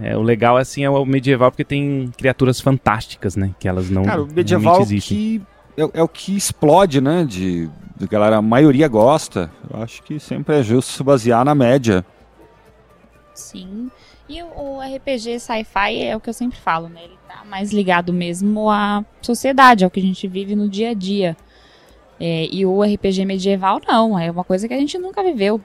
É, 0.00 0.16
o 0.16 0.22
legal 0.22 0.56
assim 0.56 0.84
é 0.84 0.90
o 0.90 1.04
medieval 1.04 1.50
porque 1.50 1.64
tem 1.64 2.10
criaturas 2.16 2.60
fantásticas, 2.60 3.36
né? 3.36 3.54
Que 3.58 3.68
elas 3.68 3.90
não. 3.90 4.04
Cara, 4.04 4.22
o 4.22 4.26
medieval 4.26 4.86
que 4.86 5.42
é, 5.76 6.00
é, 6.00 6.02
o 6.02 6.08
que 6.08 6.36
explode, 6.36 7.00
né? 7.00 7.24
De, 7.24 7.68
de 7.96 8.06
galera, 8.06 8.36
a 8.36 8.42
maioria 8.42 8.88
gosta. 8.88 9.50
Eu 9.70 9.82
acho 9.82 10.02
que 10.02 10.18
sempre 10.18 10.58
é 10.58 10.62
justo 10.62 10.92
se 10.92 11.02
basear 11.02 11.44
na 11.44 11.54
média. 11.54 12.04
Sim. 13.34 13.90
E 14.28 14.42
o, 14.42 14.80
RPG 14.80 15.40
sci-fi 15.40 16.02
é 16.02 16.16
o 16.16 16.20
que 16.20 16.30
eu 16.30 16.34
sempre 16.34 16.58
falo, 16.58 16.88
né? 16.88 17.04
Ele 17.04 17.18
tá 17.28 17.44
mais 17.44 17.72
ligado 17.72 18.12
mesmo 18.12 18.70
à 18.70 19.04
sociedade, 19.20 19.84
ao 19.84 19.90
que 19.90 20.00
a 20.00 20.02
gente 20.02 20.26
vive 20.28 20.54
no 20.54 20.68
dia 20.68 20.90
a 20.90 20.94
dia. 20.94 21.36
É, 22.20 22.46
e 22.50 22.64
o 22.64 22.82
RPG 22.82 23.24
medieval 23.24 23.80
não, 23.86 24.18
é 24.18 24.30
uma 24.30 24.44
coisa 24.44 24.68
que 24.68 24.74
a 24.74 24.78
gente 24.78 24.96
nunca 24.96 25.22
viveu. 25.22 25.60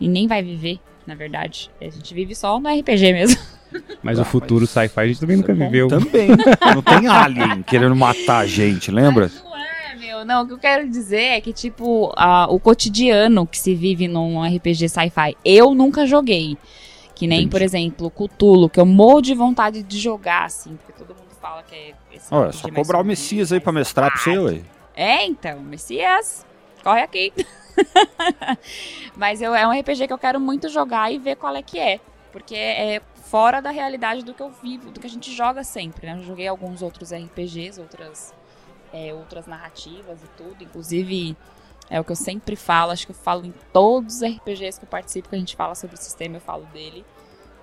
E 0.00 0.08
nem 0.08 0.26
vai 0.26 0.42
viver, 0.42 0.80
na 1.10 1.16
verdade. 1.16 1.70
A 1.80 1.84
gente 1.84 2.14
vive 2.14 2.34
só 2.34 2.58
no 2.60 2.68
RPG 2.68 3.12
mesmo. 3.12 3.40
Mas 4.02 4.18
ah, 4.18 4.22
o 4.22 4.24
futuro 4.24 4.62
mas... 4.62 4.70
sci-fi 4.70 5.00
a 5.00 5.06
gente 5.06 5.20
também 5.20 5.36
nunca 5.36 5.54
viveu. 5.54 5.86
Também. 5.86 6.28
não 6.74 6.82
tem 6.82 7.06
alien 7.06 7.62
querendo 7.62 7.94
matar 7.94 8.38
a 8.38 8.46
gente, 8.46 8.90
lembra? 8.90 9.30
Mas 9.32 9.44
não 9.44 9.56
é, 9.56 9.94
meu. 9.94 10.24
Não, 10.24 10.42
o 10.42 10.46
que 10.46 10.52
eu 10.54 10.58
quero 10.58 10.88
dizer 10.88 11.22
é 11.22 11.40
que, 11.40 11.52
tipo, 11.52 12.12
a, 12.16 12.48
o 12.50 12.58
cotidiano 12.58 13.46
que 13.46 13.56
se 13.56 13.72
vive 13.72 14.08
num 14.08 14.42
RPG 14.42 14.88
sci-fi, 14.88 15.36
eu 15.44 15.72
nunca 15.72 16.04
joguei. 16.04 16.58
Que 17.14 17.28
nem, 17.28 17.40
Entendi. 17.42 17.50
por 17.50 17.62
exemplo, 17.62 18.10
Cutulo, 18.10 18.68
que 18.68 18.80
eu 18.80 18.86
morro 18.86 19.20
de 19.20 19.34
vontade 19.34 19.84
de 19.84 19.98
jogar, 20.00 20.46
assim, 20.46 20.76
porque 20.76 20.92
todo 20.92 21.16
mundo 21.16 21.30
fala 21.40 21.62
que 21.62 21.74
é 21.74 21.94
esse 22.12 22.34
Olha, 22.34 22.50
só 22.50 22.68
cobrar 22.72 22.98
o 23.00 23.04
Messias 23.04 23.52
aí 23.52 23.60
pra 23.60 23.70
mestrar 23.70 24.10
pro 24.10 24.20
seu, 24.20 24.48
aí. 24.48 24.64
É, 24.96 25.24
então, 25.26 25.60
Messias, 25.60 26.44
corre 26.82 27.02
aqui. 27.02 27.32
Mas 29.16 29.40
eu, 29.40 29.54
é 29.54 29.66
um 29.66 29.78
RPG 29.78 30.06
que 30.06 30.12
eu 30.12 30.18
quero 30.18 30.40
muito 30.40 30.68
jogar 30.68 31.12
e 31.12 31.18
ver 31.18 31.36
qual 31.36 31.54
é 31.54 31.62
que 31.62 31.78
é. 31.78 32.00
Porque 32.32 32.54
é 32.54 33.02
fora 33.30 33.60
da 33.60 33.70
realidade 33.70 34.24
do 34.24 34.34
que 34.34 34.42
eu 34.42 34.50
vivo, 34.50 34.90
do 34.90 35.00
que 35.00 35.06
a 35.06 35.10
gente 35.10 35.32
joga 35.32 35.62
sempre, 35.62 36.06
né? 36.06 36.18
Eu 36.18 36.24
joguei 36.24 36.48
alguns 36.48 36.82
outros 36.82 37.12
RPGs, 37.12 37.80
outras, 37.80 38.34
é, 38.92 39.14
outras 39.14 39.46
narrativas 39.46 40.22
e 40.22 40.26
tudo. 40.36 40.62
Inclusive, 40.62 41.36
é 41.88 42.00
o 42.00 42.04
que 42.04 42.12
eu 42.12 42.16
sempre 42.16 42.54
falo, 42.54 42.92
acho 42.92 43.06
que 43.06 43.12
eu 43.12 43.16
falo 43.16 43.44
em 43.44 43.54
todos 43.72 44.16
os 44.16 44.22
RPGs 44.22 44.78
que 44.78 44.84
eu 44.84 44.88
participo, 44.88 45.28
que 45.28 45.34
a 45.34 45.38
gente 45.38 45.56
fala 45.56 45.74
sobre 45.74 45.96
o 45.96 45.98
sistema, 45.98 46.36
eu 46.36 46.40
falo 46.40 46.64
dele. 46.66 47.04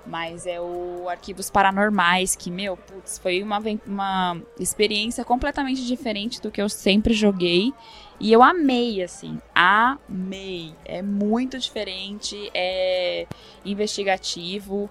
Mas 0.06 0.46
é 0.46 0.60
o 0.60 1.08
Arquivos 1.10 1.50
Paranormais, 1.50 2.36
que, 2.36 2.50
meu, 2.50 2.78
putz, 2.78 3.18
foi 3.18 3.44
uma, 3.44 3.62
uma 3.86 4.42
experiência 4.58 5.26
completamente 5.26 5.86
diferente 5.86 6.42
do 6.42 6.50
que 6.50 6.62
eu 6.62 6.70
sempre 6.70 7.14
joguei. 7.14 7.74
E 8.20 8.32
eu 8.32 8.42
amei, 8.42 9.04
assim, 9.04 9.40
amei. 9.54 10.74
É 10.84 11.02
muito 11.02 11.60
diferente, 11.60 12.50
é 12.54 13.28
investigativo. 13.64 14.90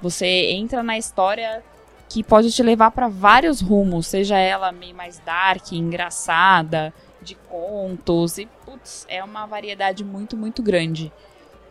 Você 0.00 0.26
entra 0.52 0.82
na 0.82 0.96
história 0.96 1.64
que 2.08 2.22
pode 2.22 2.50
te 2.52 2.62
levar 2.62 2.90
para 2.90 3.08
vários 3.08 3.60
rumos, 3.60 4.06
seja 4.06 4.36
ela 4.36 4.72
meio 4.72 4.94
mais 4.94 5.18
dark, 5.20 5.72
engraçada, 5.72 6.92
de 7.22 7.34
contos 7.34 8.38
e 8.38 8.46
putz, 8.64 9.06
é 9.08 9.22
uma 9.22 9.46
variedade 9.46 10.04
muito, 10.04 10.36
muito 10.36 10.62
grande. 10.62 11.12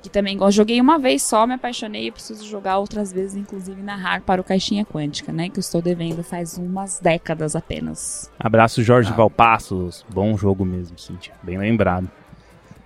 Que 0.01 0.09
também 0.09 0.37
eu 0.39 0.51
joguei 0.51 0.79
uma 0.79 0.97
vez 0.97 1.21
só, 1.23 1.45
me 1.45 1.55
apaixonei 1.55 2.07
e 2.07 2.11
preciso 2.11 2.47
jogar 2.47 2.77
outras 2.77 3.11
vezes, 3.11 3.35
inclusive 3.35 3.81
narrar 3.81 4.21
para 4.21 4.39
o 4.39 4.43
Caixinha 4.43 4.85
Quântica, 4.85 5.33
né? 5.33 5.49
Que 5.49 5.57
eu 5.57 5.61
estou 5.61 5.81
devendo 5.81 6.23
faz 6.23 6.57
umas 6.57 6.99
décadas 6.99 7.55
apenas. 7.55 8.31
Abraço 8.39 8.81
Jorge 8.81 9.11
ah. 9.11 9.15
Valpassos, 9.15 10.05
bom 10.09 10.37
jogo 10.37 10.63
mesmo, 10.63 10.97
Cintia, 10.97 11.33
bem 11.43 11.57
lembrado. 11.57 12.09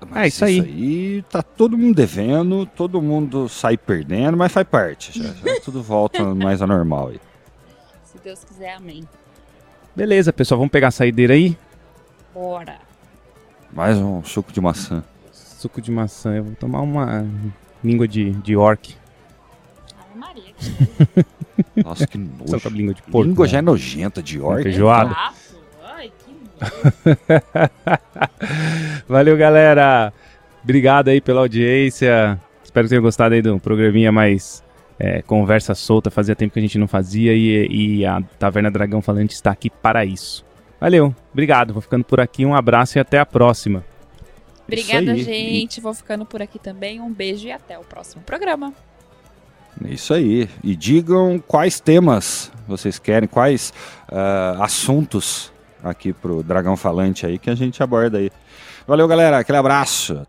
Mas 0.10 0.24
é 0.24 0.28
isso 0.28 0.46
aí. 0.46 0.58
Isso 0.58 0.68
aí 0.68 1.22
tá 1.30 1.44
todo 1.44 1.78
mundo 1.78 1.96
devendo, 1.96 2.66
todo 2.66 3.02
mundo 3.02 3.48
sai 3.48 3.78
perdendo, 3.78 4.36
mas 4.36 4.52
faz 4.52 4.68
parte. 4.68 5.18
Já, 5.18 5.34
já 5.34 5.62
tudo 5.62 5.84
volta 5.84 6.24
mais 6.34 6.62
ao 6.62 6.68
normal 6.68 7.10
aí. 7.10 7.22
Se 8.04 8.18
Deus 8.24 8.44
quiser, 8.44 8.74
amém. 8.74 9.08
Beleza, 9.96 10.34
pessoal, 10.34 10.58
vamos 10.58 10.72
pegar 10.72 10.88
a 10.88 10.92
saideira 10.92 11.36
aí? 11.36 11.56
Bora. 12.34 12.80
Mais 13.72 13.98
um 13.98 14.24
suco 14.24 14.52
de 14.52 14.60
maçã. 14.60 15.04
Suco 15.64 15.82
de 15.82 15.92
maçã. 15.92 16.36
Eu 16.36 16.44
vou 16.44 16.56
tomar 16.56 16.82
uma 16.82 17.26
língua 17.82 18.06
de, 18.06 18.32
de 18.32 18.54
orc. 18.54 18.98
Ave 19.98 20.20
Maria. 20.20 20.54
Nossa, 21.86 22.06
que 22.06 22.18
nojo. 22.18 22.50
Santa 22.50 22.68
língua 22.68 22.94
de 22.94 23.02
porco. 23.04 23.30
Língua 23.30 23.46
né? 23.46 23.52
já 23.54 23.60
é 23.60 23.62
nojenta 23.62 24.22
de 24.22 24.42
orc. 24.42 24.62
Feijoada. 24.62 25.16
Ai, 25.86 26.12
que 26.20 26.36
Valeu, 29.08 29.38
galera. 29.38 30.12
Obrigado 30.62 31.08
aí 31.08 31.22
pela 31.22 31.40
audiência. 31.40 32.38
Espero 32.62 32.88
que 32.88 32.90
tenham 32.90 33.02
gostado 33.02 33.34
aí 33.34 33.42
do 33.42 33.58
programinha 33.58 34.12
mais 34.12 34.62
é, 35.00 35.22
conversa 35.22 35.74
solta. 35.74 36.12
Fazia 36.12 36.36
tempo 36.36 36.52
que 36.52 36.60
a 36.60 36.62
gente 36.62 36.78
não 36.78 36.90
fazia 36.90 37.34
e, 37.34 38.00
e 38.00 38.06
a 38.06 38.22
Taverna 38.38 38.70
Dragão 38.70 39.02
Falante 39.02 39.34
está 39.34 39.52
aqui 39.52 39.70
para 39.70 40.04
isso. 40.04 40.44
Valeu, 40.78 41.16
obrigado. 41.32 41.72
Vou 41.72 41.82
ficando 41.82 42.04
por 42.04 42.20
aqui. 42.20 42.46
Um 42.46 42.54
abraço 42.54 42.98
e 42.98 43.00
até 43.00 43.18
a 43.18 43.26
próxima. 43.26 43.82
Obrigada, 44.68 45.16
gente. 45.18 45.82
Vou 45.82 45.94
ficando 45.94 46.26
por 46.26 46.42
aqui 46.42 46.58
também. 46.58 47.02
Um 47.02 47.12
beijo 47.12 47.48
e 47.48 47.52
até 47.52 47.78
o 47.78 47.84
próximo 47.84 48.24
programa. 48.24 48.74
Isso 49.86 50.14
aí. 50.14 50.50
E 50.64 50.76
digam 50.76 51.40
quais 51.40 51.80
temas 51.80 52.52
vocês 52.68 52.98
querem, 53.00 53.28
quais 53.28 53.74
uh, 54.12 54.62
assuntos 54.62 55.52
aqui 55.84 56.14
pro 56.14 56.44
Dragão 56.44 56.78
Falante 56.78 57.26
aí 57.26 57.38
que 57.38 57.50
a 57.50 57.56
gente 57.56 57.84
aborda 57.84 58.18
aí. 58.18 58.32
Valeu, 58.88 59.08
galera. 59.08 59.40
Aquele 59.40 59.58
abraço. 59.58 60.26